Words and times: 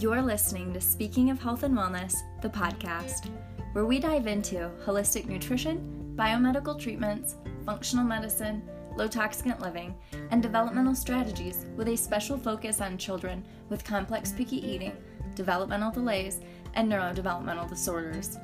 You're 0.00 0.22
listening 0.22 0.72
to 0.72 0.80
Speaking 0.80 1.28
of 1.28 1.42
Health 1.42 1.62
and 1.62 1.76
Wellness, 1.76 2.22
the 2.40 2.48
podcast, 2.48 3.28
where 3.74 3.84
we 3.84 3.98
dive 3.98 4.26
into 4.26 4.70
holistic 4.82 5.26
nutrition, 5.26 6.14
biomedical 6.16 6.80
treatments, 6.80 7.36
functional 7.66 8.06
medicine, 8.06 8.62
low 8.96 9.08
toxicant 9.08 9.60
living, 9.60 9.94
and 10.30 10.42
developmental 10.42 10.94
strategies 10.94 11.66
with 11.76 11.86
a 11.88 11.96
special 11.98 12.38
focus 12.38 12.80
on 12.80 12.96
children 12.96 13.44
with 13.68 13.84
complex 13.84 14.32
picky 14.32 14.66
eating, 14.66 14.96
developmental 15.34 15.90
delays, 15.90 16.40
and 16.72 16.90
neurodevelopmental 16.90 17.68
disorders. 17.68 18.38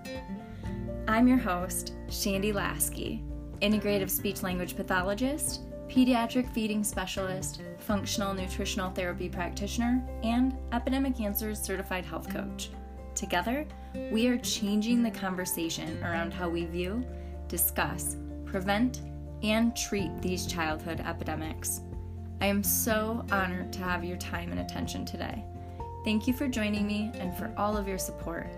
I'm 1.09 1.27
your 1.27 1.39
host, 1.39 1.95
Shandy 2.11 2.53
Lasky, 2.53 3.25
integrative 3.63 4.11
speech 4.11 4.43
language 4.43 4.77
pathologist, 4.77 5.63
pediatric 5.89 6.49
feeding 6.51 6.83
specialist, 6.85 7.63
functional 7.79 8.35
nutritional 8.35 8.91
therapy 8.91 9.29
practitioner, 9.29 10.03
and 10.23 10.57
Epidemic 10.73 11.21
Answers 11.21 11.61
certified 11.61 12.05
health 12.05 12.29
coach. 12.29 12.71
Together, 13.15 13.67
we 14.11 14.29
are 14.29 14.39
changing 14.39 15.03
the 15.03 15.11
conversation 15.11 16.03
around 16.03 16.33
how 16.33 16.49
we 16.49 16.65
view, 16.67 17.05
discuss, 17.49 18.17
prevent, 18.45 19.03
and 19.43 19.77
treat 19.77 20.11
these 20.21 20.47
childhood 20.47 21.01
epidemics. 21.01 21.81
I 22.41 22.47
am 22.47 22.63
so 22.63 23.25
honored 23.31 23.73
to 23.75 23.79
have 23.81 24.05
your 24.05 24.19
time 24.19 24.51
and 24.51 24.61
attention 24.61 25.07
today. 25.07 25.45
Thank 26.05 26.27
you 26.27 26.35
for 26.35 26.49
joining 26.49 26.87
me 26.87 27.11
and 27.15 27.37
for 27.37 27.53
all 27.57 27.77
of 27.77 27.89
your 27.89 27.99
support. 27.99 28.49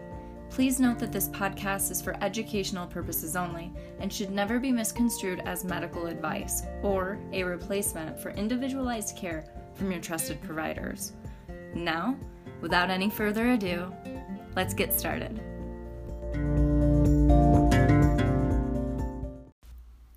Please 0.51 0.80
note 0.80 0.98
that 0.98 1.12
this 1.12 1.29
podcast 1.29 1.91
is 1.91 2.02
for 2.02 2.16
educational 2.23 2.87
purposes 2.87 3.37
only 3.37 3.70
and 4.01 4.12
should 4.12 4.30
never 4.30 4.59
be 4.59 4.73
misconstrued 4.73 5.41
as 5.45 5.65
medical 5.65 6.07
advice 6.07 6.62
or 6.83 7.19
a 7.33 7.45
replacement 7.45 8.19
for 8.19 8.30
individualized 8.30 9.16
care 9.16 9.45
from 9.74 9.93
your 9.93 10.01
trusted 10.01 10.41
providers. 10.43 11.12
Now, 11.74 12.16
without 12.61 12.90
any 12.90 13.09
further 13.09 13.51
ado, 13.51 13.93
let's 14.57 14.74
get 14.74 14.93
started. 14.93 15.40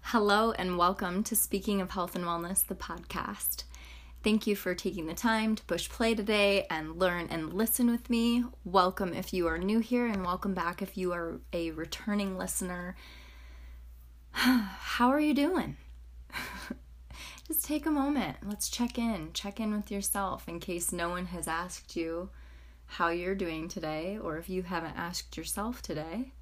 Hello, 0.01 0.51
and 0.53 0.77
welcome 0.77 1.23
to 1.23 1.35
Speaking 1.35 1.81
of 1.81 1.91
Health 1.91 2.15
and 2.15 2.25
Wellness, 2.25 2.65
the 2.65 2.75
podcast. 2.75 3.63
Thank 4.23 4.45
you 4.45 4.55
for 4.55 4.75
taking 4.75 5.07
the 5.07 5.15
time 5.15 5.55
to 5.55 5.63
push 5.63 5.89
play 5.89 6.13
today 6.13 6.67
and 6.69 6.99
learn 6.99 7.27
and 7.31 7.51
listen 7.53 7.89
with 7.89 8.07
me. 8.07 8.43
Welcome 8.63 9.15
if 9.15 9.33
you 9.33 9.47
are 9.47 9.57
new 9.57 9.79
here, 9.79 10.05
and 10.05 10.23
welcome 10.23 10.53
back 10.53 10.83
if 10.83 10.95
you 10.95 11.11
are 11.11 11.39
a 11.53 11.71
returning 11.71 12.37
listener. 12.37 12.95
How 14.33 15.09
are 15.09 15.19
you 15.19 15.33
doing? 15.33 15.75
Just 17.47 17.65
take 17.65 17.87
a 17.87 17.91
moment. 17.91 18.37
Let's 18.45 18.69
check 18.69 18.99
in. 18.99 19.31
Check 19.33 19.59
in 19.59 19.73
with 19.73 19.89
yourself 19.89 20.47
in 20.47 20.59
case 20.59 20.91
no 20.91 21.09
one 21.09 21.25
has 21.25 21.47
asked 21.47 21.95
you 21.95 22.29
how 22.85 23.09
you're 23.09 23.33
doing 23.33 23.67
today, 23.67 24.19
or 24.21 24.37
if 24.37 24.49
you 24.49 24.61
haven't 24.61 24.97
asked 24.97 25.35
yourself 25.35 25.81
today. 25.81 26.33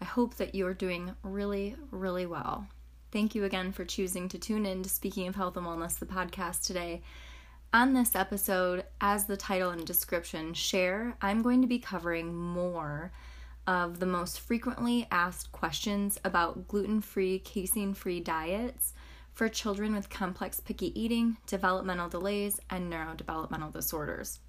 I 0.00 0.04
hope 0.04 0.34
that 0.34 0.52
you 0.52 0.66
are 0.66 0.74
doing 0.74 1.14
really, 1.22 1.76
really 1.92 2.26
well. 2.26 2.66
Thank 3.10 3.34
you 3.34 3.44
again 3.44 3.72
for 3.72 3.86
choosing 3.86 4.28
to 4.28 4.38
tune 4.38 4.66
in 4.66 4.82
to 4.82 4.88
Speaking 4.90 5.28
of 5.28 5.34
Health 5.34 5.56
and 5.56 5.64
Wellness, 5.64 5.98
the 5.98 6.04
podcast 6.04 6.66
today. 6.66 7.00
On 7.72 7.94
this 7.94 8.14
episode, 8.14 8.84
as 9.00 9.24
the 9.24 9.36
title 9.36 9.70
and 9.70 9.86
description 9.86 10.52
share, 10.52 11.16
I'm 11.22 11.40
going 11.40 11.62
to 11.62 11.66
be 11.66 11.78
covering 11.78 12.34
more 12.34 13.12
of 13.66 13.98
the 13.98 14.06
most 14.06 14.40
frequently 14.40 15.06
asked 15.10 15.52
questions 15.52 16.20
about 16.22 16.68
gluten 16.68 17.00
free, 17.00 17.38
casein 17.38 17.94
free 17.94 18.20
diets 18.20 18.92
for 19.32 19.48
children 19.48 19.94
with 19.94 20.10
complex 20.10 20.60
picky 20.60 20.98
eating, 21.00 21.38
developmental 21.46 22.10
delays, 22.10 22.60
and 22.68 22.92
neurodevelopmental 22.92 23.72
disorders. 23.72 24.40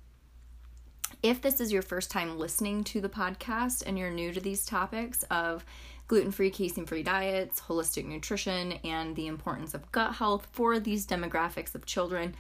If 1.24 1.42
this 1.42 1.62
is 1.62 1.72
your 1.72 1.82
first 1.82 2.12
time 2.12 2.38
listening 2.38 2.84
to 2.86 3.00
the 3.00 3.10
podcast 3.10 3.84
and 3.86 3.98
you're 3.98 4.12
new 4.12 4.34
to 4.34 4.40
these 4.42 4.66
topics 4.66 5.24
of 5.32 5.66
gluten 6.10 6.32
free, 6.32 6.50
casein 6.50 6.86
free 6.86 7.04
diets, 7.04 7.62
holistic 7.62 8.04
nutrition, 8.04 8.74
and 8.84 9.16
the 9.16 9.28
importance 9.28 9.74
of 9.74 9.90
gut 9.94 10.16
health 10.16 10.48
for 10.52 10.80
these 10.80 11.06
demographics 11.06 11.76
of 11.76 11.86
children. 11.86 12.36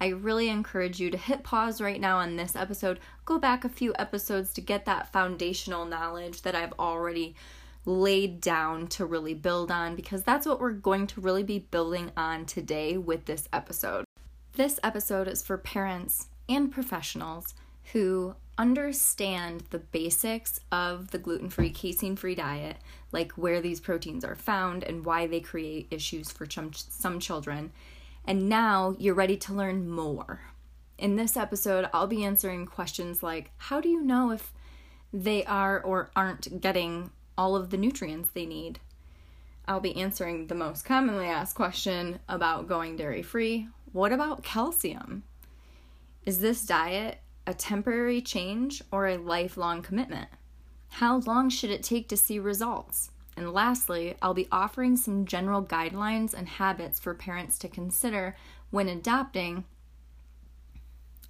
I 0.00 0.08
really 0.08 0.48
encourage 0.48 0.98
you 0.98 1.10
to 1.10 1.18
hit 1.18 1.44
pause 1.44 1.82
right 1.82 2.00
now 2.00 2.16
on 2.16 2.36
this 2.36 2.56
episode, 2.56 2.98
go 3.26 3.38
back 3.38 3.62
a 3.62 3.68
few 3.68 3.92
episodes 3.98 4.54
to 4.54 4.62
get 4.62 4.86
that 4.86 5.12
foundational 5.12 5.84
knowledge 5.84 6.40
that 6.42 6.54
I've 6.54 6.72
already 6.78 7.34
laid 7.84 8.40
down 8.40 8.86
to 8.86 9.04
really 9.04 9.34
build 9.34 9.70
on 9.70 9.96
because 9.96 10.22
that's 10.22 10.46
what 10.46 10.58
we're 10.58 10.72
going 10.72 11.06
to 11.08 11.20
really 11.20 11.42
be 11.42 11.58
building 11.58 12.12
on 12.16 12.46
today 12.46 12.96
with 12.96 13.26
this 13.26 13.48
episode. 13.52 14.06
This 14.54 14.80
episode 14.82 15.28
is 15.28 15.42
for 15.42 15.58
parents 15.58 16.28
and 16.48 16.72
professionals 16.72 17.52
who 17.92 18.34
understand 18.60 19.64
the 19.70 19.78
basics 19.78 20.60
of 20.70 21.12
the 21.12 21.18
gluten 21.18 21.48
free, 21.48 21.70
casein 21.70 22.14
free 22.14 22.34
diet, 22.34 22.76
like 23.10 23.32
where 23.32 23.62
these 23.62 23.80
proteins 23.80 24.22
are 24.22 24.34
found 24.34 24.84
and 24.84 25.06
why 25.06 25.26
they 25.26 25.40
create 25.40 25.86
issues 25.90 26.30
for 26.30 26.44
ch- 26.44 26.58
some 26.74 27.18
children. 27.18 27.72
And 28.26 28.50
now 28.50 28.94
you're 28.98 29.14
ready 29.14 29.38
to 29.38 29.54
learn 29.54 29.88
more. 29.88 30.42
In 30.98 31.16
this 31.16 31.38
episode, 31.38 31.88
I'll 31.94 32.06
be 32.06 32.22
answering 32.22 32.66
questions 32.66 33.22
like 33.22 33.50
How 33.56 33.80
do 33.80 33.88
you 33.88 34.02
know 34.02 34.30
if 34.30 34.52
they 35.10 35.42
are 35.46 35.80
or 35.80 36.10
aren't 36.14 36.60
getting 36.60 37.12
all 37.38 37.56
of 37.56 37.70
the 37.70 37.78
nutrients 37.78 38.28
they 38.34 38.44
need? 38.44 38.78
I'll 39.66 39.80
be 39.80 39.96
answering 39.96 40.48
the 40.48 40.54
most 40.54 40.84
commonly 40.84 41.28
asked 41.28 41.54
question 41.54 42.18
about 42.28 42.68
going 42.68 42.96
dairy 42.96 43.22
free. 43.22 43.68
What 43.92 44.12
about 44.12 44.42
calcium? 44.42 45.22
Is 46.26 46.40
this 46.40 46.66
diet 46.66 47.20
a 47.50 47.54
temporary 47.54 48.22
change 48.22 48.80
or 48.92 49.08
a 49.08 49.16
lifelong 49.18 49.82
commitment? 49.82 50.28
How 50.88 51.18
long 51.18 51.50
should 51.50 51.70
it 51.70 51.82
take 51.82 52.08
to 52.08 52.16
see 52.16 52.38
results? 52.38 53.10
And 53.36 53.52
lastly, 53.52 54.14
I'll 54.22 54.34
be 54.34 54.48
offering 54.52 54.96
some 54.96 55.24
general 55.24 55.62
guidelines 55.62 56.32
and 56.32 56.48
habits 56.48 57.00
for 57.00 57.12
parents 57.12 57.58
to 57.58 57.68
consider 57.68 58.36
when 58.70 58.88
adopting 58.88 59.64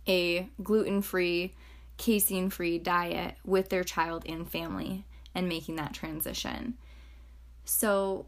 a 0.06 0.48
gluten 0.62 1.00
free, 1.02 1.54
casein 1.96 2.50
free 2.50 2.78
diet 2.78 3.36
with 3.44 3.70
their 3.70 3.84
child 3.84 4.24
and 4.26 4.50
family 4.50 5.06
and 5.34 5.48
making 5.48 5.76
that 5.76 5.94
transition. 5.94 6.74
So, 7.64 8.26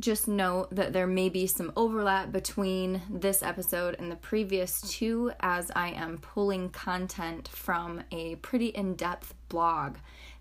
just 0.00 0.26
note 0.26 0.74
that 0.74 0.92
there 0.92 1.06
may 1.06 1.28
be 1.28 1.46
some 1.46 1.72
overlap 1.76 2.32
between 2.32 3.02
this 3.08 3.42
episode 3.42 3.96
and 3.98 4.10
the 4.10 4.16
previous 4.16 4.80
two, 4.80 5.32
as 5.40 5.70
I 5.74 5.90
am 5.90 6.18
pulling 6.18 6.70
content 6.70 7.48
from 7.48 8.02
a 8.10 8.36
pretty 8.36 8.68
in 8.68 8.94
depth 8.94 9.34
blog 9.48 9.96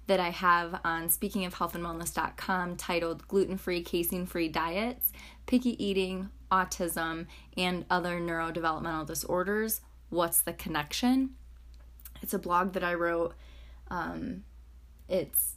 that 0.08 0.20
I 0.20 0.32
have 0.32 0.82
on 0.84 1.08
speakingofhealthandwellness.com 1.08 2.76
titled 2.76 3.28
Gluten 3.28 3.58
Free, 3.58 3.82
Casein 3.82 4.26
Free 4.26 4.50
Diets, 4.50 5.12
Picky 5.46 5.82
Eating, 5.84 6.30
Autism, 6.52 7.28
and 7.56 7.86
Other 7.90 8.20
Neurodevelopmental 8.20 9.08
Disorders. 9.08 9.82
What's 10.10 10.42
the 10.42 10.54
connection? 10.54 11.36
It's 12.22 12.34
a 12.34 12.40
blog 12.40 12.74
that 12.74 12.84
I 12.84 12.96
wrote. 12.96 13.34
Um, 13.90 14.44
it's 15.08 15.53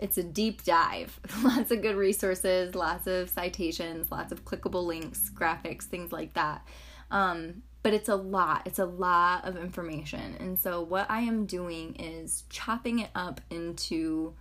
it's 0.00 0.16
a 0.16 0.22
deep 0.22 0.64
dive. 0.64 1.20
lots 1.44 1.70
of 1.70 1.82
good 1.82 1.94
resources, 1.94 2.74
lots 2.74 3.06
of 3.06 3.28
citations, 3.28 4.10
lots 4.10 4.32
of 4.32 4.44
clickable 4.44 4.84
links, 4.84 5.30
graphics, 5.32 5.82
things 5.82 6.10
like 6.10 6.32
that. 6.32 6.66
Um, 7.10 7.62
but 7.82 7.92
it's 7.94 8.08
a 8.08 8.16
lot. 8.16 8.62
It's 8.66 8.78
a 8.78 8.86
lot 8.86 9.44
of 9.44 9.56
information. 9.56 10.36
And 10.40 10.58
so, 10.58 10.80
what 10.82 11.10
I 11.10 11.20
am 11.20 11.46
doing 11.46 11.94
is 11.96 12.44
chopping 12.48 13.00
it 13.00 13.10
up 13.14 13.40
into 13.50 14.34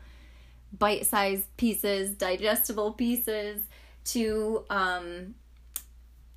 bite 0.78 1.06
sized 1.06 1.56
pieces, 1.58 2.12
digestible 2.12 2.94
pieces 2.94 3.62
to 4.06 4.66
um, 4.70 5.36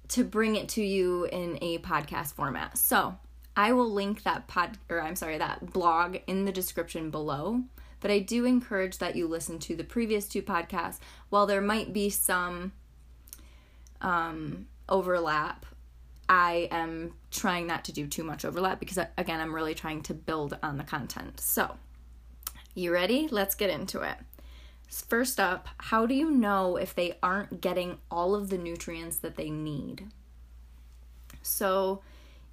to 0.08 0.24
bring 0.24 0.56
it 0.56 0.68
to 0.70 0.82
you 0.82 1.24
in 1.24 1.58
a 1.60 1.78
podcast 1.78 2.34
format. 2.34 2.76
So, 2.76 3.16
I 3.56 3.72
will 3.72 3.90
link 3.90 4.24
that 4.24 4.48
pod 4.48 4.78
or 4.88 5.00
I'm 5.00 5.16
sorry, 5.16 5.38
that 5.38 5.72
blog 5.72 6.18
in 6.26 6.44
the 6.44 6.52
description 6.52 7.10
below 7.10 7.62
but 8.02 8.10
I 8.10 8.18
do 8.18 8.44
encourage 8.44 8.98
that 8.98 9.16
you 9.16 9.26
listen 9.26 9.58
to 9.60 9.76
the 9.76 9.84
previous 9.84 10.28
two 10.28 10.42
podcasts. 10.42 10.98
While 11.30 11.46
there 11.46 11.62
might 11.62 11.92
be 11.92 12.10
some 12.10 12.72
um, 14.02 14.66
overlap, 14.88 15.64
I 16.28 16.68
am 16.72 17.14
trying 17.30 17.66
not 17.68 17.84
to 17.84 17.92
do 17.92 18.06
too 18.06 18.24
much 18.24 18.44
overlap 18.44 18.80
because, 18.80 18.98
again, 19.16 19.40
I'm 19.40 19.54
really 19.54 19.74
trying 19.74 20.02
to 20.02 20.14
build 20.14 20.58
on 20.62 20.78
the 20.78 20.84
content. 20.84 21.40
So, 21.40 21.76
you 22.74 22.92
ready? 22.92 23.28
Let's 23.30 23.54
get 23.54 23.70
into 23.70 24.00
it. 24.02 24.16
First 24.88 25.38
up, 25.38 25.68
how 25.78 26.04
do 26.04 26.14
you 26.14 26.30
know 26.30 26.76
if 26.76 26.94
they 26.94 27.18
aren't 27.22 27.60
getting 27.60 27.98
all 28.10 28.34
of 28.34 28.50
the 28.50 28.58
nutrients 28.58 29.18
that 29.18 29.36
they 29.36 29.48
need? 29.48 30.08
So, 31.40 32.02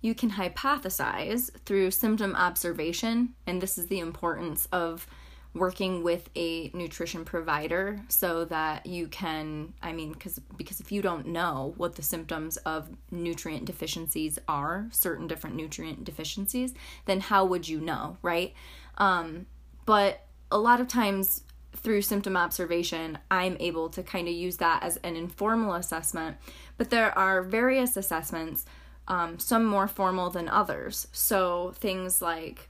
you 0.02 0.14
can 0.14 0.32
hypothesize 0.32 1.52
through 1.66 1.92
symptom 1.92 2.36
observation, 2.36 3.34
and 3.48 3.62
this 3.62 3.78
is 3.78 3.88
the 3.88 4.00
importance 4.00 4.68
of 4.72 5.08
working 5.54 6.04
with 6.04 6.30
a 6.36 6.70
nutrition 6.74 7.26
provider 7.26 8.02
so 8.08 8.46
that 8.46 8.86
you 8.86 9.08
can 9.08 9.74
i 9.82 9.92
mean 9.92 10.14
because 10.14 10.40
because 10.58 10.80
if 10.80 10.92
you 10.92 11.02
don't 11.02 11.26
know 11.26 11.74
what 11.78 11.96
the 11.96 12.02
symptoms 12.02 12.58
of 12.58 12.90
nutrient 13.12 13.66
deficiencies 13.66 14.38
are 14.48 14.88
certain 14.92 15.28
different 15.28 15.56
nutrient 15.56 16.04
deficiencies 16.04 16.74
then 17.06 17.20
how 17.20 17.44
would 17.46 17.68
you 17.68 17.80
know 17.80 18.18
right? 18.22 18.54
Um, 18.98 19.46
but 19.86 20.26
a 20.52 20.58
lot 20.58 20.82
of 20.82 20.88
times 20.88 21.44
through 21.76 22.02
symptom 22.02 22.36
observation 22.36 23.18
i'm 23.32 23.56
able 23.60 23.90
to 23.90 24.04
kind 24.04 24.28
of 24.28 24.34
use 24.34 24.58
that 24.58 24.84
as 24.84 24.98
an 24.98 25.16
informal 25.16 25.74
assessment 25.74 26.38
but 26.78 26.90
there 26.90 27.18
are 27.18 27.42
various 27.42 27.96
assessments 27.96 28.66
um, 29.10 29.40
some 29.40 29.66
more 29.66 29.88
formal 29.88 30.30
than 30.30 30.48
others. 30.48 31.08
So 31.12 31.74
things 31.76 32.22
like 32.22 32.69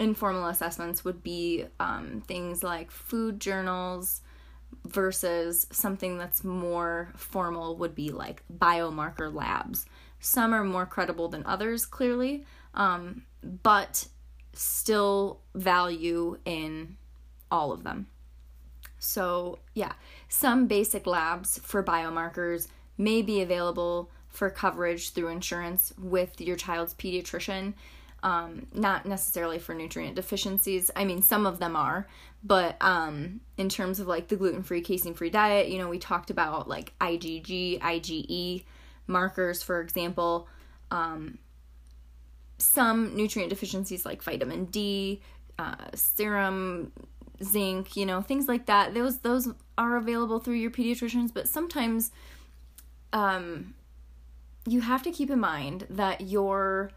informal 0.00 0.46
assessments 0.46 1.04
would 1.04 1.22
be 1.22 1.66
um, 1.78 2.22
things 2.26 2.64
like 2.64 2.90
food 2.90 3.38
journals 3.38 4.22
versus 4.86 5.66
something 5.70 6.16
that's 6.16 6.42
more 6.42 7.12
formal 7.16 7.76
would 7.76 7.94
be 7.94 8.10
like 8.10 8.42
biomarker 8.52 9.32
labs. 9.32 9.86
Some 10.18 10.54
are 10.54 10.64
more 10.64 10.86
credible 10.86 11.28
than 11.28 11.44
others, 11.46 11.86
clearly, 11.86 12.44
um, 12.74 13.22
but 13.62 14.06
still 14.54 15.40
value 15.54 16.38
in 16.44 16.96
all 17.50 17.70
of 17.72 17.84
them. 17.84 18.06
So, 18.98 19.58
yeah, 19.74 19.92
some 20.28 20.66
basic 20.66 21.06
labs 21.06 21.58
for 21.62 21.82
biomarkers 21.82 22.68
may 22.98 23.22
be 23.22 23.40
available 23.40 24.10
for 24.28 24.50
coverage 24.50 25.12
through 25.12 25.28
insurance 25.28 25.92
with 25.98 26.40
your 26.40 26.56
child's 26.56 26.94
pediatrician 26.94 27.74
um, 28.22 28.66
not 28.72 29.06
necessarily 29.06 29.58
for 29.58 29.74
nutrient 29.74 30.16
deficiencies. 30.16 30.90
I 30.94 31.04
mean, 31.04 31.22
some 31.22 31.46
of 31.46 31.58
them 31.58 31.76
are, 31.76 32.06
but 32.42 32.76
um, 32.80 33.40
in 33.56 33.68
terms 33.68 34.00
of 34.00 34.06
like 34.06 34.28
the 34.28 34.36
gluten 34.36 34.62
free, 34.62 34.80
casein 34.80 35.14
free 35.14 35.30
diet, 35.30 35.68
you 35.68 35.78
know, 35.78 35.88
we 35.88 35.98
talked 35.98 36.30
about 36.30 36.68
like 36.68 36.92
IgG, 37.00 37.80
IgE 37.80 38.64
markers, 39.06 39.62
for 39.62 39.80
example. 39.80 40.48
Um, 40.90 41.38
some 42.58 43.16
nutrient 43.16 43.50
deficiencies 43.50 44.04
like 44.04 44.22
vitamin 44.22 44.66
D, 44.66 45.22
uh, 45.58 45.74
serum, 45.94 46.92
zinc, 47.42 47.96
you 47.96 48.06
know, 48.06 48.20
things 48.20 48.48
like 48.48 48.66
that. 48.66 48.94
Those 48.94 49.18
those 49.18 49.48
are 49.78 49.96
available 49.96 50.40
through 50.40 50.54
your 50.54 50.70
pediatricians, 50.70 51.32
but 51.32 51.48
sometimes 51.48 52.10
um, 53.12 53.74
you 54.66 54.80
have 54.82 55.02
to 55.02 55.10
keep 55.10 55.30
in 55.30 55.40
mind 55.40 55.86
that 55.90 56.20
your 56.22 56.92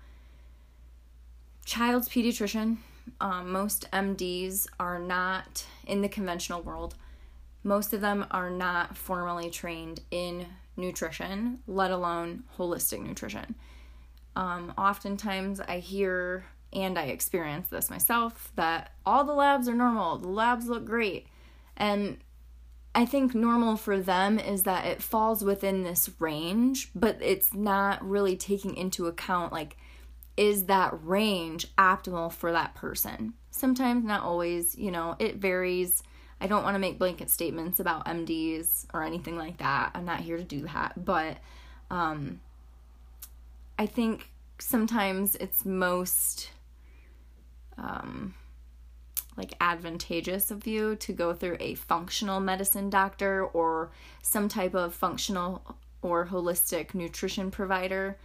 child's 1.65 2.10
pediatrician, 2.10 2.77
um, 3.19 3.51
most 3.51 3.89
MDs 3.92 4.68
are 4.80 5.00
not 5.00 5.65
in 5.86 6.01
the 6.01 6.10
conventional 6.10 6.62
world. 6.62 6.95
Most 7.63 7.94
of 7.94 8.01
them 8.01 8.25
are 8.31 8.50
not 8.50 8.98
formally 8.98 9.50
trained 9.50 10.01
in 10.12 10.48
nutrition, 10.75 11.60
let 11.68 11.92
alone 11.92 12.44
holistic 12.57 13.01
nutrition. 13.01 13.56
Um, 14.36 14.74
oftentimes, 14.77 15.60
I 15.60 15.80
hear 15.80 16.45
and 16.74 16.98
I 16.98 17.04
experience 17.04 17.69
this 17.69 17.89
myself 17.89 18.51
that 18.56 18.92
all 19.06 19.24
the 19.24 19.33
labs 19.33 19.68
are 19.68 19.75
normal, 19.75 20.18
the 20.18 20.27
labs 20.27 20.68
look 20.68 20.86
great. 20.86 21.27
And 21.77 22.18
I 22.95 23.06
think 23.06 23.33
normal 23.33 23.75
for 23.75 24.00
them 24.00 24.39
is 24.39 24.63
that 24.63 24.86
it 24.86 25.01
falls 25.01 25.44
within 25.44 25.83
this 25.83 26.10
range, 26.19 26.89
but 26.94 27.18
it's 27.21 27.54
not 27.54 28.07
really 28.07 28.36
taking 28.36 28.75
into 28.75 29.07
account 29.07 29.51
like 29.51 29.77
is 30.35 30.65
that 30.65 30.94
range 31.03 31.68
optimal 31.77 32.31
for 32.31 32.51
that 32.51 32.75
person? 32.75 33.33
Sometimes, 33.51 34.03
not 34.03 34.24
always, 34.24 34.77
you 34.77 34.91
know, 34.91 35.15
it 35.19 35.35
varies. 35.35 36.03
I 36.41 36.47
don't 36.47 36.63
want 36.63 36.75
to 36.75 36.80
make 36.80 37.00
blanket 37.00 37.30
statements 37.30 37.80
about 37.80 38.06
MDs 38.06 38.85
or 38.94 39.03
anything 39.03 39.38
like 39.38 39.57
that. 39.57 39.91
I'm 39.94 40.06
not 40.06 40.21
here 40.21 40.38
to 40.38 40.44
do 40.44 40.62
that. 40.62 41.06
But 41.06 41.38
um, 41.89 42.41
I 43.77 43.85
think 43.85 44.30
sometimes 44.59 45.35
it's 45.35 45.65
most 45.65 46.50
um, 47.77 48.33
like 49.38 49.53
advantageous 49.62 50.51
of 50.51 50.68
you 50.68 50.95
to 50.97 51.13
go 51.13 51.33
through 51.33 51.57
a 51.59 51.75
functional 51.75 52.39
medicine 52.39 52.89
doctor 52.89 53.45
or 53.45 53.91
some 54.21 54.47
type 54.47 54.74
of 54.74 54.94
functional 54.94 55.77
or 56.01 56.27
holistic 56.27 56.94
nutrition 56.94 57.50
provider 57.50 58.18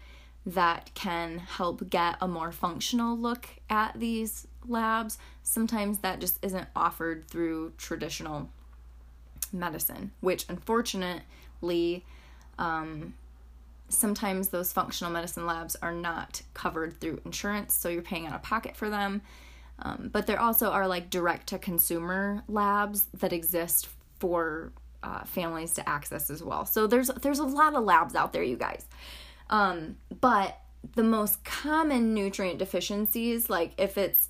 that 0.48 0.90
can 0.94 1.38
help 1.38 1.90
get 1.90 2.16
a 2.22 2.26
more 2.26 2.50
functional 2.50 3.16
look 3.16 3.46
at 3.68 3.98
these 4.00 4.46
labs. 4.66 5.18
Sometimes 5.42 5.98
that 5.98 6.20
just 6.20 6.38
isn't 6.42 6.68
offered 6.74 7.28
through 7.28 7.74
traditional 7.76 8.48
medicine, 9.52 10.10
which 10.20 10.46
unfortunately, 10.48 12.04
um, 12.58 13.12
sometimes 13.90 14.48
those 14.48 14.72
functional 14.72 15.12
medicine 15.12 15.44
labs 15.44 15.76
are 15.76 15.92
not 15.92 16.40
covered 16.54 16.98
through 16.98 17.20
insurance, 17.26 17.74
so 17.74 17.90
you're 17.90 18.00
paying 18.00 18.26
out 18.26 18.34
of 18.34 18.42
pocket 18.42 18.74
for 18.74 18.88
them. 18.88 19.20
Um, 19.80 20.08
but 20.10 20.26
there 20.26 20.40
also 20.40 20.70
are 20.70 20.88
like 20.88 21.10
direct 21.10 21.48
to 21.48 21.58
consumer 21.58 22.42
labs 22.48 23.06
that 23.14 23.34
exist 23.34 23.88
for 24.18 24.72
uh, 25.02 25.24
families 25.24 25.74
to 25.74 25.86
access 25.86 26.30
as 26.30 26.42
well. 26.42 26.64
So 26.64 26.86
there's 26.86 27.08
there's 27.22 27.38
a 27.38 27.44
lot 27.44 27.74
of 27.74 27.84
labs 27.84 28.14
out 28.14 28.32
there, 28.32 28.42
you 28.42 28.56
guys. 28.56 28.86
Um, 29.50 29.96
but 30.20 30.58
the 30.94 31.02
most 31.02 31.44
common 31.44 32.14
nutrient 32.14 32.58
deficiencies, 32.58 33.48
like 33.50 33.72
if 33.78 33.98
it's 33.98 34.28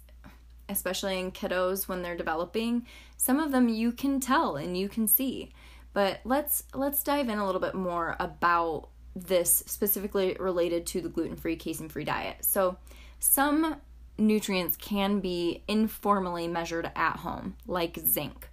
especially 0.68 1.18
in 1.18 1.32
kiddos 1.32 1.88
when 1.88 2.02
they're 2.02 2.16
developing, 2.16 2.86
some 3.16 3.40
of 3.40 3.52
them 3.52 3.68
you 3.68 3.90
can 3.90 4.20
tell 4.20 4.56
and 4.56 4.76
you 4.76 4.88
can 4.88 5.08
see. 5.08 5.50
But 5.92 6.20
let's 6.24 6.64
let's 6.74 7.02
dive 7.02 7.28
in 7.28 7.38
a 7.38 7.46
little 7.46 7.60
bit 7.60 7.74
more 7.74 8.16
about 8.20 8.88
this 9.16 9.64
specifically 9.66 10.36
related 10.38 10.86
to 10.86 11.00
the 11.00 11.08
gluten-free, 11.08 11.56
casein-free 11.56 12.04
diet. 12.04 12.44
So, 12.44 12.76
some 13.18 13.76
nutrients 14.16 14.76
can 14.76 15.20
be 15.20 15.64
informally 15.66 16.46
measured 16.46 16.90
at 16.94 17.16
home, 17.16 17.56
like 17.66 17.98
zinc. 17.98 18.48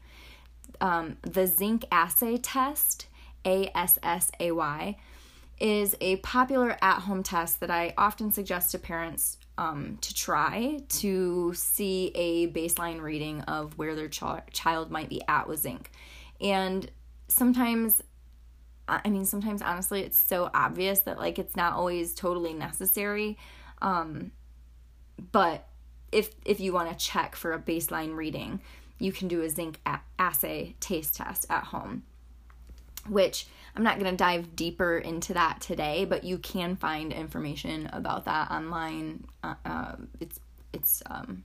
Um, 0.82 1.18
the 1.22 1.46
zinc 1.46 1.86
assay 1.92 2.38
test, 2.38 3.08
ASSAY, 3.46 4.98
is 5.60 5.96
a 6.02 6.18
popular 6.18 6.78
at 6.82 7.00
home 7.00 7.24
test 7.24 7.60
that 7.62 7.72
I 7.72 7.94
often 7.98 8.32
suggest 8.32 8.72
to 8.72 8.80
parents 8.80 9.38
um, 9.58 9.98
to 10.02 10.14
try 10.14 10.80
to 10.90 11.54
see 11.54 12.12
a 12.14 12.48
baseline 12.52 13.02
reading 13.02 13.42
of 13.42 13.78
where 13.78 13.96
their 13.96 14.10
ch- 14.10 14.24
child 14.52 14.92
might 14.92 15.10
be 15.10 15.22
at 15.28 15.48
with 15.48 15.62
zinc. 15.62 15.92
And 16.42 16.90
sometimes, 17.30 18.02
I 18.88 19.08
mean, 19.10 19.26
sometimes 19.26 19.62
honestly, 19.62 20.02
it's 20.02 20.18
so 20.18 20.50
obvious 20.54 21.00
that 21.02 21.18
like 21.18 21.40
it's 21.40 21.56
not 21.56 21.74
always 21.74 22.14
totally 22.14 22.54
necessary. 22.54 23.38
Um, 23.82 24.32
but 25.32 25.68
if 26.12 26.32
if 26.44 26.60
you 26.60 26.74
want 26.74 26.90
to 26.90 27.06
check 27.06 27.36
for 27.36 27.54
a 27.54 27.60
baseline 27.60 28.16
reading, 28.16 28.62
you 29.00 29.12
can 29.12 29.28
do 29.28 29.42
a 29.42 29.50
zinc 29.50 29.80
a- 29.86 30.02
assay 30.20 30.76
taste 30.80 31.16
test 31.16 31.46
at 31.50 31.66
home, 31.66 32.04
which 33.10 33.48
I'm 33.76 33.84
not 33.84 34.00
going 34.00 34.12
to 34.12 34.18
dive 34.18 34.56
deeper 34.56 34.98
into 34.98 35.34
that 35.34 35.62
today, 35.62 36.06
but 36.06 36.24
you 36.24 36.38
can 36.38 36.76
find 36.76 37.12
information 37.12 37.90
about 37.92 38.26
that 38.26 38.50
online. 38.52 39.26
Uh, 39.44 39.56
uh, 39.66 39.96
it's 40.20 40.40
it's 40.74 41.04
um, 41.10 41.44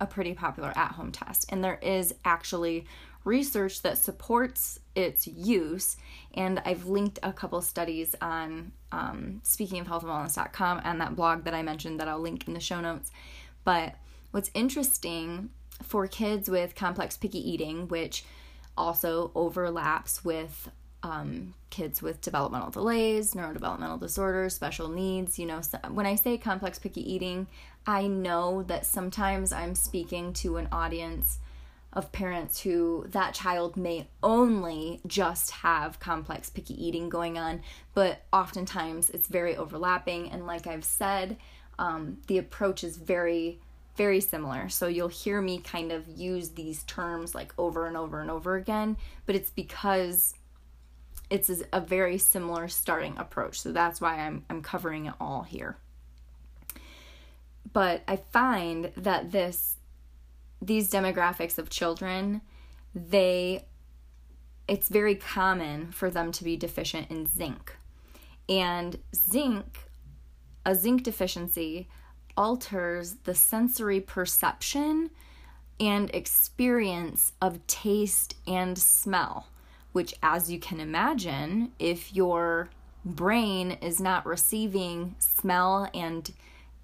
a 0.00 0.06
pretty 0.06 0.34
popular 0.34 0.72
at-home 0.76 1.12
test, 1.12 1.46
and 1.50 1.62
there 1.62 1.78
is 1.82 2.14
actually 2.24 2.86
research 3.24 3.82
that 3.82 3.98
supports 3.98 4.78
its 4.94 5.26
use. 5.26 5.96
And 6.34 6.62
I've 6.64 6.86
linked 6.86 7.18
a 7.22 7.32
couple 7.32 7.60
studies 7.60 8.14
on 8.22 8.72
um, 8.92 9.42
speakingofhealthandwellness.com 9.44 10.82
and 10.84 11.00
that 11.00 11.16
blog 11.16 11.44
that 11.44 11.52
I 11.52 11.62
mentioned 11.62 11.98
that 12.00 12.08
I'll 12.08 12.20
link 12.20 12.46
in 12.46 12.54
the 12.54 12.60
show 12.60 12.80
notes. 12.80 13.10
But 13.64 13.96
what's 14.30 14.50
interesting 14.54 15.50
for 15.82 16.06
kids 16.06 16.48
with 16.48 16.76
complex 16.76 17.16
picky 17.16 17.38
eating, 17.38 17.88
which 17.88 18.24
also 18.76 19.32
overlaps 19.34 20.24
with 20.24 20.70
um, 21.06 21.54
kids 21.70 22.02
with 22.02 22.20
developmental 22.20 22.70
delays, 22.70 23.34
neurodevelopmental 23.34 24.00
disorders, 24.00 24.54
special 24.54 24.88
needs. 24.88 25.38
You 25.38 25.46
know, 25.46 25.60
so 25.60 25.78
when 25.90 26.06
I 26.06 26.16
say 26.16 26.36
complex 26.36 26.78
picky 26.78 27.00
eating, 27.12 27.46
I 27.86 28.06
know 28.06 28.62
that 28.64 28.84
sometimes 28.84 29.52
I'm 29.52 29.74
speaking 29.74 30.32
to 30.34 30.56
an 30.56 30.68
audience 30.72 31.38
of 31.92 32.12
parents 32.12 32.60
who 32.60 33.06
that 33.08 33.32
child 33.32 33.76
may 33.76 34.08
only 34.22 35.00
just 35.06 35.50
have 35.50 35.98
complex 36.00 36.50
picky 36.50 36.74
eating 36.84 37.08
going 37.08 37.38
on, 37.38 37.62
but 37.94 38.22
oftentimes 38.32 39.08
it's 39.10 39.28
very 39.28 39.56
overlapping. 39.56 40.30
And 40.30 40.46
like 40.46 40.66
I've 40.66 40.84
said, 40.84 41.38
um, 41.78 42.18
the 42.26 42.38
approach 42.38 42.84
is 42.84 42.96
very, 42.96 43.60
very 43.96 44.20
similar. 44.20 44.68
So 44.68 44.88
you'll 44.88 45.08
hear 45.08 45.40
me 45.40 45.58
kind 45.58 45.90
of 45.90 46.06
use 46.08 46.50
these 46.50 46.82
terms 46.82 47.34
like 47.34 47.54
over 47.56 47.86
and 47.86 47.96
over 47.96 48.20
and 48.20 48.30
over 48.30 48.56
again, 48.56 48.96
but 49.24 49.36
it's 49.36 49.50
because 49.50 50.34
it's 51.30 51.50
a 51.72 51.80
very 51.80 52.18
similar 52.18 52.68
starting 52.68 53.16
approach. 53.18 53.60
So 53.60 53.72
that's 53.72 54.00
why 54.00 54.20
I'm 54.20 54.44
I'm 54.48 54.62
covering 54.62 55.06
it 55.06 55.14
all 55.20 55.42
here. 55.42 55.76
But 57.72 58.02
I 58.06 58.16
find 58.16 58.92
that 58.96 59.32
this 59.32 59.76
these 60.62 60.90
demographics 60.90 61.58
of 61.58 61.68
children, 61.68 62.40
they 62.94 63.66
it's 64.68 64.88
very 64.88 65.14
common 65.14 65.92
for 65.92 66.10
them 66.10 66.32
to 66.32 66.44
be 66.44 66.56
deficient 66.56 67.10
in 67.10 67.26
zinc. 67.26 67.76
And 68.48 68.98
zinc, 69.14 69.78
a 70.64 70.74
zinc 70.74 71.02
deficiency 71.02 71.88
alters 72.36 73.14
the 73.24 73.34
sensory 73.34 74.00
perception 74.00 75.10
and 75.78 76.10
experience 76.14 77.32
of 77.40 77.66
taste 77.66 78.34
and 78.46 78.78
smell, 78.78 79.48
which, 79.96 80.12
as 80.22 80.50
you 80.50 80.58
can 80.58 80.78
imagine, 80.78 81.72
if 81.78 82.14
your 82.14 82.68
brain 83.02 83.70
is 83.80 83.98
not 83.98 84.26
receiving 84.26 85.16
smell 85.18 85.88
and 85.94 86.34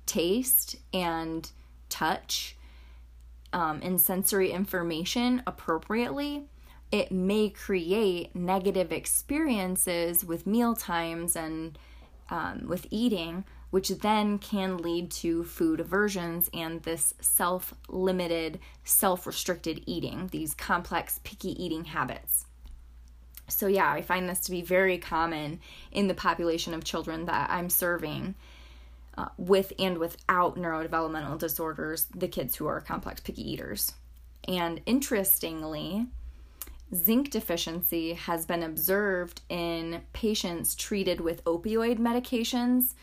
taste 0.07 0.77
and 0.95 1.51
touch 1.91 2.57
um, 3.53 3.81
and 3.83 4.01
sensory 4.01 4.51
information 4.51 5.43
appropriately, 5.47 6.45
it 6.91 7.13
may 7.13 7.51
create 7.51 8.35
negative 8.35 8.91
experiences 8.91 10.25
with 10.25 10.47
meal 10.47 10.75
times 10.75 11.37
and 11.37 11.79
um, 12.31 12.65
with 12.67 12.87
eating, 12.91 13.45
which 13.69 13.91
then 13.91 14.39
can 14.39 14.79
lead 14.79 15.11
to 15.11 15.45
food 15.45 15.81
aversions 15.81 16.49
and 16.55 16.83
this 16.85 17.13
self 17.21 17.75
limited, 17.91 18.59
self 18.85 19.27
restricted 19.27 19.83
eating, 19.85 20.31
these 20.33 20.55
complex, 20.55 21.21
picky 21.23 21.63
eating 21.63 21.85
habits. 21.85 22.47
So, 23.53 23.67
yeah, 23.67 23.91
I 23.91 24.03
find 24.03 24.29
this 24.29 24.41
to 24.41 24.51
be 24.51 24.63
very 24.63 24.99
common 24.99 25.61
in 25.91 26.09
the 26.09 26.15
population 26.15 26.75
of 26.75 26.85
children 26.85 27.27
that 27.27 27.51
I'm 27.51 27.71
serving. 27.71 28.35
Uh, 29.19 29.29
with 29.37 29.75
and 29.79 29.99
without 29.99 30.57
neurodevelopmental 30.57 31.39
disorders, 31.39 32.07
the 32.15 32.27
kids 32.27 32.57
who 32.57 32.67
are 32.67 32.81
complex 32.81 33.21
picky 33.21 33.51
eaters. 33.53 33.93
And 34.49 34.81
interestingly, 34.87 36.07
zinc 36.95 37.31
deficiency 37.31 38.15
has 38.15 38.47
been 38.47 38.63
observed 38.63 39.43
in 39.51 40.01
patients 40.15 40.75
treated 40.75 41.21
with 41.21 41.45
opioid 41.45 41.99
medications, 41.99 42.95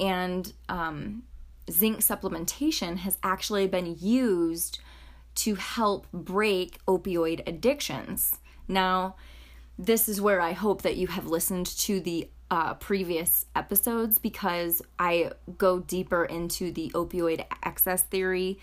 and 0.00 0.52
um, 0.70 1.24
zinc 1.70 1.98
supplementation 1.98 2.98
has 2.98 3.18
actually 3.22 3.66
been 3.66 3.96
used 4.00 4.78
to 5.34 5.54
help 5.54 6.10
break 6.12 6.84
opioid 6.86 7.46
addictions. 7.46 8.38
Now, 8.66 9.16
this 9.78 10.08
is 10.08 10.20
where 10.20 10.40
I 10.40 10.52
hope 10.52 10.82
that 10.82 10.96
you 10.96 11.06
have 11.06 11.26
listened 11.26 11.66
to 11.66 12.00
the 12.00 12.28
uh, 12.50 12.74
previous 12.74 13.46
episodes 13.54 14.18
because 14.18 14.82
I 14.98 15.32
go 15.56 15.78
deeper 15.80 16.24
into 16.24 16.72
the 16.72 16.90
opioid 16.94 17.44
excess 17.62 18.02
theory 18.02 18.58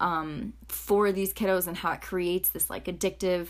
um, 0.00 0.52
for 0.68 1.12
these 1.12 1.32
kiddos 1.32 1.66
and 1.66 1.76
how 1.76 1.92
it 1.92 2.02
creates 2.02 2.50
this 2.50 2.68
like 2.68 2.86
addictive 2.86 3.48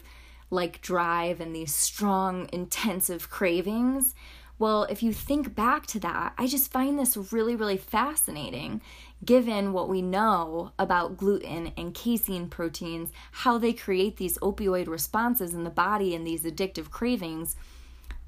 like 0.51 0.81
drive 0.83 1.41
and 1.41 1.55
these 1.55 1.75
strong, 1.75 2.49
intensive 2.53 3.31
cravings. 3.31 4.15
Well, 4.59 4.85
if 4.85 5.03
you 5.03 5.13
think 5.13 5.55
back 5.55 5.87
to 5.87 6.01
that, 6.01 6.35
I 6.37 6.47
just 6.47 6.71
find 6.71 6.99
this 6.99 7.17
really, 7.33 7.57
really 7.57 7.79
fascinating 7.79 8.83
given 9.25 9.73
what 9.73 9.89
we 9.89 10.01
know 10.01 10.73
about 10.79 11.17
gluten 11.17 11.73
and 11.77 11.95
casein 11.95 12.49
proteins, 12.49 13.11
how 13.33 13.59
they 13.59 13.73
create 13.73 14.17
these 14.17 14.39
opioid 14.39 14.89
responses 14.89 15.53
in 15.53 15.65
the 15.65 15.71
body 15.71 16.15
and 16.15 16.27
these 16.27 16.45
addictive 16.45 16.91
cravings, 16.91 17.57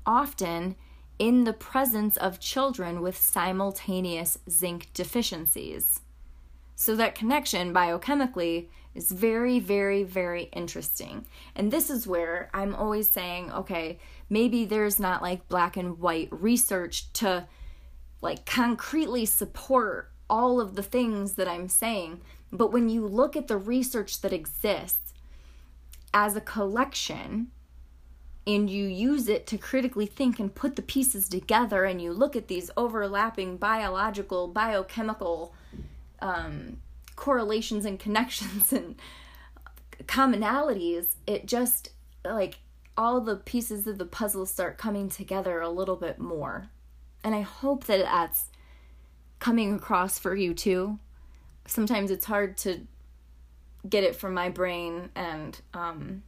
often 0.04 0.76
in 1.18 1.44
the 1.44 1.52
presence 1.52 2.16
of 2.16 2.40
children 2.40 3.00
with 3.00 3.16
simultaneous 3.16 4.38
zinc 4.50 4.88
deficiencies. 4.92 6.00
So, 6.74 6.96
that 6.96 7.14
connection 7.14 7.72
biochemically 7.72 8.66
is 8.94 9.12
very, 9.12 9.58
very, 9.58 10.02
very 10.02 10.44
interesting. 10.52 11.24
And 11.54 11.70
this 11.70 11.88
is 11.88 12.06
where 12.06 12.50
I'm 12.52 12.74
always 12.74 13.08
saying, 13.08 13.52
okay, 13.52 13.98
maybe 14.28 14.64
there's 14.64 15.00
not 15.00 15.22
like 15.22 15.48
black 15.48 15.76
and 15.76 15.98
white 15.98 16.28
research 16.30 17.12
to 17.14 17.46
like 18.20 18.44
concretely 18.44 19.24
support 19.24 20.11
all 20.32 20.58
of 20.58 20.76
the 20.76 20.82
things 20.82 21.34
that 21.34 21.46
I'm 21.46 21.68
saying. 21.68 22.22
But 22.50 22.72
when 22.72 22.88
you 22.88 23.06
look 23.06 23.36
at 23.36 23.48
the 23.48 23.58
research 23.58 24.22
that 24.22 24.32
exists 24.32 25.12
as 26.14 26.34
a 26.34 26.40
collection, 26.40 27.48
and 28.46 28.68
you 28.68 28.86
use 28.86 29.28
it 29.28 29.46
to 29.48 29.58
critically 29.58 30.06
think 30.06 30.40
and 30.40 30.52
put 30.52 30.74
the 30.74 30.82
pieces 30.82 31.28
together, 31.28 31.84
and 31.84 32.00
you 32.00 32.14
look 32.14 32.34
at 32.34 32.48
these 32.48 32.70
overlapping 32.78 33.58
biological, 33.58 34.48
biochemical 34.48 35.54
um, 36.20 36.78
correlations 37.14 37.84
and 37.84 38.00
connections 38.00 38.72
and 38.78 38.96
commonalities, 40.06 41.16
it 41.26 41.44
just 41.44 41.90
like 42.24 42.58
all 42.96 43.20
the 43.20 43.36
pieces 43.36 43.86
of 43.86 43.98
the 43.98 44.06
puzzle 44.06 44.46
start 44.46 44.78
coming 44.78 45.10
together 45.10 45.60
a 45.60 45.68
little 45.68 45.96
bit 45.96 46.18
more. 46.18 46.70
And 47.22 47.34
I 47.34 47.42
hope 47.42 47.84
that 47.84 47.98
that's 47.98 48.46
coming 49.42 49.74
across 49.74 50.20
for 50.20 50.36
you 50.36 50.54
too. 50.54 51.00
Sometimes 51.66 52.12
it's 52.12 52.26
hard 52.26 52.56
to 52.58 52.86
get 53.88 54.04
it 54.04 54.14
from 54.14 54.34
my 54.34 54.48
brain 54.48 55.10
and 55.16 55.60
um, 55.74 56.22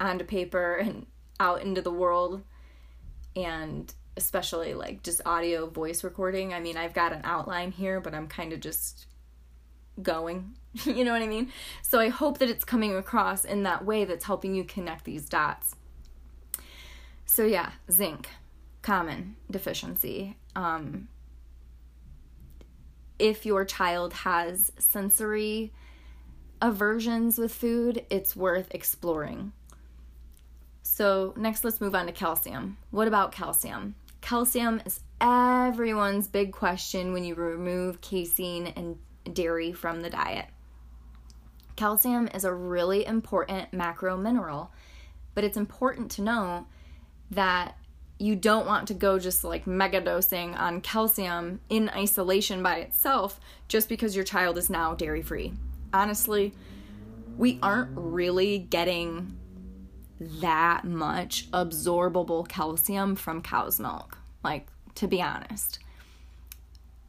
onto 0.00 0.24
paper 0.24 0.76
and 0.76 1.04
out 1.38 1.60
into 1.60 1.82
the 1.82 1.90
world. 1.90 2.42
And 3.36 3.92
especially 4.16 4.72
like 4.72 5.02
just 5.02 5.20
audio 5.26 5.68
voice 5.68 6.02
recording. 6.02 6.54
I 6.54 6.60
mean, 6.60 6.78
I've 6.78 6.94
got 6.94 7.12
an 7.12 7.20
outline 7.22 7.70
here, 7.70 8.00
but 8.00 8.14
I'm 8.14 8.28
kind 8.28 8.54
of 8.54 8.60
just 8.60 9.08
going. 10.00 10.54
you 10.86 11.04
know 11.04 11.12
what 11.12 11.20
I 11.20 11.26
mean? 11.26 11.52
So 11.82 12.00
I 12.00 12.08
hope 12.08 12.38
that 12.38 12.48
it's 12.48 12.64
coming 12.64 12.96
across 12.96 13.44
in 13.44 13.64
that 13.64 13.84
way 13.84 14.06
that's 14.06 14.24
helping 14.24 14.54
you 14.54 14.64
connect 14.64 15.04
these 15.04 15.28
dots. 15.28 15.76
So 17.26 17.44
yeah, 17.44 17.72
zinc, 17.90 18.30
common 18.80 19.36
deficiency. 19.50 20.38
Um, 20.56 21.08
if 23.18 23.46
your 23.46 23.64
child 23.64 24.12
has 24.12 24.72
sensory 24.78 25.72
aversions 26.60 27.38
with 27.38 27.54
food, 27.54 28.04
it's 28.10 28.34
worth 28.34 28.68
exploring. 28.70 29.52
So, 30.82 31.34
next, 31.36 31.64
let's 31.64 31.80
move 31.80 31.94
on 31.94 32.06
to 32.06 32.12
calcium. 32.12 32.76
What 32.90 33.08
about 33.08 33.32
calcium? 33.32 33.94
Calcium 34.20 34.80
is 34.86 35.00
everyone's 35.20 36.28
big 36.28 36.52
question 36.52 37.12
when 37.12 37.24
you 37.24 37.34
remove 37.34 38.00
casein 38.00 38.72
and 38.76 38.96
dairy 39.34 39.72
from 39.72 40.02
the 40.02 40.10
diet. 40.10 40.46
Calcium 41.76 42.28
is 42.28 42.44
a 42.44 42.54
really 42.54 43.04
important 43.04 43.72
macro 43.72 44.16
mineral, 44.16 44.70
but 45.34 45.44
it's 45.44 45.56
important 45.56 46.10
to 46.12 46.22
know 46.22 46.66
that 47.30 47.76
you 48.18 48.36
don't 48.36 48.66
want 48.66 48.88
to 48.88 48.94
go 48.94 49.18
just 49.18 49.44
like 49.44 49.66
mega 49.66 50.00
dosing 50.00 50.54
on 50.54 50.80
calcium 50.80 51.60
in 51.68 51.88
isolation 51.90 52.62
by 52.62 52.76
itself 52.76 53.40
just 53.68 53.88
because 53.88 54.14
your 54.14 54.24
child 54.24 54.56
is 54.56 54.70
now 54.70 54.94
dairy 54.94 55.22
free. 55.22 55.52
Honestly, 55.92 56.52
we 57.36 57.58
aren't 57.62 57.90
really 57.94 58.58
getting 58.58 59.36
that 60.20 60.84
much 60.84 61.50
absorbable 61.50 62.46
calcium 62.46 63.16
from 63.16 63.42
cow's 63.42 63.80
milk, 63.80 64.18
like 64.44 64.68
to 64.94 65.08
be 65.08 65.20
honest. 65.20 65.80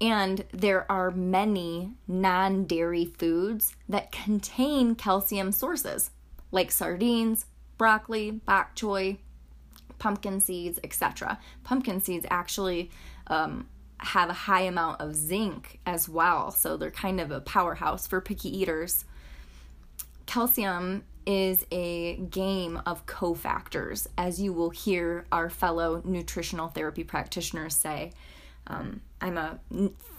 And 0.01 0.43
there 0.51 0.91
are 0.91 1.12
many 1.12 1.93
non 2.07 2.65
dairy 2.65 3.05
foods 3.05 3.75
that 3.88 4.12
contain 4.12 4.95
calcium 4.95 5.51
sources, 5.51 6.12
like 6.51 6.71
sardines, 6.71 7.45
broccoli, 7.77 8.31
bok 8.31 8.75
choy, 8.75 9.17
pumpkin 10.00 10.40
seeds, 10.40 10.80
etc. 10.84 11.40
Pumpkin 11.64 12.02
seeds 12.02 12.25
actually 12.30 12.90
um, 13.28 13.68
have 14.00 14.30
a 14.30 14.34
high 14.34 14.62
amount 14.62 15.02
of 15.02 15.16
zinc 15.16 15.80
as 15.86 16.10
well, 16.10 16.52
so 16.52 16.78
they're 16.78 16.92
kind 16.92 17.20
of 17.20 17.32
a 17.32 17.42
powerhouse 17.42 18.08
for 18.08 18.22
picky 18.22 18.56
eaters. 18.56 19.06
Calcium 20.25 21.04
is 21.25 21.66
a 21.72 22.16
game 22.16 22.80
of 22.86 23.06
cofactors, 23.06 24.08
as 24.18 24.40
you 24.40 24.54
will 24.54 24.70
hear 24.70 25.25
our 25.32 25.50
fellow 25.50 26.02
nutritional 26.06 26.68
therapy 26.68 27.04
practitioners 27.04 27.75
say. 27.75 28.12
Um, 28.68 29.02
I'm 29.22 29.38
a 29.38 29.60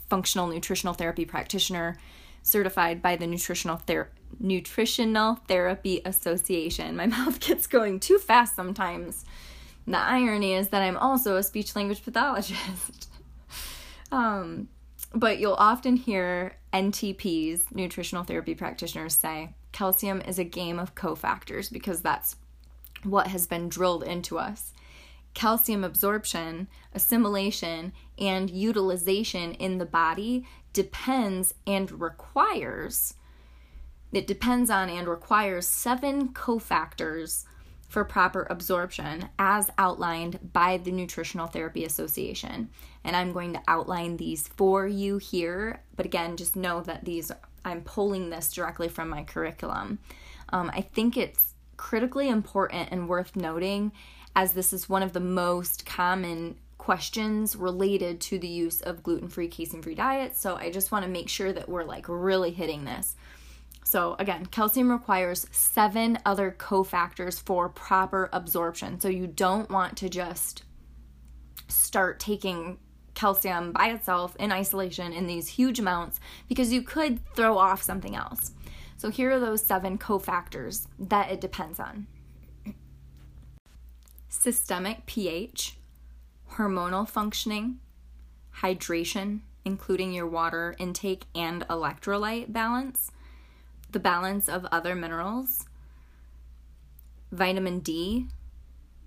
functional 0.09 0.47
nutritional 0.47 0.95
therapy 0.95 1.25
practitioner 1.25 1.99
certified 2.42 3.02
by 3.02 3.16
the 3.16 3.26
Nutritional 3.26 3.76
Ther- 3.76 4.11
Nutritional 4.38 5.35
Therapy 5.49 6.00
Association. 6.04 6.97
My 6.97 7.06
mouth 7.18 7.40
gets 7.40 7.66
going 7.66 8.00
too 8.00 8.18
fast 8.18 8.54
sometimes. 8.54 9.25
The 9.86 9.98
irony 9.98 10.54
is 10.54 10.68
that 10.68 10.82
I'm 10.82 10.96
also 10.96 11.36
a 11.36 11.42
speech 11.42 11.76
language 11.76 12.02
pathologist. 12.04 13.08
um, 14.12 14.68
but 15.14 15.38
you'll 15.38 15.54
often 15.54 15.96
hear 15.96 16.56
NTPs, 16.72 17.74
nutritional 17.74 18.24
therapy 18.24 18.54
practitioners, 18.54 19.14
say 19.14 19.54
calcium 19.72 20.20
is 20.22 20.38
a 20.38 20.44
game 20.44 20.78
of 20.78 20.94
cofactors 20.94 21.70
because 21.70 22.00
that's 22.00 22.36
what 23.04 23.28
has 23.28 23.46
been 23.46 23.68
drilled 23.68 24.02
into 24.02 24.38
us 24.38 24.72
calcium 25.36 25.84
absorption, 25.84 26.66
assimilation, 26.94 27.92
and 28.18 28.48
utilization 28.48 29.52
in 29.52 29.76
the 29.76 29.84
body 29.84 30.46
depends 30.72 31.52
and 31.66 32.00
requires 32.00 33.14
It 34.12 34.26
depends 34.26 34.70
on 34.70 34.88
and 34.88 35.06
requires 35.06 35.66
seven 35.66 36.30
cofactors 36.30 37.44
for 37.88 38.04
proper 38.04 38.46
absorption 38.50 39.28
as 39.38 39.70
outlined 39.78 40.52
by 40.52 40.76
the 40.78 40.92
Nutritional 40.92 41.46
Therapy 41.46 41.84
Association. 41.84 42.70
And 43.04 43.14
I'm 43.14 43.32
going 43.32 43.52
to 43.52 43.62
outline 43.68 44.16
these 44.16 44.48
for 44.48 44.86
you 44.86 45.18
here, 45.18 45.82
but 45.94 46.06
again, 46.06 46.36
just 46.36 46.56
know 46.56 46.80
that 46.82 47.04
these 47.04 47.30
I'm 47.64 47.82
pulling 47.82 48.30
this 48.30 48.52
directly 48.52 48.88
from 48.88 49.08
my 49.08 49.24
curriculum. 49.24 49.98
Um, 50.50 50.70
I 50.72 50.82
think 50.82 51.16
it's 51.16 51.54
critically 51.76 52.28
important 52.28 52.88
and 52.92 53.08
worth 53.08 53.34
noting 53.36 53.92
as 54.34 54.52
this 54.52 54.72
is 54.72 54.88
one 54.88 55.02
of 55.02 55.12
the 55.12 55.20
most 55.20 55.84
common 55.84 56.56
questions 56.78 57.56
related 57.56 58.20
to 58.20 58.38
the 58.38 58.46
use 58.46 58.80
of 58.80 59.02
gluten-free 59.02 59.48
casein-free 59.48 59.94
diets 59.94 60.40
so 60.40 60.54
i 60.56 60.70
just 60.70 60.92
want 60.92 61.04
to 61.04 61.10
make 61.10 61.28
sure 61.28 61.52
that 61.52 61.68
we're 61.68 61.82
like 61.82 62.04
really 62.08 62.52
hitting 62.52 62.84
this 62.84 63.16
so 63.86 64.16
again 64.18 64.44
calcium 64.46 64.90
requires 64.90 65.46
seven 65.52 66.18
other 66.26 66.50
cofactors 66.58 67.40
for 67.40 67.68
proper 67.68 68.28
absorption. 68.32 68.98
So 68.98 69.08
you 69.08 69.28
don't 69.28 69.70
want 69.70 69.96
to 69.98 70.08
just 70.08 70.64
start 71.68 72.18
taking 72.18 72.78
calcium 73.14 73.70
by 73.70 73.90
itself 73.90 74.34
in 74.40 74.50
isolation 74.50 75.12
in 75.12 75.28
these 75.28 75.46
huge 75.46 75.78
amounts 75.78 76.18
because 76.48 76.72
you 76.72 76.82
could 76.82 77.24
throw 77.36 77.56
off 77.56 77.80
something 77.80 78.16
else. 78.16 78.50
So 78.96 79.08
here 79.08 79.30
are 79.30 79.38
those 79.38 79.64
seven 79.64 79.98
cofactors 79.98 80.88
that 80.98 81.30
it 81.30 81.40
depends 81.40 81.78
on. 81.78 82.08
Systemic 84.28 85.06
pH, 85.06 85.76
hormonal 86.54 87.08
functioning, 87.08 87.78
hydration, 88.62 89.42
including 89.64 90.12
your 90.12 90.26
water 90.26 90.74
intake 90.78 91.26
and 91.36 91.62
electrolyte 91.68 92.52
balance, 92.52 93.12
the 93.96 94.00
balance 94.00 94.46
of 94.46 94.66
other 94.70 94.94
minerals, 94.94 95.64
vitamin 97.32 97.78
D, 97.78 98.26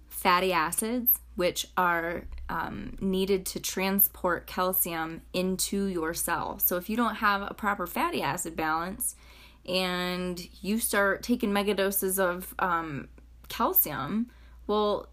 fatty 0.07 0.51
acids, 0.51 1.19
which 1.35 1.67
are 1.77 2.23
um, 2.49 2.97
needed 2.99 3.45
to 3.45 3.59
transport 3.59 4.47
calcium 4.47 5.21
into 5.31 5.85
your 5.85 6.15
cell. 6.15 6.57
So 6.57 6.75
if 6.77 6.89
you 6.89 6.97
don't 6.97 7.17
have 7.17 7.43
a 7.43 7.53
proper 7.53 7.85
fatty 7.85 8.23
acid 8.23 8.55
balance, 8.55 9.15
and 9.63 10.41
you 10.63 10.79
start 10.79 11.21
taking 11.21 11.51
megadoses 11.51 12.17
of 12.17 12.55
um, 12.57 13.09
calcium, 13.47 14.31
well, 14.65 15.07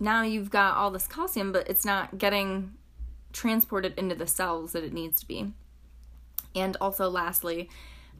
now 0.00 0.20
you've 0.20 0.50
got 0.50 0.76
all 0.76 0.90
this 0.90 1.06
calcium, 1.06 1.50
but 1.50 1.66
it's 1.66 1.86
not 1.86 2.18
getting 2.18 2.74
transported 3.32 3.94
into 3.98 4.14
the 4.14 4.26
cells 4.26 4.72
that 4.72 4.84
it 4.84 4.92
needs 4.92 5.20
to 5.20 5.26
be. 5.26 5.54
And 6.54 6.76
also, 6.78 7.08
lastly, 7.08 7.70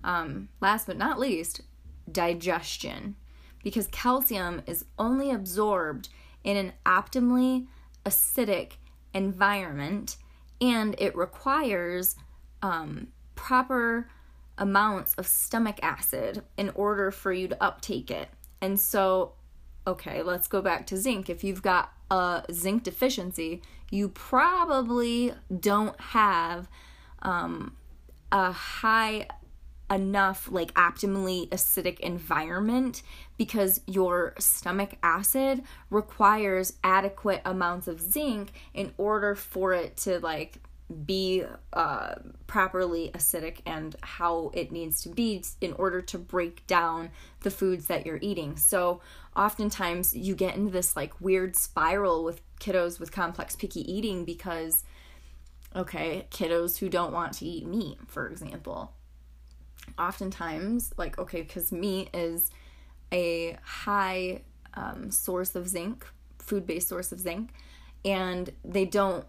um, 0.04 0.49
last 0.61 0.87
but 0.87 0.96
not 0.96 1.18
least, 1.18 1.62
digestion. 2.11 3.16
Because 3.64 3.88
calcium 3.88 4.62
is 4.66 4.84
only 4.99 5.30
absorbed 5.30 6.11
in 6.44 6.56
an 6.56 6.73
optimally 6.84 7.66
acidic 8.04 8.73
environment 9.14 10.16
and 10.61 10.94
it 10.99 11.16
requires 11.16 12.16
um, 12.62 13.08
proper 13.34 14.08
amounts 14.58 15.14
of 15.14 15.26
stomach 15.26 15.78
acid 15.82 16.42
in 16.56 16.70
order 16.75 17.11
for 17.11 17.32
you 17.32 17.49
to 17.49 17.62
uptake 17.62 18.11
it. 18.11 18.28
And 18.61 18.78
so, 18.78 19.32
okay, 19.87 20.23
let's 20.23 20.46
go 20.46 20.62
back 20.62 20.87
to 20.88 20.96
zinc. 20.96 21.28
If 21.28 21.42
you've 21.42 21.62
got 21.62 21.92
a 22.11 22.44
zinc 22.52 22.84
deficiency, 22.84 23.62
you 23.90 24.08
probably 24.08 25.34
don't 25.61 26.00
have 26.00 26.68
um, 27.23 27.76
a 28.30 28.52
high 28.52 29.26
enough, 29.91 30.49
like 30.50 30.73
optimally 30.75 31.49
acidic 31.50 32.00
environment 32.00 33.03
because 33.37 33.81
your 33.87 34.35
stomach 34.38 34.95
acid 35.03 35.62
requires 35.91 36.75
adequate 36.83 37.43
amounts 37.45 37.88
of 37.88 38.00
zinc 38.00 38.53
in 38.73 38.93
order 38.97 39.35
for 39.35 39.73
it 39.73 39.97
to 39.99 40.19
like 40.21 40.59
be 41.07 41.43
uh, 41.73 42.14
properly 42.47 43.11
acidic 43.14 43.59
and 43.64 43.97
how 44.03 44.50
it 44.53 44.71
needs 44.71 45.03
to 45.03 45.09
be 45.09 45.43
in 45.61 45.73
order 45.75 46.03
to 46.03 46.18
break 46.18 46.66
down 46.66 47.11
the 47.40 47.51
foods 47.51 47.87
that 47.87 48.05
you're 48.05 48.18
eating. 48.20 48.57
So, 48.57 49.01
oftentimes 49.35 50.14
you 50.14 50.35
get 50.35 50.57
into 50.57 50.70
this 50.70 50.94
like 50.94 51.20
weird 51.20 51.57
spiral 51.57 52.23
with 52.23 52.40
kiddos 52.61 53.01
with 53.01 53.12
complex 53.12 53.57
picky 53.57 53.81
eating 53.90 54.25
because, 54.25 54.85
okay, 55.75 56.27
kiddos 56.31 56.79
who 56.79 56.88
don't 56.88 57.12
want 57.12 57.33
to 57.35 57.47
eat 57.47 57.66
meat, 57.66 57.99
for 58.07 58.29
example, 58.29 58.92
oftentimes, 59.99 60.92
like, 60.97 61.18
okay, 61.18 61.42
because 61.42 61.73
meat 61.73 62.11
is 62.12 62.51
a 63.12 63.57
high 63.62 64.42
um, 64.75 65.11
source 65.11 65.55
of 65.55 65.68
zinc, 65.68 66.07
food 66.38 66.66
based 66.66 66.88
source 66.88 67.12
of 67.12 67.20
zinc, 67.20 67.51
and 68.05 68.51
they 68.64 68.85
don't 68.85 69.25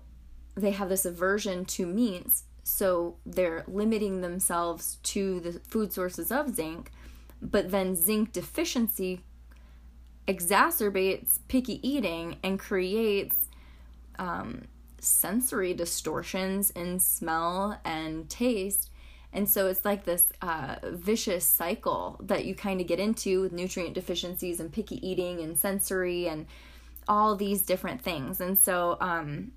they 0.56 0.72
have 0.72 0.90
this 0.90 1.06
aversion 1.06 1.66
to 1.66 1.86
meats, 1.86 2.44
so 2.64 3.18
they're 3.26 3.64
limiting 3.68 4.22
themselves 4.22 4.98
to 5.04 5.40
the 5.42 5.60
food 5.68 5.92
sources 5.92 6.32
of 6.32 6.56
zinc, 6.56 6.92
but 7.42 7.72
then 7.72 7.96
zinc 7.96 8.32
deficiency 8.32 9.22
exacerbates 10.28 11.40
picky 11.48 11.86
eating 11.88 12.38
and 12.42 12.58
creates 12.58 13.50
um, 14.18 14.64
sensory 15.00 15.74
distortions 15.74 16.72
in 16.72 17.00
smell 17.00 17.80
and 17.86 18.30
taste. 18.30 18.90
And 19.36 19.50
so 19.50 19.68
it's 19.68 19.84
like 19.84 20.06
this 20.06 20.32
uh, 20.42 20.78
vicious 20.84 21.46
cycle 21.46 22.18
that 22.24 22.46
you 22.46 22.56
kind 22.56 22.80
of 22.80 22.88
get 22.88 23.00
into 23.00 23.42
with 23.42 23.52
nutrient 23.52 23.94
deficiencies 23.94 24.62
and 24.62 24.72
picky 24.72 25.06
eating 25.06 25.42
and 25.42 25.58
sensory 25.58 26.28
and 26.28 26.48
all 27.08 27.36
these 27.36 27.62
different 27.62 28.02
things. 28.02 28.40
And 28.40 28.58
so 28.58 28.98
um, 29.02 29.52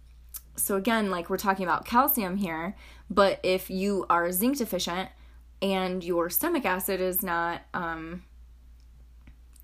so 0.56 0.74
again, 0.74 1.10
like 1.10 1.30
we're 1.30 1.38
talking 1.38 1.64
about 1.64 1.84
calcium 1.84 2.36
here, 2.36 2.74
but 3.08 3.38
if 3.44 3.70
you 3.70 4.04
are 4.10 4.32
zinc 4.32 4.58
deficient 4.58 5.10
and 5.62 6.02
your 6.02 6.28
stomach 6.28 6.64
acid 6.64 7.00
is 7.00 7.22
not 7.22 7.62
um 7.74 8.24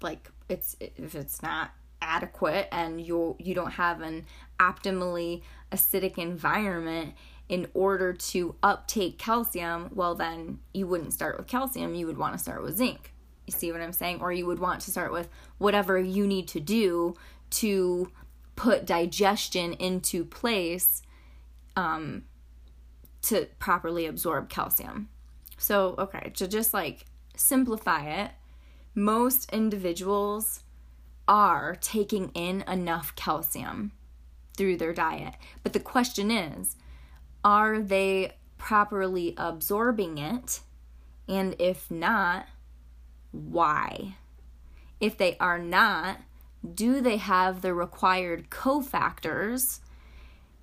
like 0.00 0.31
it's 0.48 0.77
if 0.81 1.14
it's 1.14 1.42
not 1.42 1.70
adequate 2.03 2.68
and 2.72 3.00
you 3.00 3.37
you 3.38 3.55
don't 3.55 3.72
have 3.72 4.00
an 4.00 4.27
optimally 4.61 5.42
acidic 5.72 6.18
environment 6.18 7.14
in 7.48 7.68
order 7.74 8.12
to 8.12 8.54
uptake 8.62 9.18
calcium, 9.18 9.90
well 9.94 10.14
then 10.14 10.59
you 10.72 10.87
wouldn't 10.87 11.12
start 11.12 11.37
with 11.37 11.46
calcium, 11.46 11.94
you 11.94 12.07
would 12.07 12.18
want 12.18 12.33
to 12.33 12.38
start 12.38 12.62
with 12.62 12.76
zinc. 12.76 13.12
You 13.46 13.52
see 13.52 13.70
what 13.70 13.83
I'm 13.83 13.92
saying? 13.92 14.20
Or 14.20 14.33
you 14.33 14.46
would 14.46 14.59
want 14.59 14.80
to 14.83 14.90
start 14.90 15.12
with 15.12 15.28
whatever 15.59 15.98
you 15.98 16.26
need 16.26 16.48
to 16.48 16.61
do 16.61 17.14
to 17.50 18.11
put 18.57 18.87
digestion 18.87 19.74
into 19.74 20.24
place 20.24 21.02
um, 21.76 22.24
to 23.22 23.48
properly 23.59 24.07
absorb 24.07 24.48
calcium. 24.48 25.09
So, 25.59 25.94
okay, 25.98 26.30
to 26.37 26.48
just 26.48 26.72
like 26.72 27.07
simplify 27.37 28.07
it, 28.22 28.30
most 28.94 29.52
individuals 29.52 30.62
are 31.26 31.76
taking 31.80 32.30
in 32.30 32.62
enough 32.68 33.14
calcium 33.16 33.92
through 34.57 34.76
their 34.76 34.92
diet. 34.92 35.35
But 35.62 35.72
the 35.72 35.80
question 35.80 36.30
is, 36.30 36.76
are 37.44 37.80
they 37.80 38.33
properly 38.57 39.35
absorbing 39.37 40.18
it? 40.18 40.61
And 41.28 41.54
if 41.59 41.90
not, 41.90 42.46
why? 43.30 44.16
If 45.00 45.18
they 45.18 45.37
are 45.38 45.59
not, 45.59 46.18
do 46.74 47.00
they 47.00 47.18
have 47.18 47.61
the 47.61 47.74
required 47.74 48.48
cofactors 48.48 49.80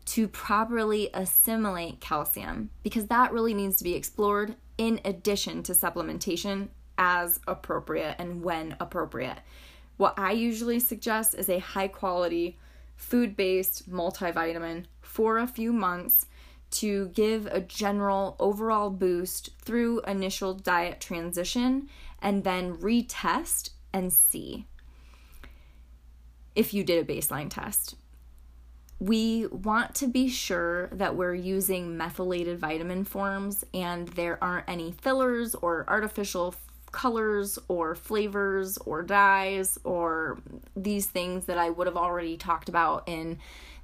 to 0.06 0.28
properly 0.28 1.10
assimilate 1.14 2.00
calcium? 2.00 2.72
Because 2.82 3.08
that 3.08 3.32
really 3.32 3.54
needs 3.54 3.78
to 3.78 3.84
be 3.84 3.94
explored 3.94 4.56
in 4.78 5.00
addition 5.06 5.62
to 5.64 5.74
supplementation 5.74 6.70
as 6.98 7.40
appropriate 7.48 8.16
and 8.18 8.44
when 8.44 8.76
appropriate. 8.80 9.38
What 9.98 10.18
I 10.18 10.32
usually 10.32 10.80
suggest 10.80 11.36
is 11.36 11.50
a 11.50 11.60
high 11.60 11.88
quality 11.88 12.58
food 12.96 13.36
based 13.36 13.92
multivitamin 13.92 14.86
for 15.02 15.38
a 15.38 15.48
few 15.48 15.72
months 15.74 16.26
to 16.72 17.10
give 17.10 17.46
a 17.48 17.62
general 17.62 18.36
overall 18.40 18.90
boost 18.90 19.52
through 19.62 20.02
initial 20.02 20.54
diet 20.54 21.00
transition 21.00 21.90
and 22.22 22.44
then 22.44 22.78
retest 22.78 23.72
and 23.94 24.12
see 24.12 24.66
if 26.56 26.74
you 26.74 26.84
did 26.84 27.10
a 27.10 27.14
baseline 27.14 27.50
test. 27.50 27.96
We 29.00 29.48
want 29.48 29.96
to 29.96 30.08
be 30.08 30.30
sure 30.30 30.90
that 30.92 31.16
we're 31.16 31.34
using 31.34 31.98
methylated 31.98 32.60
vitamin 32.60 33.04
forms 33.04 33.66
and 33.74 34.08
there 34.10 34.42
aren't 34.44 34.70
any 34.70 34.92
fillers 34.92 35.56
or 35.56 35.86
artificial 35.88 36.54
colors 36.92 37.58
or 37.68 37.96
flavors 37.96 38.78
or 38.80 39.02
dyes 39.02 39.80
or 39.84 40.40
these 40.76 41.08
things 41.08 41.46
that 41.46 41.58
I 41.58 41.70
would 41.70 41.88
have 41.88 41.98
already 41.98 42.38
talked 42.38 42.70
about 42.70 43.08
in 43.08 43.40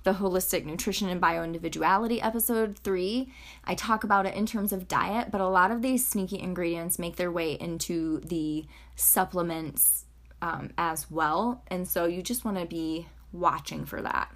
the 0.08 0.14
holistic 0.14 0.64
nutrition 0.64 1.10
and 1.10 1.22
bioindividuality 1.22 2.24
episode 2.24 2.80
3 2.80 3.30
i 3.66 3.76
talk 3.76 4.04
about 4.04 4.26
it 4.26 4.34
in 4.34 4.46
terms 4.46 4.72
of 4.72 4.88
diet 4.88 5.30
but 5.32 5.42
a 5.42 5.48
lot 5.48 5.70
of 5.70 5.82
these 5.82 6.08
sneaky 6.08 6.40
ingredients 6.40 6.98
make 6.98 7.18
their 7.18 7.32
way 7.32 7.54
into 7.54 8.20
the 8.22 8.66
supplements 8.96 10.06
um, 10.42 10.72
as 10.78 11.10
well. 11.10 11.64
And 11.68 11.88
so 11.88 12.06
you 12.06 12.22
just 12.22 12.46
want 12.46 12.58
to 12.58 12.66
be 12.66 13.08
watching 13.32 13.86
for 13.86 14.02
that. 14.02 14.32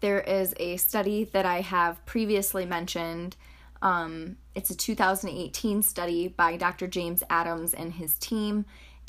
There 0.00 0.20
is 0.20 0.54
a 0.58 0.76
study 0.76 1.24
that 1.24 1.46
i 1.46 1.60
have 1.62 2.04
previously 2.06 2.66
mentioned. 2.66 3.36
Um, 3.82 4.36
it's 4.54 4.70
a 4.70 4.76
2018 4.76 5.82
study 5.82 6.28
by 6.28 6.56
dr 6.56 6.86
james 6.86 7.22
adams 7.28 7.74
and 7.74 7.92
his 7.92 8.16
team 8.18 8.64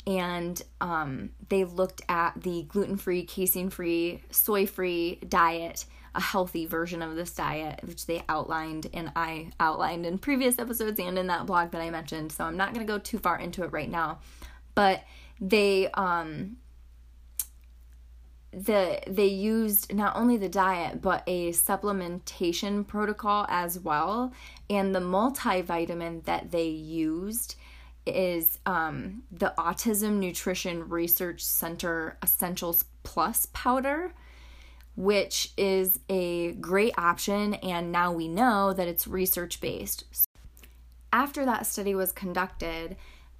and 0.08 0.62
um, 0.80 1.28
they 1.50 1.64
looked 1.64 2.00
at 2.08 2.42
the 2.42 2.62
gluten 2.62 2.96
free, 2.96 3.24
casein 3.24 3.68
free, 3.68 4.22
soy 4.30 4.66
free 4.66 5.16
diet, 5.28 5.84
a 6.14 6.20
healthy 6.20 6.64
version 6.64 7.02
of 7.02 7.14
this 7.14 7.30
diet, 7.32 7.80
which 7.84 8.06
they 8.06 8.24
outlined 8.26 8.88
and 8.94 9.12
I 9.14 9.50
outlined 9.60 10.06
in 10.06 10.16
previous 10.16 10.58
episodes 10.58 10.98
and 10.98 11.18
in 11.18 11.26
that 11.26 11.44
blog 11.44 11.72
that 11.72 11.82
I 11.82 11.90
mentioned. 11.90 12.32
So 12.32 12.44
I'm 12.44 12.56
not 12.56 12.72
going 12.72 12.86
to 12.86 12.90
go 12.90 12.98
too 12.98 13.18
far 13.18 13.38
into 13.38 13.64
it 13.64 13.70
right 13.70 13.90
now, 13.90 14.20
but 14.74 15.04
they 15.42 15.90
um, 15.90 16.56
the 18.50 19.00
they 19.06 19.26
used 19.26 19.92
not 19.94 20.16
only 20.16 20.38
the 20.38 20.48
diet 20.48 21.02
but 21.02 21.22
a 21.26 21.50
supplementation 21.50 22.86
protocol 22.86 23.44
as 23.50 23.78
well 23.78 24.32
and 24.70 24.94
the 24.94 25.00
multivitamin 25.00 26.24
that 26.24 26.50
they 26.50 26.66
used 26.66 27.56
is 28.14 28.58
um, 28.66 29.22
the 29.30 29.52
Autism 29.58 30.18
Nutrition 30.18 30.88
Research 30.88 31.44
Center 31.44 32.18
Essentials 32.22 32.84
Plus 33.02 33.46
powder, 33.52 34.12
which 34.96 35.52
is 35.56 36.00
a 36.08 36.52
great 36.52 36.92
option, 36.98 37.54
and 37.54 37.92
now 37.92 38.12
we 38.12 38.28
know 38.28 38.72
that 38.72 38.88
it's 38.88 39.06
research 39.06 39.60
based. 39.60 40.04
After 41.12 41.44
that 41.44 41.66
study 41.66 41.94
was 41.94 42.12
conducted, 42.12 42.96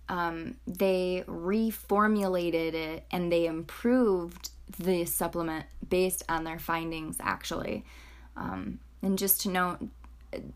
um, 0.09 0.57
they 0.67 1.25
reformulated 1.27 2.75
it 2.75 3.05
and 3.11 3.31
they 3.31 3.47
improved 3.47 4.51
the 4.79 5.05
supplement 5.05 5.67
based 5.89 6.23
on 6.29 6.45
their 6.45 6.59
findings, 6.59 7.17
actually. 7.21 7.85
Um, 8.37 8.79
and 9.03 9.19
just 9.19 9.43
to 9.43 9.51
note, 9.51 9.79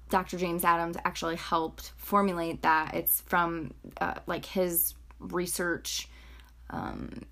Dr. 0.09 0.39
James 0.39 0.65
Adams 0.65 0.97
actually 1.05 1.37
helped 1.37 1.93
formulate 1.97 2.63
that. 2.63 2.95
It's 2.95 3.21
from 3.23 3.73
uh, 4.01 4.15
like 4.27 4.45
his 4.45 4.95
research 5.19 6.09
um, 6.71 7.23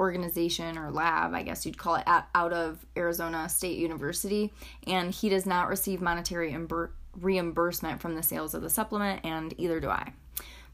organization 0.00 0.76
or 0.76 0.90
lab, 0.90 1.34
I 1.34 1.42
guess 1.42 1.64
you'd 1.64 1.78
call 1.78 1.94
it, 1.94 2.04
at, 2.06 2.28
out 2.34 2.52
of 2.52 2.84
Arizona 2.96 3.48
State 3.48 3.78
University. 3.78 4.52
And 4.86 5.12
he 5.12 5.28
does 5.28 5.46
not 5.46 5.68
receive 5.68 6.00
monetary 6.00 6.52
imber- 6.52 6.92
reimbursement 7.18 8.00
from 8.00 8.14
the 8.14 8.22
sales 8.22 8.54
of 8.54 8.62
the 8.62 8.70
supplement, 8.70 9.24
and 9.24 9.54
either 9.58 9.80
do 9.80 9.88
I. 9.88 10.12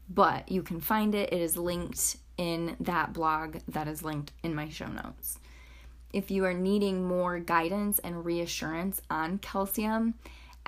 But 0.09 0.51
you 0.51 0.63
can 0.63 0.81
find 0.81 1.13
it, 1.13 1.31
it 1.31 1.39
is 1.39 1.55
linked 1.55 2.17
in 2.37 2.75
that 2.79 3.13
blog 3.13 3.57
that 3.67 3.87
is 3.87 4.03
linked 4.03 4.31
in 4.43 4.55
my 4.55 4.69
show 4.69 4.87
notes. 4.87 5.39
If 6.11 6.31
you 6.31 6.45
are 6.45 6.53
needing 6.53 7.07
more 7.07 7.37
guidance 7.37 7.99
and 7.99 8.25
reassurance 8.25 9.01
on 9.11 9.37
calcium, 9.37 10.15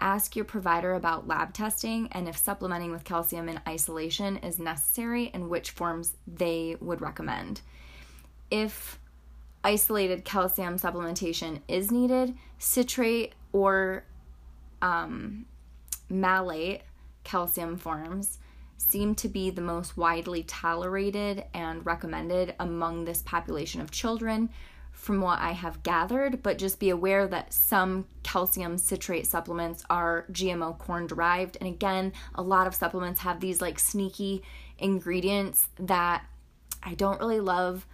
Ask 0.01 0.35
your 0.35 0.45
provider 0.45 0.95
about 0.95 1.27
lab 1.27 1.53
testing 1.53 2.07
and 2.11 2.27
if 2.27 2.35
supplementing 2.35 2.91
with 2.91 3.03
calcium 3.03 3.47
in 3.47 3.61
isolation 3.67 4.37
is 4.37 4.57
necessary 4.57 5.29
and 5.31 5.47
which 5.47 5.69
forms 5.69 6.13
they 6.25 6.75
would 6.81 7.01
recommend. 7.01 7.61
If 8.49 8.97
isolated 9.63 10.25
calcium 10.25 10.79
supplementation 10.79 11.61
is 11.67 11.91
needed, 11.91 12.35
citrate 12.57 13.33
or 13.53 14.03
um, 14.81 15.45
malate 16.09 16.81
calcium 17.23 17.77
forms 17.77 18.39
seem 18.77 19.13
to 19.13 19.29
be 19.29 19.51
the 19.51 19.61
most 19.61 19.95
widely 19.95 20.41
tolerated 20.41 21.43
and 21.53 21.85
recommended 21.85 22.55
among 22.59 23.05
this 23.05 23.21
population 23.21 23.79
of 23.81 23.91
children 23.91 24.49
from 25.01 25.19
what 25.19 25.39
I 25.39 25.53
have 25.53 25.81
gathered, 25.81 26.43
but 26.43 26.59
just 26.59 26.79
be 26.79 26.91
aware 26.91 27.27
that 27.27 27.51
some 27.51 28.05
calcium 28.21 28.77
citrate 28.77 29.25
supplements 29.25 29.83
are 29.89 30.27
GMO 30.31 30.77
corn 30.77 31.07
derived. 31.07 31.57
And 31.59 31.67
again, 31.67 32.13
a 32.35 32.43
lot 32.43 32.67
of 32.67 32.75
supplements 32.75 33.21
have 33.21 33.39
these 33.39 33.61
like 33.61 33.79
sneaky 33.79 34.43
ingredients 34.77 35.69
that 35.79 36.23
I 36.83 36.93
don't 36.93 37.19
really 37.19 37.39
love 37.39 37.87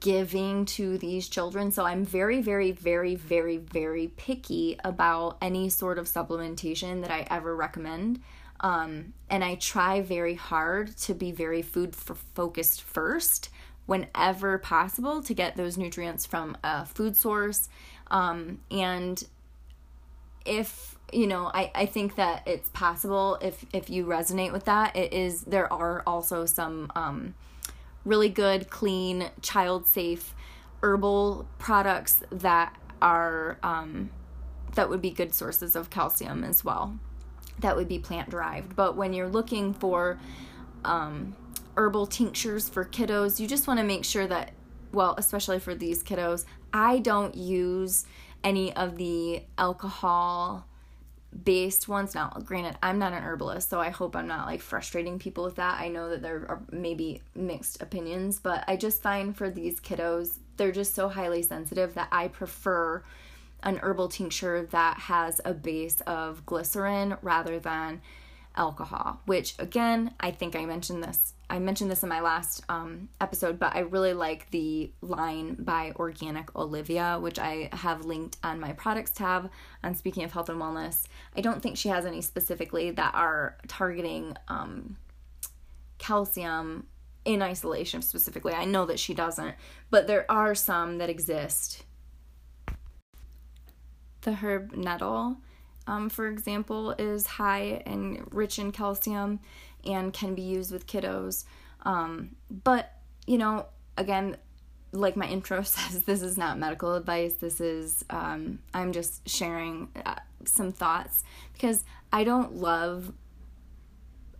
giving 0.00 0.64
to 0.64 0.96
these 0.96 1.28
children. 1.28 1.70
So 1.70 1.84
I'm 1.84 2.06
very, 2.06 2.40
very, 2.40 2.72
very, 2.72 3.14
very, 3.14 3.58
very 3.58 4.08
picky 4.16 4.78
about 4.82 5.36
any 5.42 5.68
sort 5.68 5.98
of 5.98 6.06
supplementation 6.06 7.02
that 7.02 7.10
I 7.10 7.26
ever 7.28 7.54
recommend. 7.54 8.22
Um, 8.60 9.12
and 9.28 9.44
I 9.44 9.56
try 9.56 10.00
very 10.00 10.36
hard 10.36 10.96
to 10.96 11.12
be 11.12 11.32
very 11.32 11.60
food 11.60 11.94
focused 11.94 12.80
first 12.80 13.50
whenever 13.86 14.58
possible 14.58 15.22
to 15.22 15.32
get 15.32 15.56
those 15.56 15.78
nutrients 15.78 16.26
from 16.26 16.56
a 16.62 16.84
food 16.84 17.16
source. 17.16 17.68
Um, 18.08 18.60
and 18.70 19.24
if 20.44 20.96
you 21.12 21.26
know 21.26 21.50
I, 21.52 21.70
I 21.74 21.86
think 21.86 22.16
that 22.16 22.42
it's 22.46 22.68
possible 22.70 23.38
if 23.40 23.64
if 23.72 23.90
you 23.90 24.06
resonate 24.06 24.52
with 24.52 24.64
that 24.64 24.96
it 24.96 25.12
is 25.12 25.42
there 25.42 25.72
are 25.72 26.02
also 26.06 26.46
some 26.46 26.90
um, 26.94 27.34
really 28.04 28.28
good 28.28 28.70
clean 28.70 29.30
child 29.42 29.86
safe 29.86 30.34
herbal 30.82 31.48
products 31.58 32.22
that 32.30 32.76
are 33.02 33.58
um, 33.62 34.10
that 34.74 34.88
would 34.88 35.02
be 35.02 35.10
good 35.10 35.34
sources 35.34 35.76
of 35.76 35.90
calcium 35.90 36.44
as 36.44 36.64
well 36.64 36.98
that 37.58 37.76
would 37.76 37.88
be 37.88 37.98
plant 37.98 38.30
derived 38.30 38.74
but 38.76 38.96
when 38.96 39.12
you're 39.12 39.28
looking 39.28 39.74
for 39.74 40.18
um, 40.84 41.34
herbal 41.76 42.06
tinctures 42.06 42.68
for 42.68 42.84
kiddos. 42.84 43.38
You 43.40 43.46
just 43.46 43.66
want 43.66 43.78
to 43.80 43.84
make 43.84 44.04
sure 44.04 44.26
that, 44.26 44.52
well, 44.92 45.14
especially 45.18 45.58
for 45.58 45.74
these 45.74 46.02
kiddos, 46.02 46.44
I 46.72 46.98
don't 46.98 47.34
use 47.34 48.06
any 48.44 48.74
of 48.74 48.96
the 48.96 49.42
alcohol 49.58 50.66
based 51.44 51.88
ones. 51.88 52.14
Now, 52.14 52.30
granted, 52.44 52.78
I'm 52.82 52.98
not 52.98 53.12
an 53.12 53.22
herbalist, 53.22 53.68
so 53.68 53.80
I 53.80 53.90
hope 53.90 54.16
I'm 54.16 54.26
not 54.26 54.46
like 54.46 54.60
frustrating 54.60 55.18
people 55.18 55.44
with 55.44 55.56
that. 55.56 55.80
I 55.80 55.88
know 55.88 56.08
that 56.10 56.22
there 56.22 56.46
are 56.48 56.62
maybe 56.70 57.22
mixed 57.34 57.82
opinions, 57.82 58.38
but 58.38 58.64
I 58.66 58.76
just 58.76 59.02
find 59.02 59.36
for 59.36 59.50
these 59.50 59.80
kiddos, 59.80 60.38
they're 60.56 60.72
just 60.72 60.94
so 60.94 61.08
highly 61.08 61.42
sensitive 61.42 61.94
that 61.94 62.08
I 62.10 62.28
prefer 62.28 63.02
an 63.62 63.78
herbal 63.78 64.08
tincture 64.08 64.66
that 64.70 64.98
has 64.98 65.40
a 65.44 65.52
base 65.52 66.00
of 66.02 66.46
glycerin 66.46 67.16
rather 67.22 67.58
than 67.58 68.00
alcohol, 68.56 69.20
which 69.26 69.54
again, 69.58 70.14
I 70.20 70.30
think 70.30 70.56
I 70.56 70.64
mentioned 70.64 71.02
this 71.02 71.34
I 71.48 71.60
mentioned 71.60 71.90
this 71.90 72.02
in 72.02 72.08
my 72.08 72.20
last 72.20 72.64
um, 72.68 73.08
episode, 73.20 73.60
but 73.60 73.74
I 73.76 73.80
really 73.80 74.14
like 74.14 74.50
the 74.50 74.90
line 75.00 75.54
by 75.60 75.92
Organic 75.94 76.54
Olivia, 76.56 77.18
which 77.20 77.38
I 77.38 77.68
have 77.72 78.04
linked 78.04 78.36
on 78.42 78.58
my 78.58 78.72
products 78.72 79.12
tab 79.12 79.50
on 79.84 79.94
Speaking 79.94 80.24
of 80.24 80.32
Health 80.32 80.48
and 80.48 80.60
Wellness. 80.60 81.04
I 81.36 81.40
don't 81.40 81.62
think 81.62 81.76
she 81.76 81.88
has 81.88 82.04
any 82.04 82.20
specifically 82.20 82.90
that 82.90 83.14
are 83.14 83.56
targeting 83.68 84.36
um, 84.48 84.96
calcium 85.98 86.88
in 87.24 87.42
isolation 87.42 88.02
specifically. 88.02 88.52
I 88.52 88.64
know 88.64 88.84
that 88.86 88.98
she 88.98 89.14
doesn't, 89.14 89.54
but 89.88 90.08
there 90.08 90.26
are 90.28 90.54
some 90.54 90.98
that 90.98 91.10
exist. 91.10 91.84
The 94.22 94.34
herb 94.34 94.72
nettle, 94.72 95.36
um, 95.86 96.08
for 96.08 96.28
example, 96.28 96.92
is 96.92 97.26
high 97.26 97.82
and 97.86 98.26
rich 98.32 98.58
in 98.58 98.72
calcium 98.72 99.40
and 99.84 100.12
can 100.12 100.34
be 100.34 100.42
used 100.42 100.72
with 100.72 100.86
kiddos. 100.86 101.44
Um, 101.82 102.36
but, 102.50 102.92
you 103.26 103.38
know, 103.38 103.66
again, 103.96 104.36
like 104.92 105.16
my 105.16 105.26
intro 105.28 105.62
says, 105.62 106.02
this 106.02 106.22
is 106.22 106.36
not 106.36 106.58
medical 106.58 106.94
advice. 106.94 107.34
This 107.34 107.60
is, 107.60 108.04
um, 108.10 108.58
I'm 108.74 108.92
just 108.92 109.28
sharing 109.28 109.88
uh, 110.04 110.16
some 110.44 110.72
thoughts 110.72 111.24
because 111.52 111.84
I 112.12 112.24
don't 112.24 112.56
love 112.56 113.12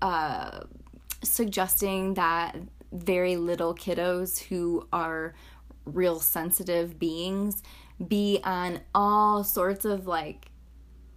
uh, 0.03 0.61
suggesting 1.23 2.15
that 2.15 2.57
very 2.93 3.37
little 3.37 3.75
kiddos 3.75 4.39
who 4.39 4.87
are 4.93 5.35
real 5.85 6.19
sensitive 6.19 6.99
beings 6.99 7.63
be 8.07 8.41
on 8.45 8.81
all 8.95 9.45
sorts 9.45 9.85
of 9.85 10.07
like 10.07 10.51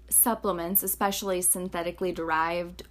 supplements, 0.09 0.83
especially 0.83 1.41
synthetically 1.41 2.11
derived 2.11 2.83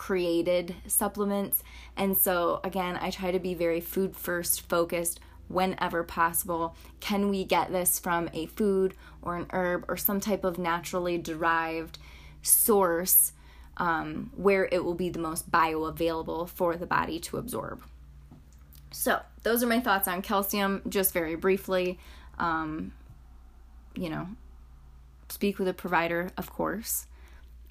created 0.00 0.74
supplements. 0.86 1.62
And 1.94 2.16
so, 2.16 2.60
again, 2.64 2.98
I 3.00 3.10
try 3.10 3.30
to 3.30 3.38
be 3.38 3.52
very 3.52 3.80
food 3.80 4.16
first 4.16 4.62
focused 4.62 5.20
whenever 5.48 6.02
possible. 6.02 6.74
Can 7.00 7.28
we 7.28 7.44
get 7.44 7.70
this 7.70 7.98
from 7.98 8.30
a 8.32 8.46
food 8.46 8.94
or 9.20 9.36
an 9.36 9.46
herb 9.50 9.84
or 9.88 9.98
some 9.98 10.18
type 10.18 10.42
of 10.42 10.58
naturally 10.58 11.18
derived 11.18 11.98
source 12.40 13.32
um, 13.76 14.30
where 14.34 14.68
it 14.72 14.84
will 14.84 14.94
be 14.94 15.10
the 15.10 15.18
most 15.18 15.50
bioavailable 15.50 16.48
for 16.48 16.76
the 16.76 16.86
body 16.86 17.18
to 17.20 17.36
absorb? 17.36 17.82
So, 18.92 19.20
those 19.42 19.62
are 19.62 19.66
my 19.66 19.80
thoughts 19.80 20.08
on 20.08 20.22
calcium, 20.22 20.80
just 20.88 21.12
very 21.12 21.34
briefly. 21.34 21.98
Um, 22.38 22.92
you 23.94 24.08
know, 24.08 24.28
speak 25.32 25.58
with 25.58 25.68
a 25.68 25.74
provider, 25.74 26.30
of 26.36 26.52
course. 26.52 27.06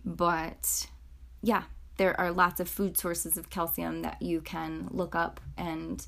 But 0.05 0.87
yeah, 1.41 1.63
there 1.97 2.19
are 2.19 2.31
lots 2.31 2.59
of 2.59 2.69
food 2.69 2.97
sources 2.97 3.37
of 3.37 3.49
calcium 3.49 4.01
that 4.03 4.21
you 4.21 4.41
can 4.41 4.87
look 4.91 5.15
up 5.15 5.39
and 5.57 6.05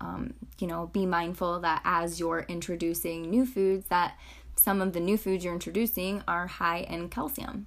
um, 0.00 0.34
you 0.58 0.66
know 0.66 0.86
be 0.86 1.06
mindful 1.06 1.60
that 1.60 1.80
as 1.84 2.20
you're 2.20 2.46
introducing 2.48 3.30
new 3.30 3.46
foods 3.46 3.86
that 3.86 4.16
some 4.56 4.80
of 4.80 4.92
the 4.92 5.00
new 5.00 5.16
foods 5.16 5.44
you're 5.44 5.52
introducing 5.52 6.22
are 6.28 6.46
high 6.46 6.86
in 6.88 7.08
calcium. 7.08 7.66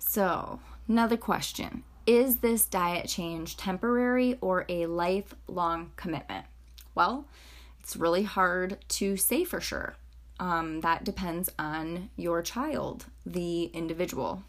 So 0.00 0.60
another 0.88 1.16
question. 1.16 1.84
Is 2.06 2.36
this 2.36 2.66
diet 2.66 3.08
change 3.08 3.56
temporary 3.56 4.38
or 4.40 4.64
a 4.68 4.86
lifelong 4.86 5.92
commitment? 5.96 6.46
Well 6.94 7.26
it's 7.80 7.96
really 7.96 8.24
hard 8.24 8.78
to 8.88 9.16
say 9.16 9.44
for 9.44 9.60
sure 9.60 9.94
um, 10.38 10.80
that 10.80 11.04
depends 11.04 11.50
on 11.58 12.10
your 12.16 12.42
child 12.42 13.06
the 13.24 13.64
individual. 13.64 14.42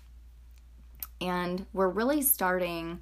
And 1.20 1.66
we're 1.74 1.90
really 1.90 2.22
starting 2.22 3.00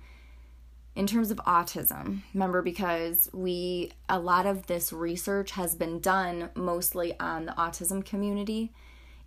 in 0.95 1.07
terms 1.07 1.29
of 1.29 1.37
autism 1.39 2.21
remember 2.33 2.61
because 2.61 3.29
we 3.33 3.91
a 4.07 4.17
lot 4.17 4.45
of 4.45 4.67
this 4.67 4.93
research 4.93 5.51
has 5.51 5.75
been 5.75 5.99
done 5.99 6.49
mostly 6.55 7.19
on 7.19 7.45
the 7.45 7.51
autism 7.53 8.05
community 8.05 8.71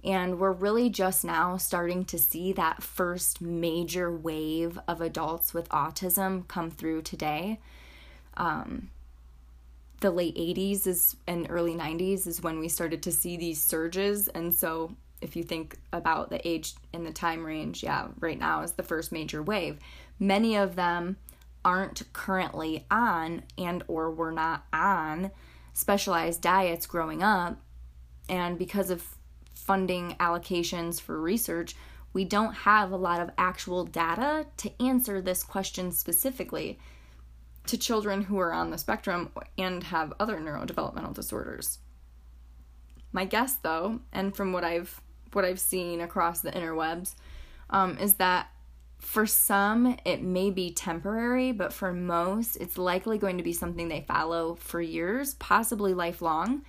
and 0.05 0.39
we're 0.39 0.53
really 0.53 0.89
just 0.89 1.25
now 1.25 1.57
starting 1.57 2.05
to 2.07 2.19
see 2.19 2.53
that 2.53 2.83
first 2.83 3.41
major 3.41 4.15
wave 4.15 4.79
of 4.87 5.01
adults 5.01 5.53
with 5.53 5.69
autism 5.71 6.47
come 6.47 6.71
through 6.71 7.03
today. 7.03 7.59
Um, 8.37 8.91
the 10.01 10.11
late 10.11 10.37
80s 10.37 10.87
is 10.87 11.17
and 11.27 11.47
early 11.51 11.75
90s 11.75 12.27
is 12.27 12.43
when 12.43 12.59
we 12.59 12.69
started 12.69 13.03
to 13.03 13.13
see 13.13 13.37
these 13.37 13.63
surges. 13.63 14.29
And 14.29 14.55
so 14.55 14.95
if 15.21 15.35
you 15.35 15.43
think 15.43 15.77
about 15.93 16.31
the 16.31 16.47
age 16.47 16.75
and 16.93 17.05
the 17.05 17.13
time 17.13 17.45
range 17.45 17.83
yeah 17.83 18.07
right 18.21 18.39
now 18.39 18.63
is 18.63 18.73
the 18.73 18.83
first 18.83 19.11
major 19.11 19.43
wave. 19.43 19.79
Many 20.21 20.57
of 20.57 20.77
them 20.77 21.17
aren't 21.65 22.13
currently 22.13 22.87
on 22.91 23.43
and 23.57 23.83
or 23.89 24.11
were 24.11 24.31
not 24.31 24.65
on 24.73 25.33
specialized 25.73 26.41
diets 26.41 26.87
growing 26.87 27.23
up. 27.23 27.61
And 28.29 28.59
because 28.59 28.91
of 28.91 29.05
funding 29.55 30.15
allocations 30.21 31.01
for 31.01 31.21
research 31.21 31.75
we 32.13 32.25
don't 32.25 32.55
have 32.55 32.91
a 32.91 32.97
lot 32.97 33.21
of 33.21 33.31
actual 33.37 33.85
data 33.85 34.47
to 34.57 34.83
answer 34.83 35.21
this 35.21 35.43
question 35.43 35.93
specifically 35.93 36.79
to 37.69 37.79
children 37.79 38.23
who 38.23 38.39
are 38.39 38.53
on 38.53 38.71
the 38.71 38.79
spectrum 38.79 39.31
and 39.57 39.85
have 39.85 40.13
other 40.19 40.39
neurodevelopmental 40.39 41.15
disorders. 41.15 41.79
My 43.13 43.25
guess 43.25 43.57
though, 43.57 44.01
and 44.13 44.35
from 44.35 44.53
what 44.53 44.65
I've 44.65 45.01
what 45.33 45.45
I've 45.45 45.61
seen 45.61 46.01
across 46.01 46.41
the 46.41 46.51
interwebs, 46.51 47.15
um, 47.69 47.99
is 47.99 48.15
that 48.15 48.49
for 48.99 49.27
some, 49.27 49.97
it 50.05 50.23
may 50.23 50.51
be 50.51 50.73
temporary, 50.73 51.53
but 51.53 51.73
for 51.73 51.93
most, 51.93 52.57
it's 52.57 52.79
likely 52.79 53.19
going 53.19 53.37
to 53.37 53.45
be 53.45 53.53
something 53.53 53.89
they 53.89 54.05
follow 54.09 54.55
for 54.55 54.81
years, 54.81 55.35
possibly 55.35 55.95
lifelong. 55.95 56.63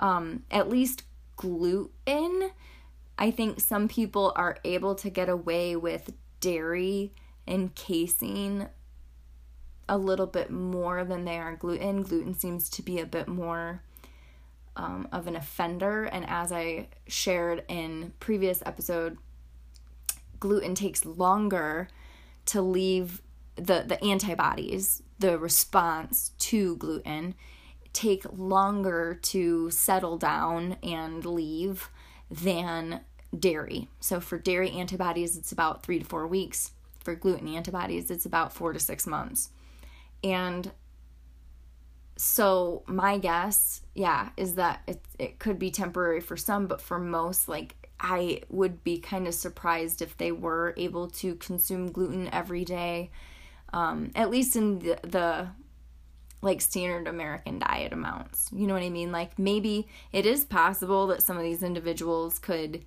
Um, 0.00 0.42
at 0.50 0.68
least 0.68 1.04
gluten, 1.36 2.50
I 3.16 3.30
think 3.30 3.60
some 3.60 3.86
people 3.86 4.32
are 4.34 4.58
able 4.64 4.94
to 4.96 5.08
get 5.08 5.28
away 5.28 5.76
with 5.76 6.12
dairy 6.40 7.14
and 7.46 7.74
casein 7.74 8.68
a 9.90 9.98
little 9.98 10.26
bit 10.26 10.50
more 10.50 11.04
than 11.04 11.24
they 11.24 11.36
are 11.36 11.56
gluten. 11.56 12.02
Gluten 12.02 12.32
seems 12.32 12.70
to 12.70 12.82
be 12.82 13.00
a 13.00 13.06
bit 13.06 13.26
more 13.26 13.82
um, 14.76 15.08
of 15.12 15.26
an 15.26 15.34
offender, 15.34 16.04
and 16.04 16.24
as 16.28 16.52
I 16.52 16.86
shared 17.08 17.64
in 17.68 18.12
previous 18.20 18.62
episode, 18.64 19.18
gluten 20.38 20.76
takes 20.76 21.04
longer 21.04 21.88
to 22.46 22.62
leave 22.62 23.20
the 23.56 23.84
the 23.86 24.02
antibodies, 24.02 25.02
the 25.18 25.38
response 25.38 26.30
to 26.38 26.76
gluten 26.76 27.34
take 27.92 28.24
longer 28.32 29.18
to 29.20 29.68
settle 29.70 30.16
down 30.16 30.76
and 30.80 31.24
leave 31.24 31.90
than 32.30 33.00
dairy. 33.36 33.88
So 33.98 34.20
for 34.20 34.38
dairy 34.38 34.70
antibodies 34.70 35.36
it's 35.36 35.50
about 35.50 35.82
3 35.82 35.98
to 35.98 36.04
4 36.04 36.26
weeks. 36.28 36.70
For 37.00 37.16
gluten 37.16 37.48
antibodies 37.48 38.08
it's 38.10 38.24
about 38.26 38.52
4 38.52 38.74
to 38.74 38.78
6 38.78 39.06
months. 39.08 39.50
And 40.22 40.70
so 42.16 42.82
my 42.86 43.18
guess, 43.18 43.82
yeah, 43.94 44.30
is 44.36 44.54
that 44.56 44.82
it 44.86 45.00
it 45.18 45.38
could 45.38 45.58
be 45.58 45.70
temporary 45.70 46.20
for 46.20 46.36
some, 46.36 46.66
but 46.66 46.80
for 46.80 46.98
most 46.98 47.48
like 47.48 47.76
I 47.98 48.42
would 48.48 48.82
be 48.82 48.98
kind 48.98 49.26
of 49.26 49.34
surprised 49.34 50.02
if 50.02 50.16
they 50.16 50.32
were 50.32 50.74
able 50.76 51.08
to 51.08 51.34
consume 51.36 51.92
gluten 51.92 52.28
every 52.32 52.64
day, 52.64 53.10
um, 53.72 54.10
at 54.14 54.30
least 54.30 54.56
in 54.56 54.78
the, 54.80 54.98
the 55.02 55.48
like 56.42 56.60
standard 56.60 57.06
American 57.06 57.58
diet 57.58 57.92
amounts. 57.92 58.48
You 58.52 58.66
know 58.66 58.74
what 58.74 58.82
I 58.82 58.88
mean? 58.88 59.12
Like 59.12 59.38
maybe 59.38 59.88
it 60.12 60.24
is 60.24 60.44
possible 60.44 61.06
that 61.08 61.22
some 61.22 61.36
of 61.36 61.42
these 61.42 61.62
individuals 61.62 62.38
could 62.38 62.84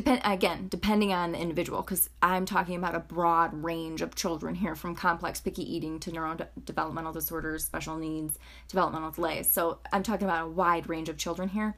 depend 0.00 0.20
again 0.24 0.68
depending 0.68 1.12
on 1.12 1.32
the 1.32 1.38
individual 1.38 1.82
because 1.82 2.08
i'm 2.22 2.44
talking 2.44 2.76
about 2.76 2.94
a 2.94 3.00
broad 3.00 3.52
range 3.64 4.00
of 4.00 4.14
children 4.14 4.54
here 4.54 4.74
from 4.74 4.94
complex 4.94 5.40
picky 5.40 5.62
eating 5.62 5.98
to 5.98 6.10
neurodevelopmental 6.10 7.12
disorders 7.12 7.64
special 7.64 7.96
needs 7.96 8.38
developmental 8.68 9.10
delays. 9.10 9.50
So 9.50 9.78
i'm 9.92 10.02
talking 10.02 10.26
about 10.26 10.46
a 10.46 10.50
wide 10.50 10.88
range 10.88 11.08
of 11.08 11.16
children 11.16 11.48
here. 11.48 11.76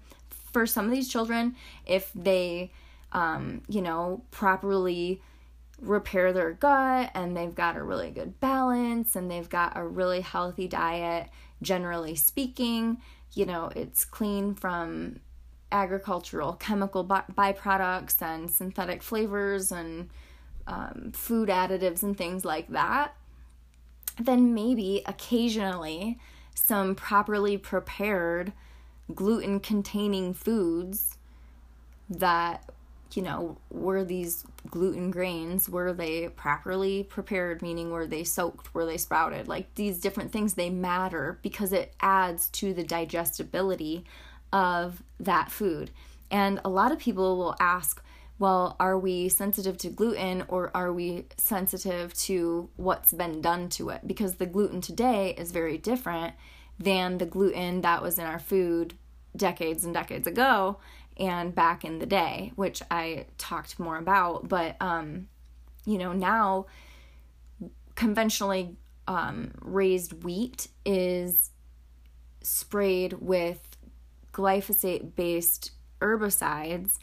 For 0.53 0.67
some 0.67 0.87
of 0.87 0.91
these 0.91 1.09
children, 1.09 1.55
if 1.87 2.11
they, 2.15 2.73
um, 3.13 3.63
you 3.69 3.83
know, 3.83 4.25
properly 4.33 5.23
repair 5.81 6.33
their 6.33 6.53
gut 6.53 7.11
and 7.15 7.37
they've 7.37 7.55
got 7.55 7.77
a 7.77 7.83
really 7.83 8.11
good 8.11 8.41
balance 8.41 9.15
and 9.15 9.31
they've 9.31 9.49
got 9.49 9.77
a 9.77 9.87
really 9.87 10.21
healthy 10.21 10.67
diet, 10.67 11.29
generally 11.63 12.17
speaking, 12.17 13.01
you 13.33 13.47
know, 13.47 13.71
it's 13.77 14.05
clean 14.05 14.55
from 14.55 15.21
agricultural 15.73 16.55
chemical 16.55 17.05
by- 17.05 17.25
byproducts 17.33 18.21
and 18.23 18.51
synthetic 18.51 19.03
flavors 19.03 19.73
and 19.73 20.09
um, 20.67 21.13
food 21.13 21.49
additives 21.49 22.03
and 22.03 22.17
things 22.17 22.45
like 22.45 22.69
that, 22.69 23.15
then 24.19 24.55
maybe 24.55 25.03
occasionally 25.07 26.19
some 26.55 26.95
properly 26.95 27.57
prepared 27.57 28.53
gluten 29.15 29.61
containing 29.61 30.35
foods 30.35 31.17
that 32.09 32.71
you 33.13 33.23
know 33.23 33.57
were 33.71 34.05
these 34.05 34.45
gluten 34.71 35.11
grains 35.11 35.69
were 35.69 35.93
they 35.93 36.29
properly 36.29 37.03
prepared 37.03 37.61
meaning 37.61 37.91
were 37.91 38.07
they 38.07 38.23
soaked 38.23 38.73
were 38.75 38.87
they 38.87 38.97
sprouted? 38.97 39.49
Like 39.49 39.75
these 39.75 39.99
different 39.99 40.33
things 40.33 40.55
they 40.55 40.71
matter 40.71 41.39
because 41.43 41.73
it 41.73 41.95
adds 42.01 42.49
to 42.51 42.73
the 42.73 42.85
digestibility 42.85 44.05
of 44.53 45.03
that 45.19 45.51
food 45.51 45.91
and 46.31 46.61
a 46.65 46.69
lot 46.69 46.93
of 46.93 46.99
people 46.99 47.37
will 47.37 47.57
ask 47.61 48.03
well 48.39 48.77
are 48.81 48.99
we 48.99 49.29
sensitive 49.29 49.77
to 49.77 49.89
gluten 49.89 50.45
or 50.49 50.71
are 50.75 50.93
we 50.93 51.27
sensitive 51.37 52.15
to 52.15 52.69
what's 52.77 53.13
been 53.13 53.41
done 53.41 53.69
to 53.69 53.91
it 53.91 54.01
because 54.07 54.37
the 54.37 54.47
gluten 54.47 54.81
today 54.81 55.35
is 55.37 55.53
very 55.53 55.79
different 55.79 56.35
than 56.79 57.19
the 57.19 57.27
gluten 57.27 57.83
that 57.83 58.03
was 58.03 58.19
in 58.19 58.25
our 58.25 58.39
food 58.39 58.95
decades 59.37 59.85
and 59.85 59.95
decades 59.95 60.27
ago 60.27 60.79
and 61.17 61.55
back 61.55 61.85
in 61.85 61.99
the 61.99 62.07
day, 62.07 62.53
which 62.57 62.83
I 62.91 63.27
talked 63.37 63.79
more 63.79 63.99
about. 63.99 64.49
But, 64.49 64.77
um, 64.81 65.29
you 65.85 65.99
know, 65.99 66.13
now 66.13 66.67
conventionally 67.95 68.77
um, 69.07 69.53
raised 69.61 70.25
wheat 70.25 70.69
is 70.87 71.51
sprayed 72.43 73.15
with 73.15 73.70
glyphosate 74.33 75.15
based 75.15 75.73
herbicides 76.01 76.99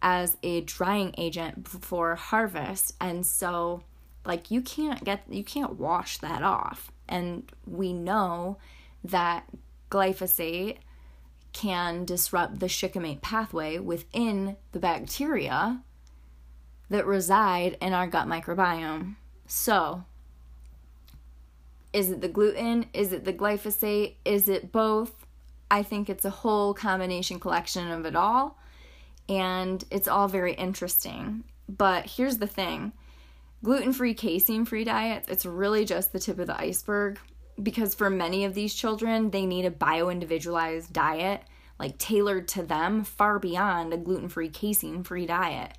as 0.00 0.36
a 0.42 0.60
drying 0.62 1.14
agent 1.16 1.64
before 1.64 2.16
harvest. 2.16 2.94
And 3.00 3.24
so, 3.24 3.84
like, 4.26 4.50
you 4.50 4.60
can't 4.60 5.04
get, 5.04 5.22
you 5.28 5.44
can't 5.44 5.78
wash 5.78 6.18
that 6.18 6.42
off. 6.42 6.90
And 7.08 7.50
we 7.66 7.92
know 7.92 8.58
that 9.04 9.48
glyphosate 9.90 10.78
can 11.52 12.04
disrupt 12.04 12.60
the 12.60 12.68
shikimate 12.68 13.20
pathway 13.20 13.78
within 13.78 14.56
the 14.72 14.78
bacteria 14.78 15.82
that 16.88 17.06
reside 17.06 17.76
in 17.80 17.92
our 17.92 18.06
gut 18.06 18.26
microbiome. 18.26 19.16
So, 19.46 20.04
is 21.92 22.10
it 22.10 22.20
the 22.20 22.28
gluten? 22.28 22.86
Is 22.92 23.12
it 23.12 23.24
the 23.24 23.32
glyphosate? 23.32 24.14
Is 24.24 24.48
it 24.48 24.72
both? 24.72 25.26
I 25.72 25.82
think 25.82 26.10
it's 26.10 26.26
a 26.26 26.30
whole 26.30 26.74
combination 26.74 27.40
collection 27.40 27.90
of 27.90 28.04
it 28.04 28.14
all. 28.14 28.58
And 29.26 29.82
it's 29.90 30.06
all 30.06 30.28
very 30.28 30.52
interesting. 30.52 31.44
But 31.66 32.04
here's 32.04 32.36
the 32.36 32.46
thing 32.46 32.92
gluten 33.64 33.94
free, 33.94 34.12
casein 34.12 34.66
free 34.66 34.84
diets, 34.84 35.28
it's 35.28 35.46
really 35.46 35.86
just 35.86 36.12
the 36.12 36.18
tip 36.18 36.38
of 36.38 36.48
the 36.48 36.60
iceberg 36.60 37.18
because 37.62 37.94
for 37.94 38.10
many 38.10 38.44
of 38.44 38.52
these 38.52 38.74
children, 38.74 39.30
they 39.30 39.46
need 39.46 39.64
a 39.64 39.70
bio 39.70 40.10
individualized 40.10 40.92
diet. 40.92 41.42
like 41.78 41.96
tailored 41.98 42.46
to 42.46 42.62
them 42.62 43.02
far 43.02 43.38
beyond 43.38 43.92
a 43.92 43.96
gluten 43.96 44.28
free, 44.28 44.50
casein 44.50 45.02
free 45.02 45.26
diet. 45.26 45.72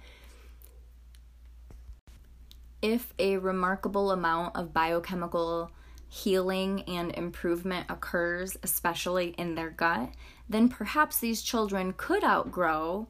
If 2.82 3.13
a 3.19 3.38
remarkable 3.38 4.12
amount 4.12 4.56
of 4.58 4.73
biochemical 4.73 5.71
healing 6.13 6.84
and 6.84 7.12
improvement 7.15 7.88
occurs, 7.89 8.56
especially 8.62 9.30
in 9.30 9.56
their 9.56 9.71
gut, 9.71 10.12
then 10.47 10.69
perhaps 10.69 11.19
these 11.19 11.41
children 11.41 11.91
could 11.97 12.23
outgrow 12.23 13.08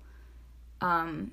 um, 0.80 1.30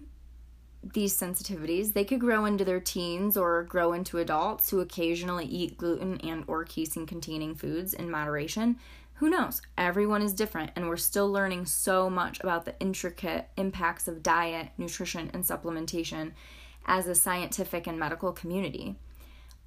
these 0.82 1.16
sensitivities. 1.16 1.92
They 1.92 2.02
could 2.02 2.18
grow 2.18 2.44
into 2.44 2.64
their 2.64 2.80
teens 2.80 3.36
or 3.36 3.62
grow 3.62 3.92
into 3.92 4.18
adults 4.18 4.68
who 4.68 4.80
occasionally 4.80 5.44
eat 5.44 5.78
gluten 5.78 6.20
and 6.22 6.42
or 6.48 6.64
casein 6.64 7.06
containing 7.06 7.54
foods 7.54 7.94
in 7.94 8.10
moderation. 8.10 8.76
Who 9.14 9.30
knows? 9.30 9.62
Everyone 9.78 10.22
is 10.22 10.32
different 10.32 10.72
and 10.74 10.88
we're 10.88 10.96
still 10.96 11.30
learning 11.30 11.66
so 11.66 12.10
much 12.10 12.40
about 12.40 12.64
the 12.64 12.74
intricate 12.80 13.46
impacts 13.56 14.08
of 14.08 14.24
diet, 14.24 14.70
nutrition 14.76 15.30
and 15.32 15.44
supplementation 15.44 16.32
as 16.84 17.06
a 17.06 17.14
scientific 17.14 17.86
and 17.86 17.96
medical 17.96 18.32
community. 18.32 18.96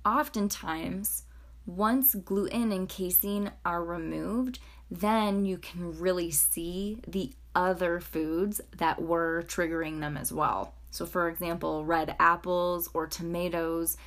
Oftentimes, 0.05 1.22
once 1.65 2.15
gluten 2.15 2.71
and 2.71 2.89
casein 2.89 3.51
are 3.65 3.83
removed, 3.83 4.59
then 4.91 5.45
you 5.45 5.57
can 5.57 5.97
really 5.99 6.31
see 6.31 6.97
the 7.07 7.31
other 7.55 7.99
foods 7.99 8.61
that 8.77 9.01
were 9.01 9.43
triggering 9.47 9.99
them 9.99 10.17
as 10.17 10.31
well. 10.31 10.73
So, 10.91 11.05
for 11.05 11.27
example, 11.29 11.85
red 11.85 12.15
apples 12.19 12.89
or 12.93 13.07
tomatoes 13.07 13.97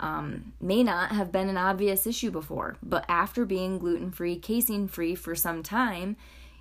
um, 0.00 0.52
may 0.60 0.82
not 0.82 1.12
have 1.12 1.30
been 1.30 1.48
an 1.48 1.56
obvious 1.56 2.06
issue 2.06 2.30
before, 2.30 2.76
but 2.82 3.04
after 3.08 3.44
being 3.44 3.78
gluten 3.78 4.10
free, 4.10 4.36
casein 4.36 4.88
free 4.88 5.14
for 5.14 5.34
some 5.34 5.62
time, 5.62 6.16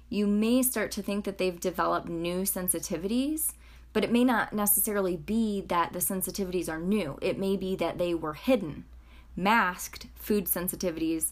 you 0.10 0.28
may 0.28 0.62
start 0.62 0.92
to 0.92 1.02
think 1.02 1.26
that 1.26 1.40
they've 1.40 1.60
developed 1.60 2.08
new 2.08 2.42
sensitivities, 2.42 3.54
but 3.94 4.04
it 4.04 4.12
may 4.12 4.24
not 4.24 4.54
necessarily 4.54 5.18
be 5.18 5.62
that 5.62 5.94
the 5.94 6.00
sensitivities 6.00 6.70
are 6.70 6.80
new. 6.80 7.18
It 7.22 7.40
may 7.40 7.58
be 7.58 7.76
that 7.78 7.98
they 7.98 8.14
were 8.14 8.36
hidden, 8.36 8.86
masked 9.36 10.08
food 10.16 10.46
sensitivities, 10.46 11.32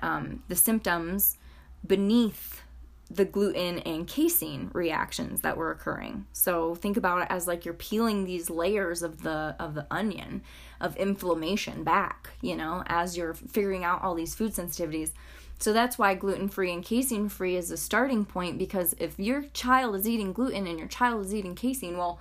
um, 0.00 0.42
the 0.48 0.56
symptoms 0.56 1.38
beneath 1.86 2.62
the 3.10 3.24
gluten 3.24 3.78
and 3.80 4.08
casein 4.08 4.70
reactions 4.72 5.42
that 5.42 5.56
were 5.56 5.70
occurring. 5.70 6.26
So 6.32 6.74
think 6.74 6.96
about 6.96 7.22
it 7.22 7.28
as 7.30 7.46
like 7.46 7.64
you're 7.64 7.74
peeling 7.74 8.24
these 8.24 8.48
layers 8.48 9.02
of 9.02 9.22
the 9.22 9.54
of 9.58 9.74
the 9.74 9.86
onion 9.90 10.42
of 10.80 10.96
inflammation 10.96 11.84
back, 11.84 12.30
you 12.40 12.56
know, 12.56 12.82
as 12.86 13.16
you're 13.16 13.34
figuring 13.34 13.84
out 13.84 14.02
all 14.02 14.14
these 14.14 14.34
food 14.34 14.52
sensitivities. 14.52 15.12
So 15.58 15.72
that's 15.72 15.98
why 15.98 16.14
gluten-free 16.14 16.72
and 16.72 16.84
casein-free 16.84 17.56
is 17.56 17.70
a 17.70 17.76
starting 17.76 18.24
point 18.24 18.58
because 18.58 18.94
if 18.98 19.18
your 19.18 19.44
child 19.52 19.94
is 19.94 20.08
eating 20.08 20.32
gluten 20.32 20.66
and 20.66 20.78
your 20.78 20.88
child 20.88 21.24
is 21.24 21.34
eating 21.34 21.54
casein, 21.54 21.96
well, 21.96 22.18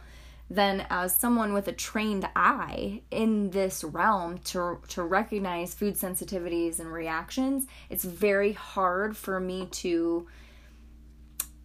then 0.50 0.86
as 0.90 1.16
someone 1.16 1.54
with 1.54 1.68
a 1.68 1.74
trained 1.74 2.28
eye 2.36 3.02
in 3.10 3.50
this 3.52 3.84
realm 3.84 4.38
to 4.40 4.80
to 4.90 5.04
recognize 5.04 5.74
food 5.74 5.96
sensitivities 5.96 6.80
and 6.80 6.92
reactions, 6.92 7.66
it's 7.90 8.04
very 8.04 8.54
hard 8.54 9.18
for 9.18 9.40
me 9.40 9.68
to 9.68 10.28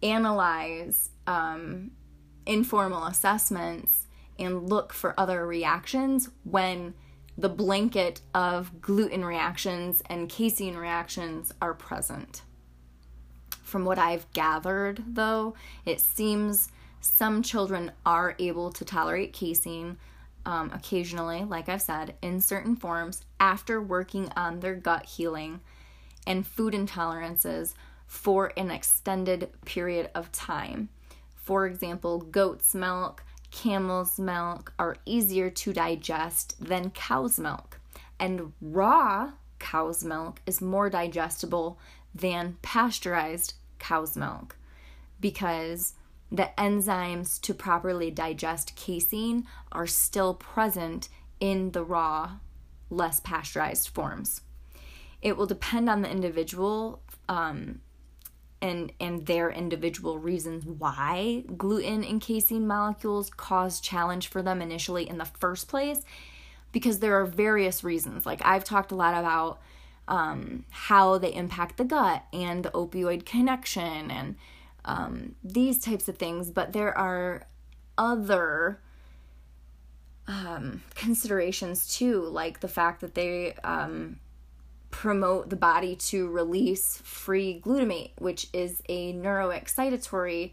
analyze 0.01 1.09
um, 1.27 1.91
informal 2.45 3.05
assessments 3.05 4.07
and 4.37 4.69
look 4.69 4.93
for 4.93 5.13
other 5.19 5.45
reactions 5.45 6.29
when 6.43 6.93
the 7.37 7.49
blanket 7.49 8.21
of 8.33 8.81
gluten 8.81 9.23
reactions 9.23 10.01
and 10.09 10.29
casein 10.29 10.75
reactions 10.75 11.53
are 11.61 11.73
present. 11.73 12.41
From 13.61 13.85
what 13.85 13.99
I've 13.99 14.31
gathered, 14.33 15.03
though, 15.07 15.53
it 15.85 16.01
seems 16.01 16.69
some 17.01 17.41
children 17.41 17.91
are 18.05 18.35
able 18.39 18.71
to 18.71 18.85
tolerate 18.85 19.33
casein 19.33 19.97
um, 20.45 20.71
occasionally, 20.73 21.43
like 21.43 21.69
I've 21.69 21.81
said, 21.81 22.15
in 22.21 22.41
certain 22.41 22.75
forms 22.75 23.23
after 23.39 23.81
working 23.81 24.31
on 24.35 24.59
their 24.59 24.75
gut 24.75 25.05
healing 25.05 25.61
and 26.25 26.45
food 26.45 26.73
intolerances 26.73 27.73
for 28.07 28.51
an 28.57 28.71
extended 28.71 29.49
period 29.65 30.09
of 30.15 30.31
time. 30.31 30.89
For 31.35 31.65
example, 31.65 32.19
goat's 32.19 32.73
milk, 32.73 33.23
camel's 33.51 34.19
milk 34.19 34.73
are 34.79 34.97
easier 35.05 35.49
to 35.49 35.73
digest 35.73 36.55
than 36.63 36.91
cow's 36.91 37.39
milk, 37.39 37.79
and 38.19 38.53
raw 38.61 39.31
cow's 39.59 40.03
milk 40.03 40.41
is 40.45 40.61
more 40.61 40.89
digestible 40.89 41.79
than 42.13 42.57
pasteurized 42.61 43.53
cow's 43.77 44.15
milk 44.15 44.55
because 45.19 45.93
the 46.31 46.49
enzymes 46.57 47.41
to 47.41 47.53
properly 47.53 48.11
digest 48.11 48.75
casein 48.75 49.45
are 49.71 49.87
still 49.87 50.33
present 50.33 51.09
in 51.39 51.71
the 51.71 51.83
raw, 51.83 52.37
less 52.89 53.19
pasteurized 53.19 53.89
forms. 53.89 54.41
It 55.21 55.37
will 55.37 55.47
depend 55.47 55.89
on 55.89 56.01
the 56.01 56.09
individual 56.09 57.01
um, 57.27 57.81
and 58.61 58.91
and 58.99 59.25
their 59.25 59.49
individual 59.49 60.17
reasons 60.17 60.65
why 60.65 61.43
gluten 61.57 62.03
and 62.03 62.21
casein 62.21 62.67
molecules 62.67 63.29
cause 63.29 63.79
challenge 63.79 64.27
for 64.27 64.41
them 64.41 64.61
initially 64.61 65.07
in 65.07 65.17
the 65.17 65.25
first 65.25 65.67
place 65.67 66.01
because 66.71 66.99
there 66.99 67.19
are 67.19 67.25
various 67.25 67.83
reasons 67.83 68.25
like 68.25 68.41
i've 68.43 68.63
talked 68.63 68.91
a 68.91 68.95
lot 68.95 69.17
about 69.17 69.61
um, 70.07 70.65
how 70.71 71.19
they 71.19 71.33
impact 71.33 71.77
the 71.77 71.85
gut 71.85 72.23
and 72.33 72.65
the 72.65 72.71
opioid 72.71 73.25
connection 73.25 74.09
and 74.09 74.35
um, 74.85 75.35
these 75.43 75.79
types 75.79 76.07
of 76.07 76.17
things 76.17 76.51
but 76.51 76.73
there 76.73 76.97
are 76.97 77.43
other 77.97 78.79
um, 80.27 80.83
considerations 80.95 81.95
too 81.95 82.21
like 82.21 82.59
the 82.59 82.67
fact 82.67 83.01
that 83.01 83.15
they 83.15 83.53
um, 83.63 84.19
promote 84.91 85.49
the 85.49 85.55
body 85.55 85.95
to 85.95 86.27
release 86.27 86.97
free 87.03 87.61
glutamate, 87.63 88.11
which 88.17 88.47
is 88.53 88.81
a 88.89 89.13
neuroexcitatory 89.13 90.51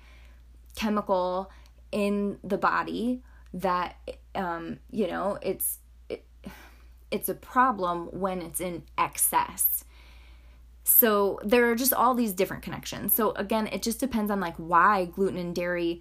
chemical 0.75 1.51
in 1.93 2.39
the 2.45 2.59
body 2.59 3.23
that 3.55 3.97
um, 4.35 4.79
you 4.91 5.07
know 5.07 5.39
it's 5.41 5.79
it, 6.09 6.25
it's 7.11 7.29
a 7.29 7.35
problem 7.35 8.09
when 8.12 8.43
it's 8.43 8.61
in 8.61 8.83
excess 8.99 9.85
so 10.88 11.40
there 11.44 11.70
are 11.70 11.75
just 11.75 11.92
all 11.92 12.14
these 12.14 12.33
different 12.33 12.62
connections 12.62 13.12
so 13.12 13.33
again 13.33 13.66
it 13.68 13.83
just 13.83 13.99
depends 13.99 14.31
on 14.31 14.40
like 14.40 14.57
why 14.57 15.05
gluten 15.05 15.37
and 15.37 15.55
dairy 15.55 16.01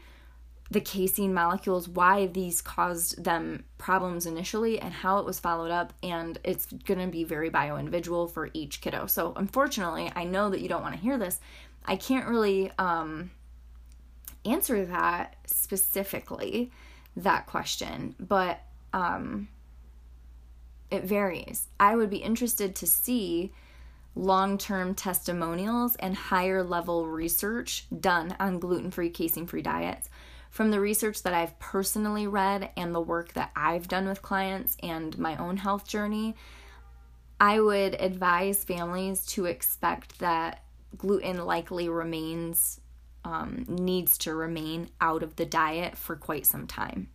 the 0.72 0.82
casein 0.82 1.34
molecules, 1.34 1.88
why 1.88 2.26
these 2.26 2.62
caused 2.62 3.24
them 3.24 3.64
problems 3.78 4.26
initially, 4.26 4.80
and 4.80 4.94
how 4.94 5.20
it 5.20 5.26
was 5.26 5.40
followed 5.40 5.70
up. 5.70 5.94
And 6.02 6.40
it's 6.44 6.66
going 6.66 7.00
to 7.00 7.08
be 7.08 7.24
very 7.24 7.50
bio 7.50 7.78
individual 7.78 8.28
for 8.28 8.50
each 8.54 8.82
kiddo. 8.82 9.06
So, 9.06 9.34
unfortunately, 9.36 10.12
I 10.16 10.24
know 10.24 10.50
that 10.50 10.62
you 10.62 10.70
don't 10.70 10.82
want 10.82 10.96
to 10.96 11.00
hear 11.00 11.18
this. 11.18 11.40
I 11.86 11.96
can't 11.96 12.28
really 12.28 12.72
um, 12.80 13.30
answer 14.44 14.86
that 14.86 15.36
specifically, 15.46 16.72
that 17.16 17.46
question, 17.46 18.16
but 18.20 18.60
um, 18.92 19.50
it 20.90 21.04
varies. 21.04 21.68
I 21.80 21.96
would 21.96 22.10
be 22.10 22.18
interested 22.18 22.76
to 22.78 22.88
see 22.88 23.54
long 24.16 24.58
term 24.58 24.96
testimonials 24.96 25.96
and 25.98 26.16
higher 26.16 26.64
level 26.64 27.08
research 27.08 27.86
done 28.00 28.36
on 28.40 28.60
gluten 28.60 28.92
free, 28.92 29.10
casein 29.10 29.46
free 29.46 29.62
diets 29.62 30.10
from 30.56 30.72
the 30.72 30.80
research 30.80 31.22
that 31.24 31.34
I've 31.34 31.60
personally 31.60 32.28
read 32.28 32.70
and 32.78 32.96
the 32.96 33.02
work 33.02 33.34
that 33.34 33.52
I've 33.58 33.90
done 33.90 34.08
with 34.08 34.22
clients 34.22 34.78
and 34.82 35.18
my 35.20 35.36
own 35.36 35.58
health 35.58 35.86
journey, 35.86 36.34
I 37.42 37.60
would 37.60 37.96
advise 37.96 38.64
families 38.64 39.26
to 39.28 39.48
expect 39.48 40.20
that 40.20 40.64
gluten 40.98 41.46
likely 41.46 41.90
remains, 41.90 42.80
um, 43.26 43.66
needs 43.68 44.18
to 44.20 44.34
remain 44.34 44.92
out 45.02 45.24
of 45.24 45.36
the 45.36 45.46
diet 45.46 45.98
for 45.98 46.16
quite 46.16 46.46
some 46.46 46.68
time 46.68 47.10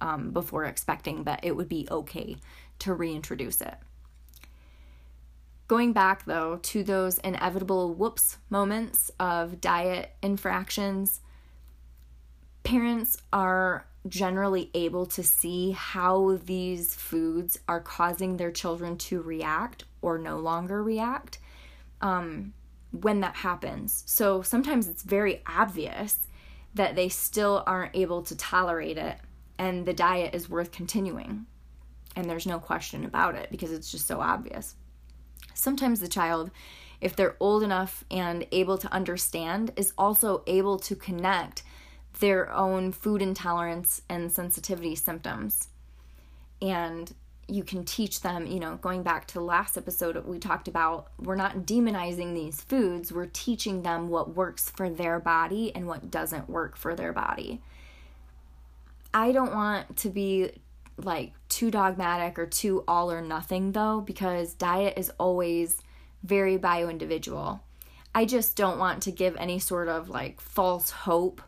um, 0.00 0.30
before 0.30 0.64
expecting 0.64 1.24
that 1.24 1.40
it 1.42 1.54
would 1.54 1.68
be 1.68 1.86
okay 1.90 2.38
to 2.78 2.94
reintroduce 2.94 3.60
it. 3.60 3.74
Going 5.70 5.92
back 5.92 6.24
though 6.24 6.58
to 6.62 6.82
those 6.82 7.18
inevitable 7.18 7.94
whoops 7.94 8.38
moments 8.50 9.08
of 9.20 9.60
diet 9.60 10.10
infractions, 10.20 11.20
parents 12.64 13.16
are 13.32 13.86
generally 14.08 14.72
able 14.74 15.06
to 15.06 15.22
see 15.22 15.70
how 15.70 16.40
these 16.44 16.96
foods 16.96 17.56
are 17.68 17.78
causing 17.78 18.36
their 18.36 18.50
children 18.50 18.98
to 18.98 19.22
react 19.22 19.84
or 20.02 20.18
no 20.18 20.40
longer 20.40 20.82
react 20.82 21.38
um, 22.00 22.52
when 22.90 23.20
that 23.20 23.36
happens. 23.36 24.02
So 24.06 24.42
sometimes 24.42 24.88
it's 24.88 25.04
very 25.04 25.40
obvious 25.46 26.26
that 26.74 26.96
they 26.96 27.08
still 27.08 27.62
aren't 27.64 27.94
able 27.94 28.22
to 28.22 28.36
tolerate 28.36 28.98
it 28.98 29.18
and 29.56 29.86
the 29.86 29.94
diet 29.94 30.34
is 30.34 30.50
worth 30.50 30.72
continuing. 30.72 31.46
And 32.16 32.28
there's 32.28 32.44
no 32.44 32.58
question 32.58 33.04
about 33.04 33.36
it 33.36 33.52
because 33.52 33.70
it's 33.70 33.92
just 33.92 34.08
so 34.08 34.20
obvious. 34.20 34.74
Sometimes 35.54 36.00
the 36.00 36.08
child 36.08 36.50
if 37.00 37.16
they're 37.16 37.36
old 37.40 37.62
enough 37.62 38.04
and 38.10 38.46
able 38.52 38.78
to 38.78 38.92
understand, 38.92 39.72
is 39.76 39.92
also 39.96 40.42
able 40.46 40.78
to 40.78 40.94
connect 40.94 41.62
their 42.20 42.52
own 42.52 42.92
food 42.92 43.22
intolerance 43.22 44.02
and 44.08 44.30
sensitivity 44.30 44.94
symptoms. 44.94 45.68
And 46.60 47.12
you 47.48 47.64
can 47.64 47.84
teach 47.84 48.20
them, 48.20 48.46
you 48.46 48.60
know, 48.60 48.76
going 48.76 49.02
back 49.02 49.26
to 49.28 49.34
the 49.34 49.40
last 49.40 49.76
episode, 49.76 50.24
we 50.26 50.38
talked 50.38 50.68
about 50.68 51.08
we're 51.18 51.36
not 51.36 51.60
demonizing 51.60 52.34
these 52.34 52.60
foods, 52.60 53.12
we're 53.12 53.26
teaching 53.26 53.82
them 53.82 54.08
what 54.08 54.36
works 54.36 54.70
for 54.70 54.90
their 54.90 55.18
body 55.18 55.74
and 55.74 55.86
what 55.86 56.10
doesn't 56.10 56.48
work 56.48 56.76
for 56.76 56.94
their 56.94 57.12
body. 57.12 57.60
I 59.12 59.32
don't 59.32 59.52
want 59.52 59.96
to 59.98 60.10
be 60.10 60.52
like 60.96 61.32
too 61.48 61.70
dogmatic 61.70 62.38
or 62.38 62.46
too 62.46 62.84
all 62.86 63.10
or 63.10 63.22
nothing 63.22 63.72
though, 63.72 64.00
because 64.00 64.54
diet 64.54 64.94
is 64.96 65.10
always 65.18 65.80
very 66.22 66.56
bio 66.56 66.88
individual. 66.88 67.62
I 68.14 68.24
just 68.24 68.56
don't 68.56 68.78
want 68.78 69.04
to 69.04 69.12
give 69.12 69.36
any 69.36 69.58
sort 69.58 69.88
of 69.88 70.08
like 70.08 70.40
false 70.40 70.90
hope. 70.90 71.40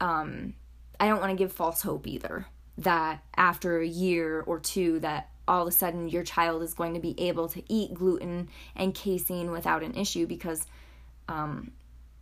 Um, 0.00 0.54
I 0.98 1.08
don't 1.08 1.20
want 1.20 1.30
to 1.30 1.36
give 1.36 1.52
false 1.52 1.82
hope 1.82 2.06
either 2.06 2.46
that 2.78 3.22
after 3.36 3.80
a 3.80 3.86
year 3.86 4.40
or 4.46 4.60
two 4.60 5.00
that 5.00 5.28
all 5.48 5.62
of 5.62 5.68
a 5.68 5.72
sudden 5.72 6.08
your 6.08 6.22
child 6.22 6.62
is 6.62 6.74
going 6.74 6.94
to 6.94 7.00
be 7.00 7.18
able 7.20 7.48
to 7.48 7.62
eat 7.68 7.94
gluten 7.94 8.48
and 8.76 8.94
casein 8.94 9.50
without 9.50 9.82
an 9.82 9.94
issue 9.94 10.26
because 10.26 10.66
um, 11.28 11.72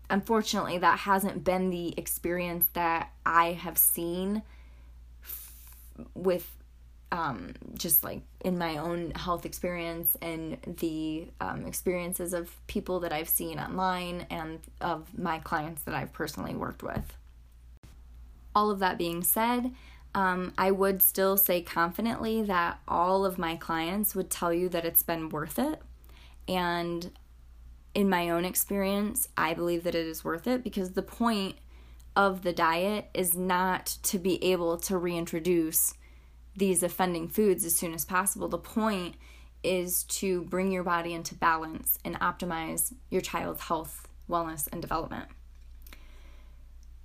unfortunately 0.09 0.79
that 0.79 1.01
hasn't 1.01 1.45
been 1.45 1.71
the 1.71 1.93
experience 1.99 2.67
that 2.73 3.11
i 3.27 3.53
have 3.53 3.77
seen 3.77 4.43
with 6.15 6.51
um, 7.13 7.55
just 7.75 8.03
like 8.03 8.23
in 8.41 8.59
my 8.59 8.79
own 8.79 9.13
health 9.13 9.47
experience 9.47 10.17
and 10.21 10.59
the 10.81 11.29
um, 11.41 11.65
experiences 11.67 12.35
of 12.35 12.51
people 12.67 13.01
that 13.01 13.13
i've 13.13 13.29
seen 13.29 13.59
online 13.59 14.27
and 14.29 14.59
of 14.81 15.17
my 15.17 15.39
clients 15.39 15.83
that 15.83 15.95
i've 15.95 16.13
personally 16.13 16.55
worked 16.55 16.83
with 16.83 17.17
all 18.55 18.71
of 18.71 18.81
that 18.81 18.99
being 18.99 19.23
said 19.23 19.71
um, 20.17 20.55
I 20.57 20.71
would 20.71 21.03
still 21.03 21.37
say 21.37 21.61
confidently 21.61 22.43
that 22.43 22.81
all 22.89 23.27
of 23.27 23.37
my 23.37 23.55
clients 23.55 24.15
would 24.15 24.31
tell 24.31 24.51
you 24.51 24.71
that 24.71 24.87
it's 24.87 25.03
been 25.03 25.29
worth 25.29 25.59
it. 25.59 25.83
And 26.49 27.11
in 27.95 28.09
my 28.09 28.31
own 28.31 28.47
experience, 28.47 29.29
I 29.37 29.53
believe 29.53 29.85
that 29.85 29.95
it 29.95 30.07
is 30.07 30.25
worth 30.25 30.47
it 30.47 30.65
because 30.65 30.93
the 30.93 31.03
point 31.03 31.57
of 32.17 32.43
the 32.43 32.53
diet 32.53 33.11
is 33.15 33.37
not 33.37 33.99
to 34.03 34.19
be 34.19 34.43
able 34.43 34.79
to 34.79 34.97
reintroduce 34.97 35.95
these 36.57 36.83
offending 36.83 37.29
foods 37.29 37.65
as 37.65 37.77
soon 37.77 37.93
as 37.93 38.05
possible. 38.05 38.49
The 38.49 38.59
point 38.59 39.17
is 39.63 40.05
to 40.05 40.43
bring 40.45 40.73
your 40.73 40.83
body 40.83 41.13
into 41.13 41.35
balance 41.35 41.99
and 42.05 42.19
optimize 42.21 42.95
your 43.11 43.21
child's 43.21 43.63
health, 43.63 44.09
wellness, 44.29 44.67
and 44.73 44.81
development. 44.81 45.29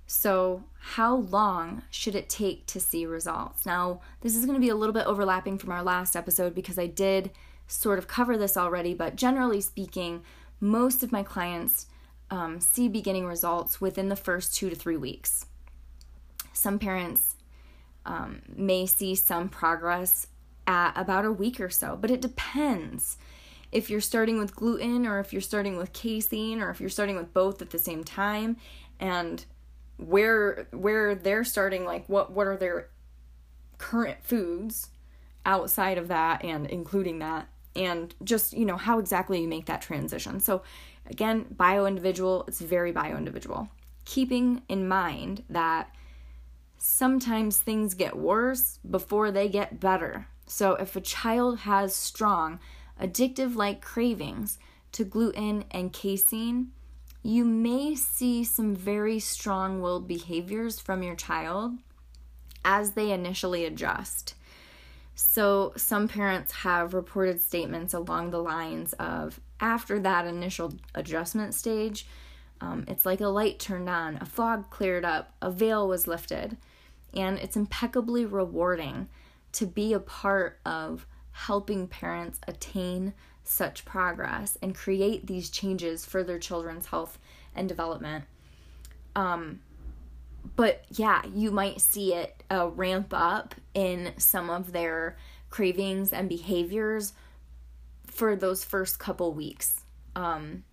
So, 0.06 0.64
how 0.78 1.16
long 1.16 1.82
should 1.90 2.14
it 2.14 2.28
take 2.28 2.66
to 2.66 2.80
see 2.80 3.06
results? 3.06 3.64
Now, 3.64 4.00
this 4.20 4.36
is 4.36 4.44
going 4.44 4.56
to 4.56 4.60
be 4.60 4.68
a 4.68 4.74
little 4.74 4.92
bit 4.92 5.06
overlapping 5.06 5.58
from 5.58 5.72
our 5.72 5.82
last 5.82 6.16
episode 6.16 6.54
because 6.54 6.78
I 6.78 6.86
did 6.86 7.30
sort 7.66 7.98
of 7.98 8.08
cover 8.08 8.36
this 8.36 8.56
already, 8.56 8.92
but 8.92 9.16
generally 9.16 9.60
speaking, 9.60 10.22
most 10.60 11.02
of 11.02 11.12
my 11.12 11.22
clients 11.22 11.86
um, 12.32 12.60
see 12.60 12.88
beginning 12.88 13.26
results 13.26 13.78
within 13.78 14.08
the 14.08 14.16
first 14.16 14.54
two 14.54 14.70
to 14.70 14.74
three 14.74 14.96
weeks. 14.96 15.44
Some 16.54 16.78
parents 16.78 17.36
um, 18.06 18.40
may 18.48 18.86
see 18.86 19.14
some 19.14 19.50
progress 19.50 20.28
at 20.66 20.92
about 20.96 21.26
a 21.26 21.32
week 21.32 21.60
or 21.60 21.68
so, 21.68 21.94
but 21.94 22.10
it 22.10 22.22
depends 22.22 23.18
if 23.70 23.90
you're 23.90 24.00
starting 24.00 24.38
with 24.38 24.56
gluten 24.56 25.06
or 25.06 25.20
if 25.20 25.32
you're 25.32 25.42
starting 25.42 25.76
with 25.76 25.92
casein 25.92 26.62
or 26.62 26.70
if 26.70 26.80
you're 26.80 26.88
starting 26.88 27.16
with 27.16 27.34
both 27.34 27.60
at 27.60 27.68
the 27.68 27.78
same 27.78 28.02
time. 28.02 28.56
And 28.98 29.44
where 29.98 30.66
where 30.72 31.14
they're 31.14 31.44
starting 31.44 31.84
like 31.84 32.08
what 32.08 32.32
what 32.32 32.46
are 32.46 32.56
their 32.56 32.88
current 33.76 34.18
foods 34.22 34.88
outside 35.44 35.98
of 35.98 36.08
that 36.08 36.42
and 36.42 36.66
including 36.66 37.18
that 37.18 37.46
and 37.76 38.14
just 38.24 38.52
you 38.52 38.64
know 38.64 38.76
how 38.76 38.98
exactly 38.98 39.40
you 39.40 39.46
make 39.46 39.66
that 39.66 39.82
transition 39.82 40.40
so 40.40 40.62
again 41.06 41.46
bio 41.56 41.86
individual 41.86 42.44
it's 42.48 42.60
very 42.60 42.92
bio 42.92 43.16
individual 43.16 43.68
keeping 44.04 44.62
in 44.68 44.86
mind 44.86 45.44
that 45.48 45.94
sometimes 46.78 47.58
things 47.58 47.94
get 47.94 48.16
worse 48.16 48.78
before 48.88 49.30
they 49.30 49.48
get 49.48 49.80
better 49.80 50.26
so 50.46 50.74
if 50.74 50.96
a 50.96 51.00
child 51.00 51.60
has 51.60 51.94
strong 51.94 52.58
addictive 53.00 53.54
like 53.54 53.80
cravings 53.80 54.58
to 54.90 55.04
gluten 55.04 55.64
and 55.70 55.92
casein 55.92 56.70
you 57.22 57.44
may 57.44 57.94
see 57.94 58.42
some 58.42 58.74
very 58.74 59.20
strong 59.20 59.80
willed 59.80 60.08
behaviors 60.08 60.80
from 60.80 61.02
your 61.02 61.14
child 61.14 61.78
as 62.64 62.92
they 62.92 63.12
initially 63.12 63.64
adjust. 63.64 64.34
So, 65.14 65.72
some 65.76 66.08
parents 66.08 66.52
have 66.52 66.94
reported 66.94 67.40
statements 67.40 67.94
along 67.94 68.30
the 68.30 68.42
lines 68.42 68.92
of 68.94 69.40
after 69.62 69.98
that 70.00 70.26
initial 70.26 70.74
adjustment 70.94 71.54
stage, 71.54 72.06
um, 72.60 72.84
it's 72.88 73.06
like 73.06 73.20
a 73.20 73.28
light 73.28 73.58
turned 73.58 73.88
on, 73.88 74.18
a 74.20 74.26
fog 74.26 74.68
cleared 74.68 75.04
up, 75.04 75.32
a 75.40 75.50
veil 75.50 75.88
was 75.88 76.06
lifted, 76.06 76.56
and 77.14 77.38
it's 77.38 77.56
impeccably 77.56 78.26
rewarding 78.26 79.08
to 79.52 79.66
be 79.66 79.92
a 79.92 80.00
part 80.00 80.58
of 80.66 81.06
helping 81.30 81.86
parents 81.86 82.40
attain 82.46 83.14
such 83.44 83.84
progress 83.84 84.58
and 84.60 84.74
create 84.74 85.26
these 85.26 85.48
changes 85.48 86.04
for 86.04 86.22
their 86.22 86.38
children's 86.38 86.86
health 86.86 87.18
and 87.54 87.68
development. 87.68 88.24
Um, 89.16 89.60
but 90.56 90.84
yeah, 90.90 91.22
you 91.26 91.50
might 91.50 91.80
see 91.80 92.14
it 92.14 92.42
uh, 92.50 92.68
ramp 92.68 93.08
up 93.12 93.54
in 93.74 94.12
some 94.18 94.50
of 94.50 94.72
their 94.72 95.16
cravings 95.50 96.12
and 96.12 96.28
behaviors 96.28 97.12
for 98.12 98.36
those 98.36 98.64
first 98.64 98.98
couple 98.98 99.32
weeks. 99.32 99.80
Um, 100.14 100.64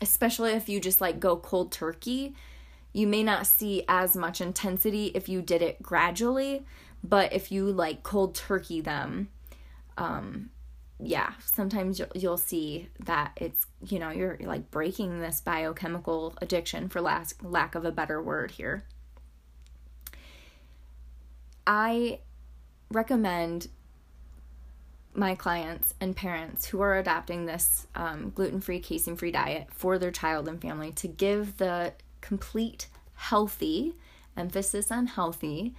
especially 0.00 0.52
if 0.52 0.68
you 0.68 0.80
just 0.80 1.00
like 1.00 1.20
go 1.20 1.36
cold 1.36 1.70
turkey, 1.70 2.34
you 2.92 3.06
may 3.06 3.22
not 3.22 3.46
see 3.46 3.84
as 3.88 4.16
much 4.16 4.40
intensity 4.40 5.12
if 5.14 5.28
you 5.28 5.42
did 5.42 5.62
it 5.62 5.82
gradually, 5.82 6.64
but 7.04 7.32
if 7.32 7.52
you 7.52 7.66
like 7.66 8.02
cold 8.02 8.34
turkey 8.34 8.80
them, 8.80 9.28
um, 9.96 10.50
yeah, 10.98 11.32
sometimes 11.44 11.98
you'll, 11.98 12.08
you'll 12.14 12.36
see 12.36 12.88
that 13.04 13.32
it's, 13.36 13.66
you 13.86 13.98
know, 13.98 14.10
you're, 14.10 14.38
like 14.40 14.70
breaking 14.70 15.20
this 15.20 15.40
biochemical 15.40 16.34
addiction 16.42 16.88
for 16.88 17.00
lack, 17.00 17.28
lack 17.42 17.74
of 17.74 17.84
a 17.84 17.92
better 17.92 18.22
word 18.22 18.52
here. 18.52 18.84
I 21.66 22.20
recommend 22.90 23.68
my 25.14 25.34
clients 25.34 25.94
and 26.00 26.16
parents 26.16 26.66
who 26.66 26.80
are 26.80 26.96
adopting 26.96 27.46
this 27.46 27.86
um, 27.94 28.30
gluten 28.34 28.60
free, 28.60 28.80
casein 28.80 29.16
free 29.16 29.32
diet 29.32 29.66
for 29.70 29.98
their 29.98 30.10
child 30.10 30.46
and 30.48 30.60
family 30.60 30.92
to 30.92 31.08
give 31.08 31.56
the 31.56 31.92
complete 32.20 32.86
healthy, 33.14 33.94
emphasis 34.36 34.90
on 34.90 35.06
healthy, 35.06 35.74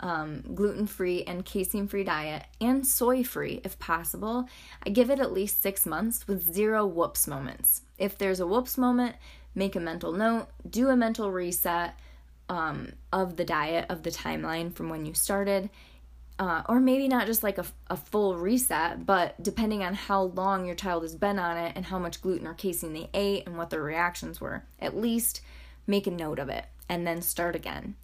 um, 0.00 0.42
gluten 0.54 0.86
free 0.86 1.22
and 1.22 1.44
casein 1.44 1.86
free 1.86 2.04
diet 2.04 2.44
and 2.60 2.86
soy 2.86 3.22
free 3.22 3.60
if 3.64 3.78
possible. 3.78 4.48
I 4.84 4.90
give 4.90 5.08
it 5.08 5.20
at 5.20 5.32
least 5.32 5.62
six 5.62 5.86
months 5.86 6.26
with 6.26 6.52
zero 6.52 6.84
whoops 6.84 7.26
moments. 7.26 7.82
If 7.96 8.18
there's 8.18 8.40
a 8.40 8.46
whoops 8.46 8.76
moment, 8.76 9.16
make 9.54 9.76
a 9.76 9.80
mental 9.80 10.12
note, 10.12 10.48
do 10.68 10.88
a 10.88 10.96
mental 10.96 11.30
reset 11.30 11.94
um, 12.48 12.92
of 13.12 13.36
the 13.36 13.44
diet, 13.44 13.86
of 13.88 14.02
the 14.02 14.10
timeline 14.10 14.74
from 14.74 14.88
when 14.88 15.06
you 15.06 15.14
started. 15.14 15.70
Uh, 16.36 16.62
or 16.68 16.80
maybe 16.80 17.06
not 17.06 17.26
just 17.26 17.44
like 17.44 17.58
a, 17.58 17.64
a 17.88 17.96
full 17.96 18.36
reset, 18.36 19.06
but 19.06 19.40
depending 19.40 19.84
on 19.84 19.94
how 19.94 20.22
long 20.22 20.66
your 20.66 20.74
child 20.74 21.02
has 21.04 21.14
been 21.14 21.38
on 21.38 21.56
it 21.56 21.72
and 21.76 21.86
how 21.86 21.98
much 21.98 22.20
gluten 22.20 22.46
or 22.46 22.54
casein 22.54 22.92
they 22.92 23.08
ate 23.14 23.46
and 23.46 23.56
what 23.56 23.70
their 23.70 23.82
reactions 23.82 24.40
were, 24.40 24.64
at 24.80 24.96
least 24.96 25.40
make 25.86 26.08
a 26.08 26.10
note 26.10 26.40
of 26.40 26.48
it 26.48 26.64
and 26.88 27.06
then 27.06 27.22
start 27.22 27.54
again. 27.54 27.94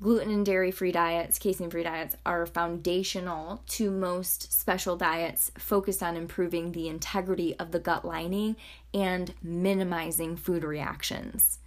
Gluten 0.00 0.30
and 0.30 0.44
dairy 0.44 0.70
free 0.70 0.92
diets, 0.92 1.38
casein 1.38 1.70
free 1.70 1.82
diets 1.82 2.16
are 2.26 2.46
foundational 2.46 3.62
to 3.68 3.90
most 3.90 4.52
special 4.52 4.96
diets 4.96 5.52
focused 5.56 6.02
on 6.02 6.16
improving 6.16 6.72
the 6.72 6.88
integrity 6.88 7.54
of 7.58 7.70
the 7.70 7.78
gut 7.78 8.04
lining 8.04 8.56
and 8.92 9.34
minimizing 9.42 10.36
food 10.36 10.64
reactions. 10.64 11.58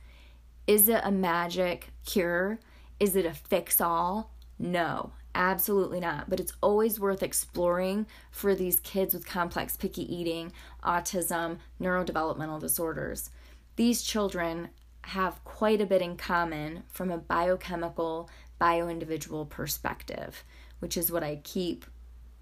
Is 0.65 0.89
it 0.89 1.01
a 1.03 1.11
magic 1.11 1.89
cure? 2.05 2.59
Is 2.99 3.15
it 3.15 3.25
a 3.25 3.33
fix 3.33 3.79
all? 3.79 4.31
No, 4.59 5.11
absolutely 5.37 5.99
not. 6.01 6.29
But 6.29 6.41
it's 6.41 6.53
always 6.61 6.99
worth 6.99 7.23
exploring 7.23 8.07
for 8.31 8.55
these 8.55 8.81
kids 8.81 9.13
with 9.13 9.25
complex 9.25 9.77
picky 9.77 10.13
eating, 10.13 10.51
autism, 10.83 11.59
neurodevelopmental 11.79 12.59
disorders. 12.59 13.29
These 13.77 14.01
children 14.01 14.69
have 15.03 15.41
quite 15.45 15.79
a 15.79 15.85
bit 15.85 16.01
in 16.01 16.17
common 16.17 16.83
from 16.89 17.11
a 17.11 17.17
biochemical, 17.17 18.29
bio-individual 18.59 19.45
perspective, 19.45 20.43
which 20.79 20.97
is 20.97 21.11
what 21.11 21.23
I 21.23 21.39
keep 21.43 21.85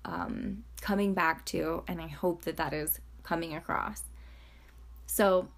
um, 0.06 0.64
coming 0.82 1.14
back 1.14 1.46
to, 1.46 1.84
and 1.88 2.02
I 2.02 2.08
hope 2.08 2.44
that 2.44 2.58
that 2.58 2.74
is 2.74 3.00
coming 3.24 3.56
across. 3.56 4.04
So, 5.06 5.50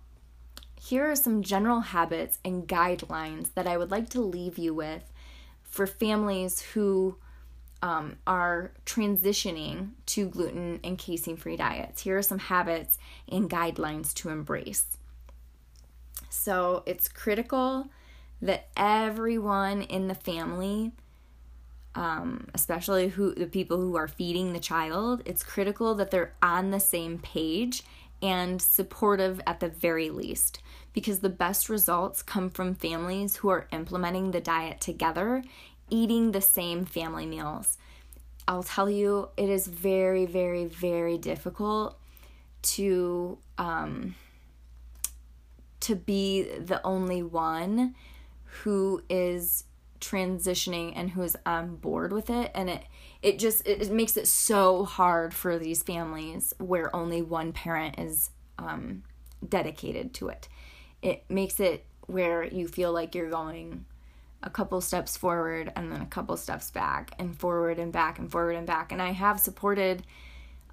here 0.80 1.10
are 1.10 1.16
some 1.16 1.42
general 1.42 1.80
habits 1.80 2.40
and 2.46 2.68
guidelines 2.68 3.54
that 3.56 3.68
I 3.68 3.78
would 3.78 3.90
like 3.90 4.10
to 4.10 4.22
leave 4.22 4.58
you 4.58 4.74
with 4.74 5.12
for 5.64 5.88
families 5.88 6.62
who 6.62 7.18
um, 7.82 8.18
are 8.26 8.72
transitioning 8.86 9.92
to 10.08 10.28
gluten 10.30 10.80
and 10.84 10.98
casein 10.98 11.38
free 11.38 11.58
diets. 11.58 12.02
Here 12.02 12.18
are 12.18 12.24
some 12.24 12.40
habits 12.40 12.98
and 13.30 13.50
guidelines 13.50 14.14
to 14.16 14.30
embrace. 14.30 14.86
So, 16.30 16.84
it's 16.86 17.08
critical 17.08 17.88
that 18.42 18.68
everyone 18.76 19.82
in 19.82 20.08
the 20.08 20.16
family 20.16 20.92
um, 21.98 22.48
especially 22.54 23.08
who 23.08 23.34
the 23.34 23.48
people 23.48 23.78
who 23.78 23.96
are 23.96 24.08
feeding 24.08 24.54
the 24.54 24.60
child, 24.60 25.24
it's 25.26 25.44
critical 25.44 25.96
that 25.96 26.12
they're 26.12 26.36
on 26.44 26.70
the 26.70 26.80
same 26.80 27.18
page 27.18 27.82
and 28.22 28.62
supportive 28.62 29.42
at 29.48 29.60
the 29.60 29.68
very 29.68 30.12
least 30.12 30.62
because 30.94 31.20
the 31.20 31.30
best 31.30 31.70
results 31.70 32.22
come 32.22 32.50
from 32.50 32.76
families 32.76 33.38
who 33.38 33.50
are 33.50 33.68
implementing 33.72 34.32
the 34.32 34.40
diet 34.40 34.80
together, 34.80 35.44
eating 35.90 36.32
the 36.32 36.42
same 36.42 36.86
family 36.86 37.26
meals. 37.26 37.78
I'll 38.48 38.64
tell 38.64 38.90
you, 38.90 39.30
it 39.36 39.50
is 39.50 39.68
very, 39.68 40.26
very, 40.26 40.66
very 40.66 41.18
difficult 41.18 42.00
to 42.62 43.38
um, 43.58 44.16
to 45.82 45.96
be 45.96 46.44
the 46.44 46.86
only 46.86 47.24
one 47.24 47.96
who 48.64 49.02
is 49.10 49.66
transitioning 50.00 50.94
and 50.96 51.12
who 51.12 51.24
is 51.24 51.36
on 51.46 51.76
board 51.76 52.14
with 52.14 52.30
it 52.30 52.52
and 52.54 52.70
it 52.70 52.84
it 53.24 53.40
just 53.40 53.66
it, 53.68 53.82
it 53.82 53.92
makes 53.92 54.16
it 54.16 54.28
so 54.28 54.86
hard 54.86 55.34
for 55.34 55.58
these 55.58 55.82
families 55.82 56.54
where 56.60 56.96
only 56.96 57.22
one 57.22 57.52
parent 57.52 57.98
is 57.98 58.30
um, 58.60 59.02
dedicated 59.48 60.14
to 60.14 60.28
it 60.28 60.48
it 61.02 61.24
makes 61.30 61.60
it 61.60 61.84
where 62.06 62.44
you 62.44 62.68
feel 62.68 62.92
like 62.92 63.16
you're 63.16 63.30
going 63.30 63.86
a 64.44 64.50
couple 64.50 64.80
steps 64.82 65.18
forward 65.18 65.72
and 65.76 65.92
then 65.92 66.02
a 66.02 66.06
couple 66.06 66.38
steps 66.38 66.72
back 66.72 67.12
and 67.18 67.38
forward 67.38 67.80
and 67.80 67.92
back 67.92 68.20
and 68.20 68.32
forward 68.32 68.56
and 68.56 68.68
back. 68.68 68.92
And 68.92 69.02
i 69.02 69.12
have 69.12 69.40
supported 69.40 70.04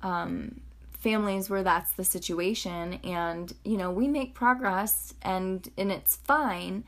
um, 0.03 0.61
families 0.93 1.49
where 1.49 1.63
that's 1.63 1.93
the 1.93 2.05
situation. 2.05 2.95
And 3.05 3.53
you 3.65 3.77
know 3.77 3.91
we 3.91 4.09
make 4.09 4.35
progress 4.35 5.15
and 5.23 5.69
and 5.77 5.91
it's 5.91 6.17
fine 6.17 6.85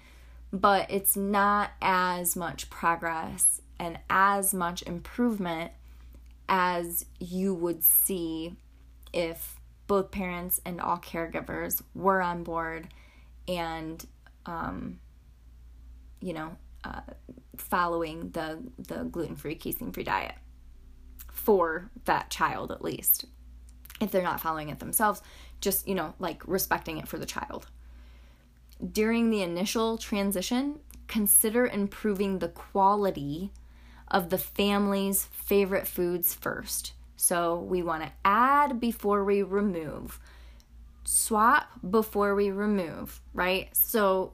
but 0.53 0.91
it's 0.91 1.16
not 1.16 1.70
as 1.83 2.37
much 2.37 2.70
progress 2.70 3.61
and 3.79 3.99
as 4.09 4.55
much 4.55 4.83
improvement 4.83 5.72
as 6.49 7.05
you 7.18 7.53
would 7.53 7.83
see 7.83 8.55
if 9.12 9.59
both 9.87 10.11
parents 10.11 10.61
and 10.64 10.81
all 10.81 10.99
caregivers 10.99 11.83
were 11.95 12.22
on 12.22 12.43
board 12.43 12.89
and 13.49 14.07
um, 14.47 14.99
you 16.20 16.33
know 16.33 16.57
uh, 16.87 17.01
following 17.57 18.30
the 18.30 18.59
the 18.78 19.05
gluten-free 19.05 19.55
casein-free 19.55 20.05
diet 20.05 20.34
for 21.32 21.91
that 22.05 22.30
child 22.30 22.70
at 22.70 22.82
least 22.82 23.26
if 24.01 24.11
they're 24.11 24.22
not 24.22 24.41
following 24.41 24.68
it 24.68 24.78
themselves 24.78 25.22
just 25.61 25.89
you 25.89 25.95
know 25.95 26.14
like 26.18 26.43
respecting 26.47 26.99
it 26.99 27.09
for 27.09 27.18
the 27.18 27.26
child 27.26 27.66
during 28.93 29.30
the 29.30 29.43
initial 29.43 29.99
transition, 29.99 30.80
consider 31.07 31.66
improving 31.66 32.39
the 32.39 32.49
quality 32.49 33.53
of 34.09 34.30
the 34.30 34.39
family's 34.39 35.24
favorite 35.24 35.87
foods 35.87 36.34
first. 36.34 36.93
So 37.16 37.59
we 37.59 37.82
want 37.82 38.03
to 38.03 38.12
add 38.24 38.78
before 38.78 39.24
we 39.24 39.43
remove, 39.43 40.20
swap 41.05 41.68
before 41.89 42.34
we 42.34 42.51
remove, 42.51 43.20
right? 43.32 43.74
So 43.74 44.32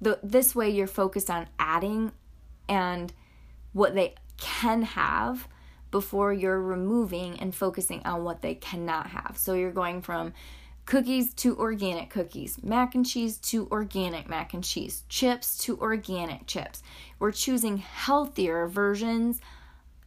the, 0.00 0.18
this 0.22 0.54
way 0.54 0.70
you're 0.70 0.86
focused 0.86 1.30
on 1.30 1.46
adding 1.58 2.12
and 2.68 3.12
what 3.72 3.94
they 3.94 4.14
can 4.38 4.82
have 4.82 5.48
before 5.90 6.32
you're 6.32 6.60
removing 6.60 7.38
and 7.40 7.54
focusing 7.54 8.00
on 8.04 8.24
what 8.24 8.42
they 8.42 8.54
cannot 8.54 9.08
have. 9.08 9.36
So 9.36 9.54
you're 9.54 9.72
going 9.72 10.02
from 10.02 10.32
cookies 10.86 11.34
to 11.34 11.56
organic 11.58 12.10
cookies, 12.10 12.62
mac 12.62 12.94
and 12.94 13.06
cheese 13.06 13.38
to 13.38 13.68
organic 13.70 14.28
mac 14.28 14.54
and 14.54 14.64
cheese, 14.64 15.04
chips 15.08 15.58
to 15.58 15.78
organic 15.78 16.46
chips. 16.46 16.82
We're 17.18 17.32
choosing 17.32 17.78
healthier 17.78 18.66
versions 18.66 19.40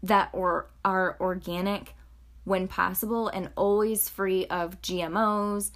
that 0.01 0.29
are, 0.33 0.67
are 0.83 1.17
organic 1.19 1.95
when 2.43 2.67
possible 2.67 3.29
and 3.29 3.49
always 3.55 4.09
free 4.09 4.45
of 4.47 4.81
GMOs, 4.81 5.71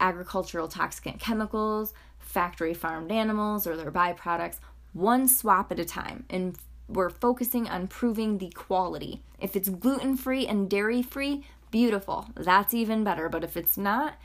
agricultural 0.00 0.68
toxic 0.68 1.18
chemicals, 1.18 1.92
factory 2.36 2.74
farmed 2.74 3.10
animals 3.10 3.66
or 3.66 3.78
their 3.78 3.90
byproducts, 3.90 4.58
one 4.92 5.26
swap 5.26 5.72
at 5.72 5.80
a 5.80 5.86
time. 5.86 6.26
And 6.28 6.54
we're 6.86 7.08
focusing 7.08 7.66
on 7.66 7.88
proving 7.88 8.36
the 8.36 8.50
quality. 8.50 9.22
If 9.40 9.56
it's 9.56 9.70
gluten 9.70 10.18
free 10.18 10.46
and 10.46 10.68
dairy 10.68 11.00
free, 11.00 11.44
beautiful. 11.70 12.26
That's 12.34 12.74
even 12.74 13.04
better. 13.04 13.30
But 13.30 13.42
if 13.42 13.56
it's 13.56 13.78
not, 13.78 14.16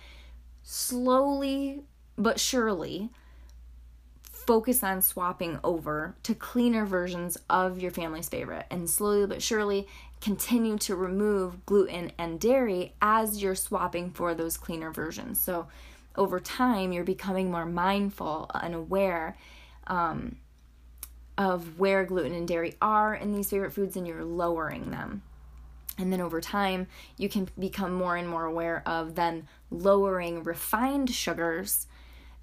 slowly 0.61 1.83
but 2.17 2.37
surely 2.37 3.11
focus 4.29 4.83
on 4.83 5.01
swapping 5.01 5.57
over 5.63 6.13
to 6.23 6.35
cleaner 6.35 6.85
versions 6.85 7.37
of 7.49 7.79
your 7.79 7.91
family's 7.91 8.27
favorite 8.27 8.65
and 8.69 8.89
slowly 8.89 9.25
but 9.25 9.41
surely 9.41 9.87
continue 10.19 10.77
to 10.79 10.95
remove 10.97 11.65
gluten 11.65 12.11
and 12.17 12.41
dairy 12.41 12.93
as 13.01 13.41
you're 13.41 13.55
swapping 13.55 14.11
for 14.11 14.33
those 14.33 14.57
cleaner 14.57 14.91
versions. 14.91 15.39
So 15.39 15.67
over 16.15 16.39
time, 16.39 16.91
you're 16.91 17.03
becoming 17.03 17.51
more 17.51 17.65
mindful 17.65 18.49
and 18.53 18.75
aware 18.75 19.37
um, 19.87 20.37
of 21.37 21.79
where 21.79 22.05
gluten 22.05 22.33
and 22.33 22.47
dairy 22.47 22.75
are 22.81 23.15
in 23.15 23.33
these 23.33 23.49
favorite 23.49 23.73
foods 23.73 23.95
and 23.95 24.07
you're 24.07 24.23
lowering 24.23 24.91
them. 24.91 25.21
And 25.97 26.11
then 26.11 26.21
over 26.21 26.41
time, 26.41 26.87
you 27.17 27.29
can 27.29 27.49
become 27.59 27.93
more 27.93 28.15
and 28.15 28.27
more 28.27 28.45
aware 28.45 28.81
of 28.85 29.15
then 29.15 29.47
lowering 29.69 30.43
refined 30.43 31.11
sugars 31.11 31.87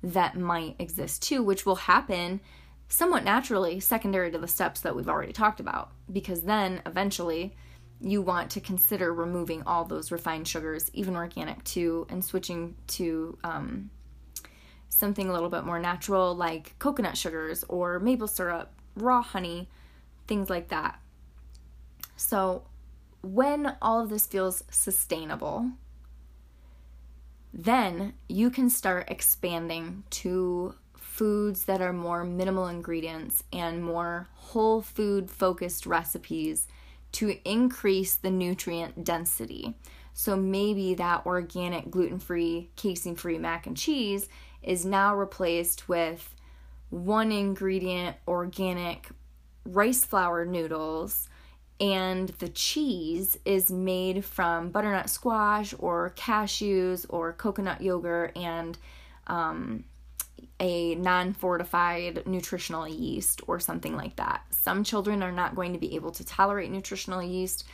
that 0.02 0.36
might 0.36 0.76
exist 0.78 1.22
too, 1.22 1.42
which 1.42 1.66
will 1.66 1.76
happen 1.76 2.40
somewhat 2.88 3.24
naturally, 3.24 3.80
secondary 3.80 4.30
to 4.30 4.38
the 4.38 4.48
steps 4.48 4.80
that 4.80 4.94
we've 4.94 5.08
already 5.08 5.32
talked 5.32 5.60
about. 5.60 5.90
Because 6.10 6.42
then 6.42 6.82
eventually, 6.86 7.56
you 8.00 8.22
want 8.22 8.50
to 8.50 8.60
consider 8.60 9.12
removing 9.12 9.62
all 9.66 9.84
those 9.84 10.12
refined 10.12 10.46
sugars, 10.46 10.90
even 10.92 11.16
organic 11.16 11.62
too, 11.64 12.06
and 12.08 12.24
switching 12.24 12.76
to 12.86 13.36
um, 13.42 13.90
something 14.88 15.28
a 15.28 15.32
little 15.32 15.50
bit 15.50 15.64
more 15.64 15.78
natural 15.78 16.34
like 16.34 16.78
coconut 16.78 17.16
sugars 17.16 17.64
or 17.68 17.98
maple 17.98 18.28
syrup, 18.28 18.72
raw 18.94 19.22
honey, 19.22 19.68
things 20.26 20.48
like 20.48 20.68
that. 20.68 21.00
So, 22.16 22.64
when 23.22 23.76
all 23.82 24.00
of 24.00 24.10
this 24.10 24.26
feels 24.26 24.62
sustainable, 24.70 25.70
then 27.52 28.14
you 28.28 28.50
can 28.50 28.70
start 28.70 29.10
expanding 29.10 30.04
to 30.10 30.74
foods 30.96 31.64
that 31.64 31.80
are 31.80 31.92
more 31.92 32.22
minimal 32.22 32.68
ingredients 32.68 33.42
and 33.52 33.82
more 33.82 34.28
whole 34.34 34.82
food 34.82 35.28
focused 35.28 35.84
recipes 35.84 36.68
to 37.12 37.36
increase 37.48 38.16
the 38.16 38.30
nutrient 38.30 39.04
density. 39.04 39.74
So 40.12 40.36
maybe 40.36 40.94
that 40.94 41.26
organic, 41.26 41.90
gluten 41.90 42.18
free, 42.18 42.70
casein 42.76 43.16
free 43.16 43.38
mac 43.38 43.66
and 43.66 43.76
cheese 43.76 44.28
is 44.62 44.84
now 44.84 45.14
replaced 45.14 45.88
with 45.88 46.34
one 46.90 47.30
ingredient 47.30 48.16
organic 48.26 49.08
rice 49.64 50.04
flour 50.04 50.44
noodles 50.44 51.28
and 51.80 52.30
the 52.40 52.48
cheese 52.48 53.38
is 53.44 53.70
made 53.70 54.24
from 54.24 54.70
butternut 54.70 55.08
squash 55.08 55.74
or 55.78 56.12
cashews 56.16 57.06
or 57.08 57.32
coconut 57.34 57.80
yogurt 57.80 58.36
and 58.36 58.78
um, 59.28 59.84
a 60.60 60.94
non 60.96 61.32
fortified 61.32 62.26
nutritional 62.26 62.86
yeast 62.86 63.42
or 63.46 63.60
something 63.60 63.96
like 63.96 64.16
that. 64.16 64.42
Some 64.50 64.84
children 64.84 65.22
are 65.22 65.32
not 65.32 65.54
going 65.54 65.72
to 65.72 65.78
be 65.78 65.94
able 65.94 66.10
to 66.12 66.24
tolerate 66.24 66.70
nutritional 66.70 67.22
yeast. 67.22 67.64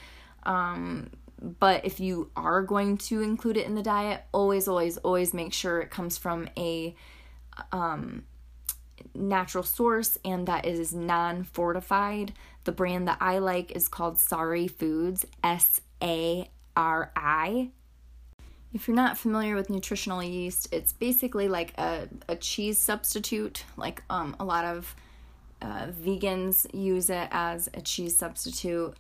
Um, 0.45 1.11
but 1.41 1.85
if 1.85 2.01
you 2.01 2.31
are 2.37 2.63
going 2.63 2.97
to 2.99 3.23
include 3.23 3.57
it 3.57 3.67
in 3.67 3.75
the 3.75 3.83
diet, 3.83 4.25
always, 4.33 4.69
always, 4.69 4.97
always 4.99 5.35
make 5.35 5.53
sure 5.53 5.81
it 5.81 5.91
comes 5.91 6.17
from 6.17 6.49
a 6.57 6.95
um, 7.73 8.25
natural 9.15 9.65
source 9.65 10.19
and 10.25 10.47
that 10.47 10.65
is 10.65 10.95
non 10.95 11.45
fortified. 11.45 12.33
The 12.65 12.73
brand 12.73 13.07
that 13.09 13.19
I 13.21 13.39
like 13.39 13.73
is 13.73 13.89
called 13.89 14.19
Sari 14.19 14.69
Foods, 14.69 15.27
S 15.43 15.81
A 16.03 16.51
R 16.77 17.13
I. 17.15 17.71
If 18.75 18.89
you're 18.89 18.97
not 18.97 19.17
familiar 19.17 19.55
with 19.55 19.71
nutritional 19.71 20.21
yeast, 20.21 20.69
it's 20.73 20.93
basically 20.93 21.47
like 21.47 21.73
a, 21.79 22.09
a 22.29 22.35
cheese 22.35 22.77
substitute. 22.77 23.65
Like 23.77 24.03
um, 24.11 24.35
a 24.41 24.45
lot 24.45 24.65
of 24.65 24.97
uh, 25.63 25.87
vegans 25.87 26.67
use 26.75 27.09
it 27.09 27.29
as 27.31 27.71
a 27.73 27.81
cheese 27.81 28.17
substitute. 28.17 28.95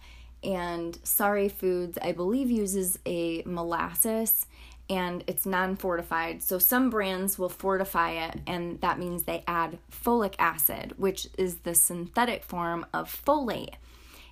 And 0.45 0.97
Sari 1.03 1.49
Foods, 1.49 1.99
I 2.01 2.13
believe, 2.13 2.53
uses 2.53 3.01
a 3.05 3.43
molasses 3.45 4.47
and 4.89 5.25
it's 5.27 5.45
non 5.45 5.75
fortified. 5.75 6.43
So 6.43 6.59
some 6.59 6.89
brands 6.89 7.39
will 7.39 7.49
fortify 7.49 8.11
it, 8.13 8.41
and 8.47 8.81
that 8.83 8.99
means 8.99 9.23
they 9.23 9.43
add 9.47 9.79
folic 9.91 10.35
acid, 10.39 10.93
which 10.99 11.27
is 11.39 11.57
the 11.57 11.75
synthetic 11.75 12.45
form 12.45 12.85
of 12.93 13.09
folate. 13.25 13.75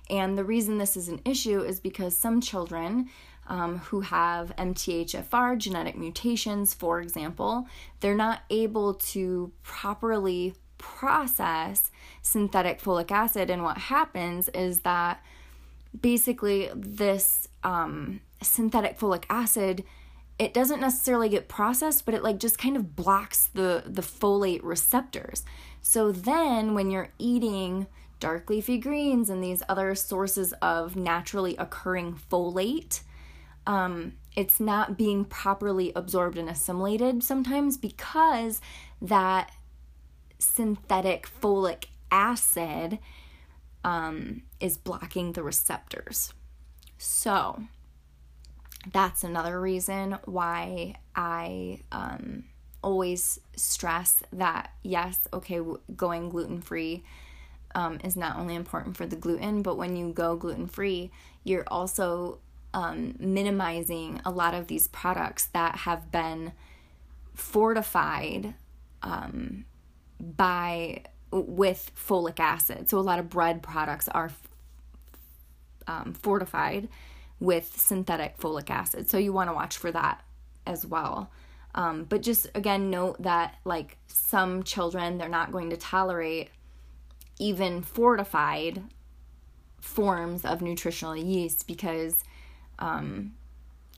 And 0.09 0.37
the 0.37 0.43
reason 0.43 0.77
this 0.77 0.97
is 0.97 1.07
an 1.07 1.21
issue 1.25 1.61
is 1.61 1.79
because 1.79 2.15
some 2.15 2.41
children 2.41 3.09
um, 3.47 3.79
who 3.79 4.01
have 4.01 4.55
MTHFR 4.57 5.57
genetic 5.57 5.97
mutations, 5.97 6.73
for 6.73 7.01
example, 7.01 7.67
they're 7.99 8.15
not 8.15 8.41
able 8.49 8.93
to 8.95 9.51
properly 9.63 10.55
process 10.77 11.91
synthetic 12.21 12.81
folic 12.81 13.11
acid. 13.11 13.49
And 13.49 13.63
what 13.63 13.77
happens 13.77 14.49
is 14.49 14.79
that 14.79 15.23
basically 15.99 16.69
this 16.75 17.47
um, 17.63 18.21
synthetic 18.41 18.99
folic 18.99 19.25
acid 19.29 19.83
it 20.39 20.51
doesn't 20.53 20.81
necessarily 20.81 21.29
get 21.29 21.47
processed 21.47 22.05
but 22.05 22.15
it 22.15 22.23
like 22.23 22.39
just 22.39 22.57
kind 22.57 22.75
of 22.75 22.95
blocks 22.95 23.47
the 23.53 23.83
the 23.85 24.01
folate 24.01 24.61
receptors 24.63 25.45
so 25.81 26.11
then 26.11 26.73
when 26.73 26.89
you're 26.89 27.09
eating 27.19 27.85
dark 28.23 28.49
leafy 28.49 28.77
greens 28.77 29.29
and 29.29 29.43
these 29.43 29.61
other 29.67 29.93
sources 29.93 30.53
of 30.61 30.95
naturally 30.95 31.57
occurring 31.57 32.17
folate 32.31 33.01
um, 33.67 34.13
it's 34.33 34.61
not 34.61 34.97
being 34.97 35.25
properly 35.25 35.91
absorbed 35.93 36.37
and 36.37 36.49
assimilated 36.49 37.21
sometimes 37.21 37.75
because 37.75 38.61
that 39.01 39.51
synthetic 40.39 41.27
folic 41.41 41.87
acid 42.11 42.97
um, 43.83 44.43
is 44.61 44.77
blocking 44.77 45.33
the 45.33 45.43
receptors. 45.43 46.33
So 46.97 47.61
that's 48.89 49.25
another 49.25 49.59
reason 49.59 50.17
why 50.23 50.95
I 51.13 51.81
um, 51.91 52.45
always 52.81 53.39
stress 53.57 54.23
that 54.31 54.71
yes, 54.81 55.19
okay, 55.33 55.59
going 55.95 56.29
gluten 56.29 56.61
free 56.61 57.03
um, 57.75 57.99
is 58.03 58.15
not 58.15 58.37
only 58.37 58.55
important 58.55 58.97
for 58.97 59.05
the 59.05 59.15
gluten, 59.15 59.61
but 59.61 59.77
when 59.77 59.95
you 59.95 60.11
go 60.11 60.35
gluten 60.35 60.67
free, 60.67 61.11
you're 61.43 61.65
also 61.67 62.39
um, 62.73 63.15
minimizing 63.19 64.21
a 64.25 64.31
lot 64.31 64.53
of 64.53 64.67
these 64.67 64.87
products 64.87 65.45
that 65.53 65.77
have 65.77 66.11
been 66.11 66.53
fortified 67.33 68.53
um, 69.01 69.65
by 70.19 71.03
with 71.31 71.91
folic 71.95 72.39
acid. 72.39 72.89
So 72.89 72.99
a 72.99 73.01
lot 73.01 73.19
of 73.19 73.29
bread 73.29 73.63
products 73.63 74.07
are 74.07 74.31
um, 75.87 76.13
fortified 76.13 76.87
with 77.39 77.77
synthetic 77.79 78.37
folic 78.37 78.69
acid. 78.69 79.09
So 79.09 79.17
you 79.17 79.33
want 79.33 79.49
to 79.49 79.53
watch 79.53 79.77
for 79.77 79.91
that 79.91 80.23
as 80.65 80.85
well. 80.85 81.31
Um, 81.75 82.03
but 82.03 82.21
just 82.21 82.47
again, 82.53 82.89
note 82.89 83.21
that 83.23 83.55
like 83.65 83.97
some 84.07 84.63
children, 84.63 85.17
they're 85.17 85.27
not 85.27 85.51
going 85.51 85.71
to 85.71 85.77
tolerate 85.77 86.49
even 87.43 87.81
fortified 87.81 88.81
forms 89.81 90.45
of 90.45 90.61
nutritional 90.61 91.15
yeast 91.15 91.67
because 91.67 92.23
um, 92.79 93.33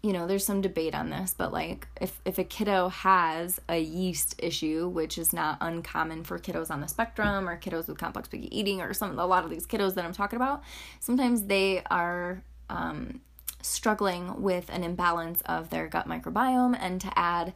you 0.06 0.14
know, 0.14 0.28
there's 0.28 0.46
some 0.46 0.62
debate 0.62 0.94
on 0.94 1.10
this, 1.10 1.34
but 1.36 1.52
like 1.52 1.88
if 2.00 2.22
if 2.26 2.38
a 2.38 2.44
kiddo 2.44 2.90
has 2.90 3.60
a 3.68 3.80
yeast 3.80 4.36
issue, 4.38 4.88
which 4.88 5.18
is 5.18 5.34
not 5.34 5.58
uncommon 5.62 6.24
for 6.24 6.38
kiddos 6.38 6.70
on 6.70 6.80
the 6.80 6.88
spectrum 6.88 7.50
or 7.50 7.58
kiddos 7.60 7.88
with 7.88 7.98
complex 7.98 8.28
picky 8.28 8.56
eating 8.56 8.82
or 8.82 8.94
some 8.94 9.18
a 9.18 9.26
lot 9.26 9.44
of 9.44 9.50
these 9.50 9.66
kiddos 9.66 9.96
that 9.96 10.06
I'm 10.06 10.14
talking 10.14 10.38
about, 10.38 10.62
sometimes 11.00 11.44
they 11.44 11.82
are 11.90 12.44
um, 12.70 13.22
struggling 13.64 14.44
with 14.44 14.70
an 14.70 14.84
imbalance 14.84 15.42
of 15.42 15.72
their 15.72 15.88
gut 15.88 16.08
microbiome, 16.08 16.78
and 16.80 17.02
to 17.02 17.12
add, 17.18 17.54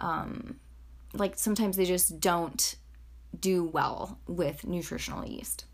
um, 0.00 0.58
like 1.12 1.38
sometimes 1.38 1.76
they 1.76 1.84
just 1.84 2.18
don't 2.18 2.76
do 3.38 3.64
well 3.64 4.18
with 4.26 4.66
nutritional 4.66 5.26
yeast. 5.26 5.64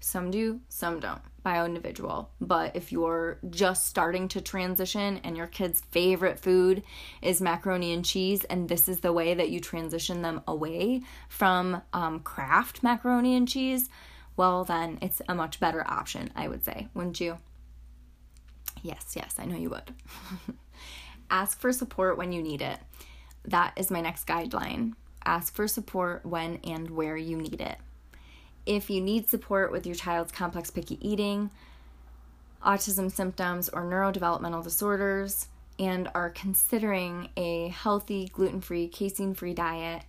Some 0.00 0.30
do, 0.30 0.60
some 0.68 1.00
don't 1.00 1.22
bio 1.44 1.66
individual. 1.66 2.30
But 2.40 2.74
if 2.74 2.90
you're 2.90 3.38
just 3.50 3.86
starting 3.86 4.26
to 4.28 4.40
transition 4.40 5.20
and 5.22 5.36
your 5.36 5.46
kid's 5.46 5.82
favorite 5.92 6.40
food 6.40 6.82
is 7.22 7.40
macaroni 7.40 7.92
and 7.92 8.04
cheese, 8.04 8.42
and 8.44 8.68
this 8.68 8.88
is 8.88 9.00
the 9.00 9.12
way 9.12 9.34
that 9.34 9.50
you 9.50 9.60
transition 9.60 10.22
them 10.22 10.42
away 10.48 11.02
from 11.28 11.82
um, 11.92 12.20
Kraft 12.20 12.82
macaroni 12.82 13.36
and 13.36 13.46
cheese, 13.46 13.88
well, 14.36 14.64
then 14.64 14.98
it's 15.00 15.22
a 15.28 15.34
much 15.34 15.60
better 15.60 15.88
option, 15.88 16.30
I 16.34 16.48
would 16.48 16.64
say, 16.64 16.88
wouldn't 16.94 17.20
you? 17.20 17.38
Yes, 18.82 19.14
yes, 19.14 19.36
I 19.38 19.44
know 19.44 19.56
you 19.56 19.70
would. 19.70 19.94
Ask 21.30 21.60
for 21.60 21.72
support 21.72 22.18
when 22.18 22.32
you 22.32 22.42
need 22.42 22.62
it. 22.62 22.78
That 23.44 23.74
is 23.76 23.90
my 23.90 24.00
next 24.00 24.26
guideline. 24.26 24.94
Ask 25.26 25.54
for 25.54 25.66
support 25.66 26.24
when 26.24 26.58
and 26.64 26.90
where 26.90 27.16
you 27.16 27.36
need 27.36 27.60
it. 27.60 27.78
If 28.66 28.90
you 28.90 29.00
need 29.00 29.28
support 29.28 29.72
with 29.72 29.86
your 29.86 29.94
child's 29.94 30.32
complex 30.32 30.70
picky 30.70 30.98
eating, 31.06 31.50
autism 32.64 33.10
symptoms, 33.10 33.68
or 33.68 33.82
neurodevelopmental 33.82 34.64
disorders, 34.64 35.48
and 35.78 36.08
are 36.14 36.30
considering 36.30 37.28
a 37.36 37.68
healthy, 37.68 38.30
gluten 38.32 38.60
free, 38.60 38.88
casein 38.88 39.34
free 39.34 39.54
diet, 39.54 40.02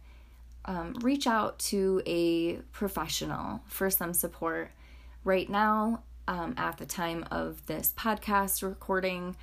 um, 0.65 0.93
reach 1.01 1.27
out 1.27 1.59
to 1.59 2.01
a 2.05 2.55
professional 2.71 3.61
for 3.67 3.89
some 3.89 4.13
support. 4.13 4.71
Right 5.23 5.49
now, 5.49 6.03
um, 6.27 6.53
at 6.57 6.77
the 6.77 6.85
time 6.85 7.25
of 7.29 7.65
this 7.65 7.93
podcast 7.97 8.63
recording, 8.63 9.35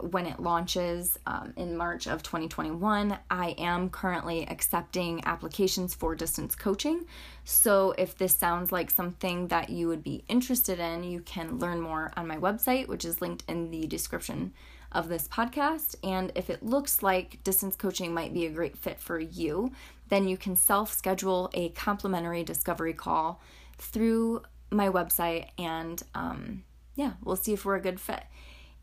when 0.00 0.26
it 0.26 0.40
launches 0.40 1.18
um, 1.26 1.52
in 1.56 1.76
March 1.76 2.06
of 2.06 2.22
2021. 2.22 3.16
I 3.30 3.50
am 3.58 3.90
currently 3.90 4.46
accepting 4.48 5.24
applications 5.24 5.94
for 5.94 6.14
distance 6.14 6.54
coaching. 6.54 7.06
So, 7.44 7.94
if 7.98 8.16
this 8.16 8.36
sounds 8.36 8.72
like 8.72 8.90
something 8.90 9.48
that 9.48 9.70
you 9.70 9.88
would 9.88 10.02
be 10.02 10.24
interested 10.28 10.78
in, 10.78 11.04
you 11.04 11.20
can 11.20 11.58
learn 11.58 11.80
more 11.80 12.12
on 12.16 12.26
my 12.26 12.36
website, 12.36 12.88
which 12.88 13.04
is 13.04 13.20
linked 13.20 13.44
in 13.48 13.70
the 13.70 13.86
description 13.86 14.52
of 14.94 15.08
this 15.08 15.28
podcast. 15.28 15.96
And 16.02 16.32
if 16.34 16.48
it 16.48 16.62
looks 16.62 17.02
like 17.02 17.42
distance 17.44 17.76
coaching 17.76 18.14
might 18.14 18.32
be 18.32 18.46
a 18.46 18.50
great 18.50 18.76
fit 18.76 19.00
for 19.00 19.18
you, 19.18 19.72
then 20.08 20.28
you 20.28 20.36
can 20.36 20.56
self 20.56 20.92
schedule 20.92 21.50
a 21.52 21.70
complimentary 21.70 22.44
discovery 22.44 22.92
call 22.92 23.40
through 23.78 24.42
my 24.70 24.88
website. 24.88 25.48
And 25.58 26.02
um, 26.14 26.64
yeah, 26.94 27.12
we'll 27.22 27.36
see 27.36 27.52
if 27.52 27.64
we're 27.64 27.76
a 27.76 27.82
good 27.82 28.00
fit. 28.00 28.22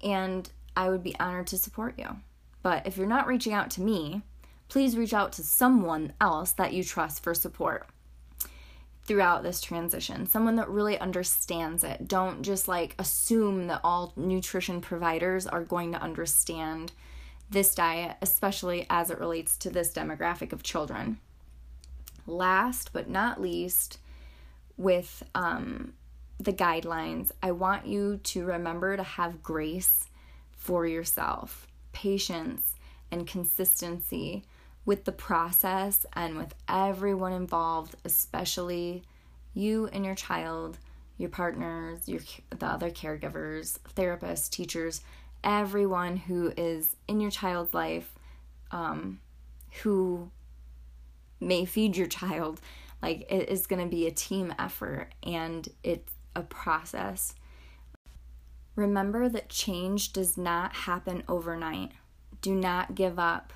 And 0.04 0.50
I 0.76 0.90
would 0.90 1.04
be 1.04 1.20
honored 1.20 1.48
to 1.48 1.58
support 1.58 1.96
you. 1.98 2.18
But 2.64 2.86
if 2.88 2.98
you're 2.98 3.08
not 3.08 3.28
reaching 3.28 3.54
out 3.54 3.70
to 3.72 3.82
me, 3.82 4.22
please 4.70 4.98
reach 4.98 5.14
out 5.14 5.34
to 5.34 5.44
someone 5.44 6.14
else 6.22 6.52
that 6.54 6.74
you 6.74 6.84
trust 6.84 7.24
for 7.24 7.34
support 7.34 7.88
throughout 9.04 9.44
this 9.44 9.62
transition. 9.62 10.28
Someone 10.28 10.56
that 10.56 10.70
really 10.70 10.98
understands 10.98 11.84
it. 11.84 12.08
Don't 12.08 12.44
just 12.44 12.68
like 12.68 12.96
assume 13.00 13.68
that 13.68 13.82
all 13.84 14.14
nutrition 14.16 14.80
providers 14.80 15.48
are 15.48 15.64
going 15.64 15.92
to 15.92 16.02
understand 16.02 16.94
this 17.50 17.76
diet, 17.76 18.16
especially 18.22 18.86
as 18.90 19.10
it 19.10 19.20
relates 19.20 19.58
to 19.58 19.70
this 19.70 19.92
demographic 19.92 20.54
of 20.54 20.64
children. 20.64 21.20
Last 22.26 22.94
but 22.94 23.10
not 23.10 23.42
least, 23.42 23.98
with 24.78 25.24
um, 25.36 25.94
the 26.40 26.54
guidelines, 26.54 27.32
I 27.44 27.52
want 27.52 27.88
you 27.88 28.18
to 28.24 28.46
remember 28.46 28.96
to 28.96 29.04
have 29.04 29.44
grace 29.44 30.08
for 30.62 30.86
yourself, 30.86 31.68
patience, 31.92 32.76
and 33.10 33.26
consistency 33.26 34.44
with 34.86 35.06
the 35.06 35.12
process 35.12 36.06
and 36.14 36.38
with 36.38 36.54
everyone 36.70 37.34
involved, 37.34 37.96
especially 38.06 39.02
you 39.56 39.90
and 39.92 40.06
your 40.06 40.14
child, 40.14 40.78
your 41.18 41.30
partners, 41.30 42.08
your 42.08 42.22
the 42.52 42.66
other 42.68 42.92
caregivers, 42.92 43.80
therapists, 43.96 44.50
teachers, 44.52 45.02
everyone 45.44 46.16
who 46.16 46.54
is 46.56 46.96
in 47.08 47.20
your 47.20 47.32
child's 47.32 47.74
life, 47.74 48.14
um, 48.70 49.20
who 49.82 50.30
may 51.40 51.66
feed 51.66 51.98
your 51.98 52.08
child. 52.08 52.62
Like 53.02 53.26
it 53.32 53.50
is 53.50 53.66
going 53.66 53.82
to 53.82 53.90
be 53.90 54.06
a 54.06 54.12
team 54.12 54.54
effort 54.60 55.08
and 55.24 55.68
it's 55.84 56.14
a 56.36 56.44
process. 56.44 57.34
Remember 58.82 59.30
that 59.30 59.48
change 59.48 60.12
does 60.12 60.40
not 60.40 60.74
happen 60.74 61.22
overnight. 61.28 61.92
Do 62.42 62.56
not 62.56 62.96
give 62.96 63.20
up. 63.20 63.54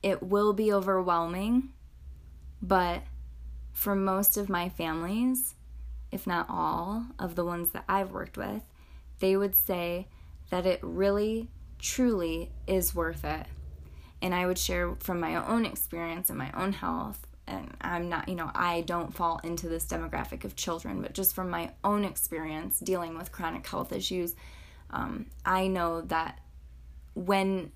It 0.00 0.22
will 0.22 0.52
be 0.52 0.72
overwhelming, 0.72 1.72
but 2.62 3.02
for 3.72 3.96
most 3.96 4.36
of 4.36 4.48
my 4.48 4.68
families, 4.68 5.56
if 6.12 6.24
not 6.24 6.46
all 6.48 7.04
of 7.18 7.34
the 7.34 7.44
ones 7.44 7.70
that 7.70 7.82
I've 7.88 8.12
worked 8.12 8.36
with, 8.36 8.62
they 9.18 9.36
would 9.36 9.56
say 9.56 10.06
that 10.50 10.66
it 10.66 10.78
really, 10.84 11.50
truly 11.80 12.52
is 12.68 12.94
worth 12.94 13.24
it. 13.24 13.46
And 14.22 14.32
I 14.32 14.46
would 14.46 14.58
share 14.58 14.94
from 15.00 15.18
my 15.18 15.34
own 15.34 15.66
experience 15.66 16.30
and 16.30 16.38
my 16.38 16.52
own 16.52 16.74
health 16.74 17.26
and 17.46 17.76
I'm 17.80 18.08
not, 18.08 18.28
you 18.28 18.34
know, 18.34 18.50
I 18.54 18.82
don't 18.82 19.14
fall 19.14 19.40
into 19.44 19.68
this 19.68 19.84
demographic 19.84 20.44
of 20.44 20.56
children, 20.56 21.02
but 21.02 21.12
just 21.12 21.34
from 21.34 21.50
my 21.50 21.70
own 21.82 22.04
experience 22.04 22.78
dealing 22.80 23.16
with 23.16 23.32
chronic 23.32 23.66
health 23.66 23.92
issues, 23.92 24.34
um, 24.90 25.26
I 25.44 25.66
know 25.66 26.02
that 26.02 26.40
when 27.14 27.72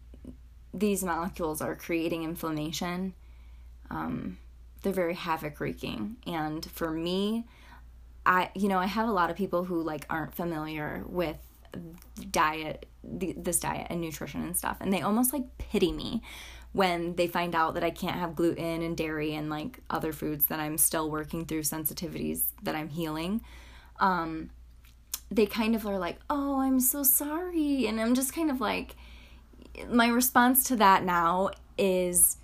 these 0.74 1.02
molecules 1.02 1.60
are 1.60 1.74
creating 1.74 2.24
inflammation. 2.24 3.14
Um, 3.90 4.38
they're 4.82 4.92
very 4.92 5.14
havoc 5.14 5.60
wreaking. 5.60 6.16
And 6.26 6.64
for 6.64 6.90
me, 6.90 7.46
I, 8.24 8.50
you 8.54 8.68
know, 8.68 8.78
I 8.78 8.86
have 8.86 9.08
a 9.08 9.12
lot 9.12 9.30
of 9.30 9.36
people 9.36 9.64
who 9.64 9.82
like 9.82 10.04
aren't 10.10 10.34
familiar 10.34 11.02
with 11.06 11.36
diet, 12.30 12.86
this 13.02 13.60
diet 13.60 13.88
and 13.90 14.00
nutrition 14.00 14.42
and 14.42 14.56
stuff, 14.56 14.78
and 14.80 14.92
they 14.92 15.00
almost 15.02 15.32
like 15.32 15.58
pity 15.58 15.92
me 15.92 16.22
when 16.72 17.16
they 17.16 17.26
find 17.26 17.54
out 17.54 17.74
that 17.74 17.84
I 17.84 17.90
can't 17.90 18.16
have 18.16 18.36
gluten 18.36 18.82
and 18.82 18.96
dairy 18.96 19.34
and 19.34 19.50
like 19.50 19.80
other 19.90 20.12
foods 20.12 20.46
that 20.46 20.60
I'm 20.60 20.78
still 20.78 21.10
working 21.10 21.44
through 21.44 21.62
sensitivities 21.62 22.42
that 22.62 22.74
I'm 22.74 22.88
healing. 22.88 23.40
Um, 24.00 24.50
they 25.30 25.46
kind 25.46 25.74
of 25.74 25.86
are 25.86 25.98
like, 25.98 26.18
"Oh, 26.30 26.60
I'm 26.60 26.80
so 26.80 27.02
sorry," 27.02 27.86
and 27.86 28.00
I'm 28.00 28.14
just 28.14 28.34
kind 28.34 28.50
of 28.50 28.60
like, 28.60 28.96
my 29.90 30.08
response 30.08 30.64
to 30.64 30.76
that 30.76 31.04
now 31.04 31.50
is, 31.76 32.36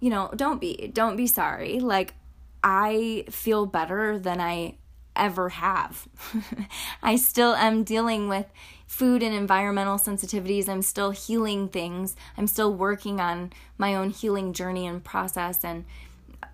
you 0.00 0.10
know, 0.10 0.30
don't 0.34 0.60
be, 0.60 0.90
don't 0.92 1.16
be 1.16 1.26
sorry. 1.26 1.80
Like, 1.80 2.14
I 2.62 3.24
feel 3.30 3.66
better 3.66 4.18
than 4.18 4.40
I 4.40 4.76
ever 5.16 5.50
have. 5.50 6.08
I 7.02 7.16
still 7.16 7.54
am 7.54 7.84
dealing 7.84 8.28
with 8.28 8.46
food 8.94 9.24
and 9.24 9.34
environmental 9.34 9.98
sensitivities. 9.98 10.68
I'm 10.68 10.80
still 10.80 11.10
healing 11.10 11.68
things. 11.68 12.14
I'm 12.38 12.46
still 12.46 12.72
working 12.72 13.20
on 13.20 13.52
my 13.76 13.96
own 13.96 14.10
healing 14.10 14.52
journey 14.52 14.86
and 14.86 15.02
process. 15.02 15.64
And 15.64 15.84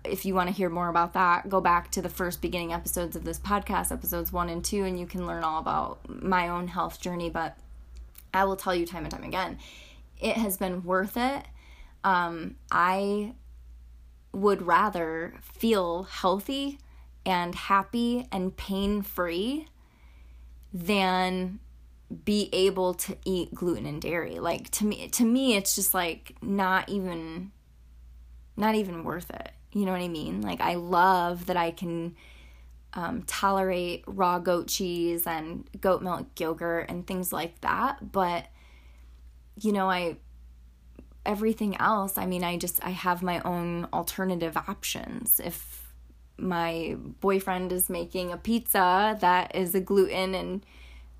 if 0.03 0.25
you 0.25 0.33
want 0.33 0.49
to 0.49 0.55
hear 0.55 0.67
more 0.67 0.89
about 0.89 1.13
that, 1.13 1.49
go 1.49 1.61
back 1.61 1.91
to 1.91 2.01
the 2.01 2.09
first 2.09 2.41
beginning 2.41 2.73
episodes 2.73 3.15
of 3.15 3.25
this 3.25 3.37
podcast, 3.37 3.91
episodes 3.91 4.33
one 4.33 4.49
and 4.49 4.65
two, 4.65 4.85
and 4.85 4.99
you 4.99 5.05
can 5.05 5.27
learn 5.27 5.43
all 5.43 5.59
about 5.59 5.99
my 6.09 6.49
own 6.49 6.67
health 6.67 6.99
journey. 6.99 7.29
But 7.29 7.55
I 8.33 8.45
will 8.45 8.55
tell 8.55 8.73
you 8.73 8.87
time 8.87 9.03
and 9.03 9.11
time 9.11 9.23
again, 9.23 9.59
it 10.19 10.35
has 10.35 10.57
been 10.57 10.83
worth 10.83 11.17
it. 11.17 11.45
Um, 12.03 12.55
I 12.71 13.35
would 14.31 14.63
rather 14.63 15.35
feel 15.43 16.03
healthy 16.03 16.79
and 17.23 17.53
happy 17.53 18.25
and 18.31 18.57
pain 18.57 19.03
free 19.03 19.67
than 20.73 21.59
be 22.25 22.49
able 22.51 22.93
to 22.93 23.17
eat 23.25 23.53
gluten 23.53 23.85
and 23.85 24.01
dairy. 24.01 24.39
Like 24.39 24.69
to 24.71 24.85
me 24.85 25.07
to 25.09 25.25
me 25.25 25.55
it's 25.55 25.75
just 25.75 25.93
like 25.93 26.35
not 26.41 26.89
even 26.89 27.51
not 28.57 28.75
even 28.75 29.03
worth 29.03 29.29
it. 29.29 29.51
You 29.71 29.85
know 29.85 29.93
what 29.93 30.01
I 30.01 30.07
mean? 30.07 30.41
Like 30.41 30.61
I 30.61 30.75
love 30.75 31.45
that 31.47 31.57
I 31.57 31.71
can 31.71 32.15
um, 32.93 33.23
tolerate 33.23 34.03
raw 34.05 34.39
goat 34.39 34.67
cheese 34.67 35.25
and 35.25 35.67
goat 35.79 36.01
milk 36.01 36.27
yogurt 36.39 36.89
and 36.89 37.07
things 37.07 37.31
like 37.31 37.61
that, 37.61 38.11
but 38.11 38.47
you 39.59 39.71
know, 39.71 39.89
I 39.89 40.17
everything 41.25 41.77
else, 41.77 42.17
I 42.17 42.25
mean, 42.25 42.43
I 42.43 42.57
just 42.57 42.83
I 42.83 42.89
have 42.89 43.21
my 43.21 43.39
own 43.41 43.87
alternative 43.93 44.57
options. 44.57 45.39
If 45.39 45.93
my 46.37 46.95
boyfriend 47.19 47.71
is 47.71 47.89
making 47.89 48.31
a 48.31 48.37
pizza 48.37 49.17
that 49.21 49.55
is 49.55 49.75
a 49.75 49.79
gluten 49.79 50.33
and 50.33 50.65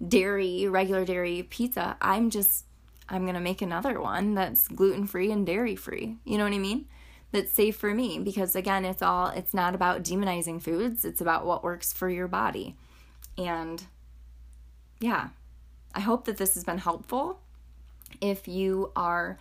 dairy, 0.06 0.68
regular 0.68 1.06
dairy 1.06 1.43
pizza, 1.43 1.97
I'm 2.02 2.30
just 2.30 2.66
I'm 3.10 3.24
going 3.24 3.36
to 3.36 3.41
make 3.41 3.62
another 3.62 3.99
one 3.99 4.36
that's 4.36 4.70
gluten 4.70 5.06
free 5.06 5.32
and 5.32 5.45
dairy 5.45 5.76
free. 5.76 6.16
You 6.24 6.38
know 6.38 6.45
what 6.45 6.54
I 6.54 6.60
mean? 6.60 6.86
That's 7.34 7.52
safe 7.52 7.76
for 7.76 7.93
me 7.93 8.20
because 8.20 8.56
again, 8.56 8.86
it's 8.86 9.02
all 9.02 9.28
it's 9.28 9.54
not 9.54 9.76
about 9.76 10.04
demonizing 10.04 10.62
foods, 10.62 11.06
it's 11.06 11.22
about 11.22 11.45
what 11.45 11.64
works 11.64 11.93
for 11.93 12.10
your 12.10 12.28
body. 12.28 12.76
And 13.38 13.84
yeah, 14.99 15.30
I 15.95 16.02
hope 16.02 16.26
that 16.26 16.38
this 16.38 16.54
has 16.56 16.64
been 16.64 16.78
helpful. 16.78 17.39
If 18.20 18.47
you 18.47 18.91
are 18.95 19.38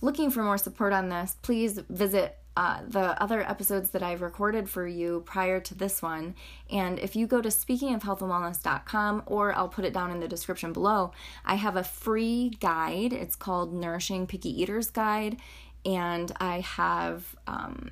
looking 0.00 0.30
for 0.30 0.42
more 0.42 0.58
support 0.58 0.92
on 0.92 1.08
this, 1.08 1.36
please 1.42 1.80
visit 1.88 2.38
uh, 2.56 2.80
the 2.88 3.20
other 3.22 3.42
episodes 3.42 3.90
that 3.90 4.02
I've 4.02 4.22
recorded 4.22 4.70
for 4.70 4.86
you 4.86 5.22
prior 5.26 5.60
to 5.60 5.74
this 5.74 6.00
one. 6.00 6.34
And 6.70 6.98
if 6.98 7.14
you 7.14 7.26
go 7.26 7.42
to 7.42 7.50
speakingofhealthandwellness.com, 7.50 9.24
or 9.26 9.54
I'll 9.54 9.68
put 9.68 9.84
it 9.84 9.92
down 9.92 10.10
in 10.10 10.20
the 10.20 10.28
description 10.28 10.72
below, 10.72 11.12
I 11.44 11.56
have 11.56 11.76
a 11.76 11.84
free 11.84 12.56
guide. 12.60 13.12
It's 13.12 13.36
called 13.36 13.74
Nourishing 13.74 14.26
Picky 14.26 14.62
Eaters 14.62 14.90
Guide. 14.90 15.36
And 15.84 16.32
I 16.40 16.60
have 16.60 17.36
um, 17.46 17.90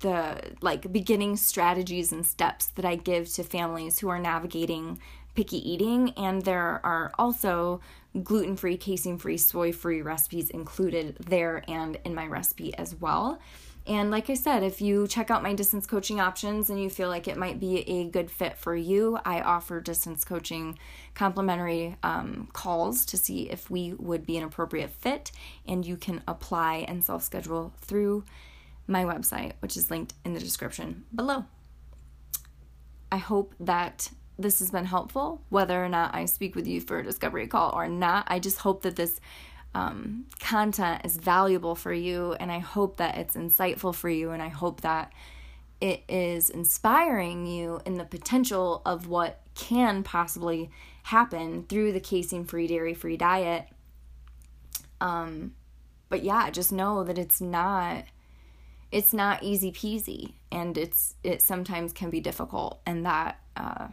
the 0.00 0.40
like 0.60 0.90
beginning 0.90 1.36
strategies 1.36 2.12
and 2.12 2.26
steps 2.26 2.66
that 2.66 2.84
I 2.84 2.96
give 2.96 3.28
to 3.34 3.44
families 3.44 3.98
who 3.98 4.08
are 4.08 4.18
navigating 4.18 4.98
picky 5.38 5.70
eating. 5.70 6.10
And 6.16 6.42
there 6.42 6.80
are 6.82 7.12
also 7.16 7.80
gluten 8.24 8.56
free, 8.56 8.76
casein 8.76 9.18
free, 9.18 9.36
soy 9.36 9.70
free 9.70 10.02
recipes 10.02 10.50
included 10.50 11.16
there 11.20 11.62
and 11.68 11.96
in 12.04 12.12
my 12.12 12.26
recipe 12.26 12.74
as 12.74 12.96
well. 12.96 13.38
And 13.86 14.10
like 14.10 14.28
I 14.28 14.34
said, 14.34 14.64
if 14.64 14.80
you 14.80 15.06
check 15.06 15.30
out 15.30 15.44
my 15.44 15.54
distance 15.54 15.86
coaching 15.86 16.18
options 16.18 16.70
and 16.70 16.82
you 16.82 16.90
feel 16.90 17.08
like 17.08 17.28
it 17.28 17.36
might 17.36 17.60
be 17.60 17.88
a 17.88 18.10
good 18.10 18.32
fit 18.32 18.58
for 18.58 18.74
you, 18.74 19.16
I 19.24 19.40
offer 19.40 19.80
distance 19.80 20.24
coaching 20.24 20.76
complimentary 21.14 21.94
um, 22.02 22.48
calls 22.52 23.06
to 23.06 23.16
see 23.16 23.48
if 23.48 23.70
we 23.70 23.92
would 23.92 24.26
be 24.26 24.38
an 24.38 24.42
appropriate 24.42 24.90
fit. 24.90 25.30
And 25.68 25.86
you 25.86 25.96
can 25.96 26.20
apply 26.26 26.84
and 26.88 27.04
self 27.04 27.22
schedule 27.22 27.72
through 27.80 28.24
my 28.88 29.04
website, 29.04 29.52
which 29.60 29.76
is 29.76 29.88
linked 29.88 30.14
in 30.24 30.34
the 30.34 30.40
description 30.40 31.04
below. 31.14 31.44
I 33.12 33.18
hope 33.18 33.54
that 33.60 34.10
this 34.38 34.60
has 34.60 34.70
been 34.70 34.84
helpful, 34.84 35.42
whether 35.48 35.84
or 35.84 35.88
not 35.88 36.14
I 36.14 36.26
speak 36.26 36.54
with 36.54 36.66
you 36.66 36.80
for 36.80 36.98
a 36.98 37.04
discovery 37.04 37.46
call 37.46 37.72
or 37.74 37.88
not. 37.88 38.26
I 38.28 38.38
just 38.38 38.58
hope 38.58 38.82
that 38.82 38.96
this 38.96 39.20
um, 39.74 40.26
content 40.40 41.02
is 41.04 41.16
valuable 41.16 41.74
for 41.74 41.92
you, 41.92 42.32
and 42.34 42.50
I 42.50 42.58
hope 42.58 42.98
that 42.98 43.18
it's 43.18 43.36
insightful 43.36 43.94
for 43.94 44.08
you, 44.08 44.30
and 44.30 44.42
I 44.42 44.48
hope 44.48 44.82
that 44.82 45.12
it 45.80 46.02
is 46.08 46.50
inspiring 46.50 47.46
you 47.46 47.80
in 47.84 47.94
the 47.94 48.04
potential 48.04 48.82
of 48.84 49.08
what 49.08 49.40
can 49.54 50.02
possibly 50.02 50.70
happen 51.04 51.64
through 51.68 51.92
the 51.92 52.00
casein 52.00 52.44
free, 52.44 52.66
dairy 52.66 52.94
free 52.94 53.16
diet. 53.16 53.66
Um, 55.00 55.54
but 56.08 56.22
yeah, 56.22 56.50
just 56.50 56.72
know 56.72 57.04
that 57.04 57.18
it's 57.18 57.40
not 57.40 58.04
it's 58.90 59.12
not 59.12 59.42
easy 59.42 59.70
peasy 59.70 60.32
and 60.50 60.78
it's 60.78 61.14
it 61.22 61.42
sometimes 61.42 61.92
can 61.92 62.08
be 62.08 62.20
difficult 62.20 62.80
and 62.86 63.04
that 63.04 63.38
uh, 63.56 63.88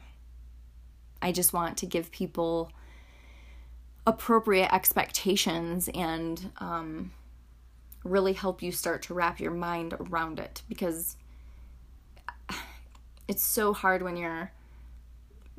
I 1.26 1.32
just 1.32 1.54
want 1.54 1.76
to 1.78 1.88
give 1.88 2.12
people 2.12 2.72
appropriate 4.06 4.72
expectations 4.72 5.90
and 5.96 6.52
um, 6.60 7.14
really 8.04 8.34
help 8.34 8.62
you 8.62 8.72
start 8.72 9.02
to 9.02 9.16
wrap 9.16 9.40
your 9.40 9.50
mind 9.50 9.96
around 10.00 10.38
it 10.38 10.62
because 10.70 11.18
it's 13.28 13.44
so 13.44 13.74
hard 13.74 14.04
when 14.04 14.18
you're 14.18 14.52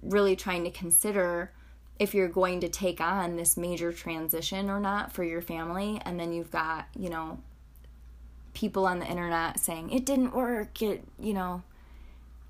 really 0.03 0.37
trying 0.37 0.63
to 0.63 0.71
consider 0.71 1.51
if 1.99 2.15
you're 2.15 2.29
going 2.29 2.61
to 2.61 2.69
take 2.69 3.01
on 3.01 3.35
this 3.35 3.57
major 3.57 3.93
transition 3.93 4.71
or 4.71 4.79
not 4.79 5.11
for 5.11 5.25
your 5.25 5.43
family. 5.43 6.01
And 6.05 6.21
then 6.21 6.33
you've 6.33 6.53
got 6.53 6.87
you 6.97 7.11
know 7.11 7.41
people 8.55 8.87
on 8.87 9.01
the 9.01 9.07
internet 9.07 9.59
saying 9.59 9.91
it 9.91 10.07
didn't 10.07 10.33
work. 10.33 10.81
It 10.81 11.03
you 11.19 11.35
know 11.35 11.65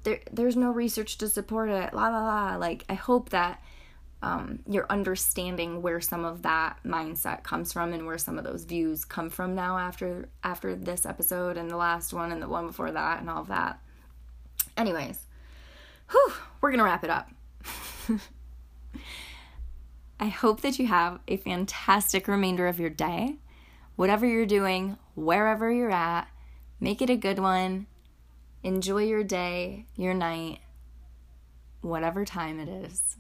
there 0.07 0.20
there's 0.32 0.57
no 0.57 0.70
research 0.70 1.18
to 1.18 1.28
support 1.28 1.68
it 1.68 1.92
la 1.92 2.09
la 2.09 2.22
la. 2.22 2.57
Like 2.57 2.84
i 2.88 2.94
hope 2.94 3.30
that 3.30 3.61
um, 4.22 4.61
you're 4.66 4.86
understanding 4.88 5.82
where 5.82 6.00
some 6.00 6.24
of 6.24 6.42
that 6.42 6.78
mindset 6.86 7.42
comes 7.42 7.72
from 7.72 7.92
and 7.92 8.07
where 8.07 8.16
some 8.16 8.38
of 8.38 8.44
those 8.44 8.64
views 8.64 9.04
come 9.04 9.28
from 9.28 9.54
now 9.54 9.76
after 9.76 10.30
after 10.42 10.74
this 10.74 11.04
episode 11.04 11.59
and 11.59 11.70
the 11.70 11.76
last 11.76 12.14
one 12.14 12.32
and 12.32 12.40
the 12.40 12.48
one 12.48 12.68
before 12.68 12.90
that 12.90 13.20
and 13.20 13.28
all 13.28 13.42
of 13.42 13.48
that. 13.48 13.78
Anyways 14.76 15.18
whew, 16.11 16.32
we're 16.61 16.70
gonna 16.70 16.84
wrap 16.84 17.04
it 17.04 17.11
up. 17.11 17.28
I 20.18 20.28
hope 20.28 20.62
that 20.62 20.78
you 20.78 20.86
have 20.86 21.20
a 21.28 21.36
fantastic 21.36 22.26
remainder 22.26 22.68
of 22.68 22.80
your 22.80 22.90
day. 22.90 23.36
Whatever 23.96 24.24
you're 24.24 24.46
doing 24.46 24.96
wherever 25.14 25.70
you're 25.70 25.90
at 25.90 26.28
make 26.80 27.02
it 27.02 27.11
a 27.11 27.16
good 27.16 27.38
one 27.38 27.86
Enjoy 28.67 29.05
your 29.05 29.23
day, 29.23 29.87
your 29.95 30.12
night, 30.12 30.59
whatever 31.83 32.25
time 32.25 32.59
it 32.59 32.69
is. 32.69 33.17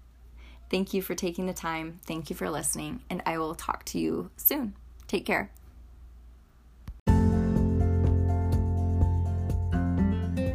Thank 0.68 0.92
you 0.92 1.00
for 1.00 1.14
taking 1.14 1.46
the 1.46 1.54
time. 1.54 2.00
Thank 2.06 2.28
you 2.28 2.34
for 2.34 2.50
listening, 2.50 3.00
and 3.08 3.22
I 3.24 3.38
will 3.38 3.54
talk 3.54 3.84
to 3.84 4.00
you 4.00 4.32
soon. 4.36 4.74
Take 5.06 5.24
care. 5.24 5.52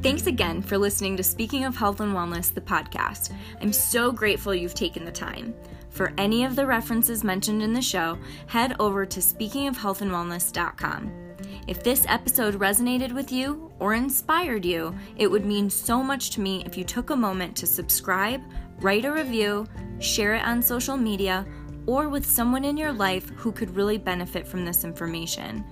Thanks 0.04 0.28
again 0.28 0.62
for 0.62 0.78
listening 0.78 1.16
to 1.16 1.24
Speaking 1.24 1.64
of 1.64 1.78
Health 1.78 2.02
and 2.02 2.14
Wellness, 2.14 2.54
the 2.54 2.60
podcast. 2.60 3.32
I'm 3.62 3.72
so 3.72 4.12
grateful 4.12 4.54
you've 4.54 4.76
taken 4.76 5.06
the 5.06 5.14
time. 5.14 5.56
For 5.92 6.12
any 6.18 6.44
of 6.44 6.58
the 6.58 6.66
references 6.66 7.24
mentioned 7.24 7.64
in 7.64 7.72
the 7.72 7.82
show, 7.82 8.18
head 8.48 8.76
over 8.82 9.06
to 9.06 9.22
speakingofhealthandwellness.com. 9.22 11.25
If 11.68 11.84
this 11.84 12.06
episode 12.08 12.60
resonated 12.60 13.12
with 13.12 13.32
you 13.32 13.72
or 13.80 13.96
inspired 13.96 14.64
you, 14.64 14.96
it 15.18 15.26
would 15.26 15.46
mean 15.46 15.68
so 15.68 16.04
much 16.04 16.30
to 16.32 16.42
me 16.42 16.64
if 16.64 16.78
you 16.78 16.84
took 16.84 17.10
a 17.10 17.16
moment 17.16 17.56
to 17.58 17.66
subscribe, 17.66 18.42
write 18.82 19.04
a 19.04 19.12
review, 19.12 19.66
share 20.00 20.36
it 20.36 20.46
on 20.46 20.62
social 20.62 20.96
media, 20.96 21.44
or 21.88 22.08
with 22.08 22.26
someone 22.26 22.66
in 22.66 22.78
your 22.78 22.92
life 22.92 23.30
who 23.32 23.52
could 23.52 23.76
really 23.76 23.98
benefit 23.98 24.48
from 24.48 24.64
this 24.64 24.84
information. 24.84 25.66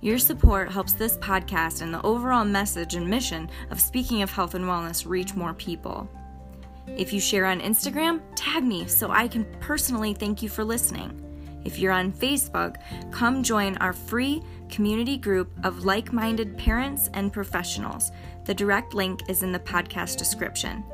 Your 0.00 0.18
support 0.18 0.72
helps 0.72 0.94
this 0.94 1.16
podcast 1.18 1.80
and 1.80 1.94
the 1.94 2.02
overall 2.02 2.44
message 2.44 2.96
and 2.96 3.08
mission 3.08 3.48
of 3.70 3.80
Speaking 3.80 4.22
of 4.22 4.32
Health 4.32 4.54
and 4.54 4.64
Wellness 4.64 5.08
reach 5.08 5.36
more 5.36 5.54
people. 5.54 6.08
If 6.88 7.12
you 7.12 7.20
share 7.20 7.46
on 7.46 7.60
Instagram, 7.60 8.20
tag 8.34 8.64
me 8.64 8.86
so 8.88 9.10
I 9.12 9.28
can 9.28 9.44
personally 9.60 10.12
thank 10.12 10.42
you 10.42 10.48
for 10.48 10.64
listening. 10.64 11.22
If 11.64 11.80
you're 11.80 11.92
on 11.92 12.12
Facebook, 12.12 12.76
come 13.10 13.42
join 13.42 13.76
our 13.78 13.92
free 13.92 14.40
community 14.68 15.16
group 15.16 15.50
of 15.64 15.84
like 15.84 16.12
minded 16.12 16.56
parents 16.58 17.08
and 17.14 17.32
professionals. 17.32 18.12
The 18.44 18.54
direct 18.54 18.94
link 18.94 19.28
is 19.28 19.42
in 19.42 19.52
the 19.52 19.58
podcast 19.58 20.18
description. 20.18 20.84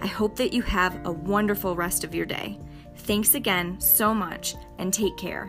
I 0.00 0.06
hope 0.06 0.36
that 0.36 0.52
you 0.52 0.62
have 0.62 1.04
a 1.06 1.12
wonderful 1.12 1.76
rest 1.76 2.04
of 2.04 2.14
your 2.14 2.26
day. 2.26 2.58
Thanks 2.96 3.34
again 3.34 3.80
so 3.80 4.14
much 4.14 4.54
and 4.78 4.92
take 4.92 5.16
care. 5.16 5.48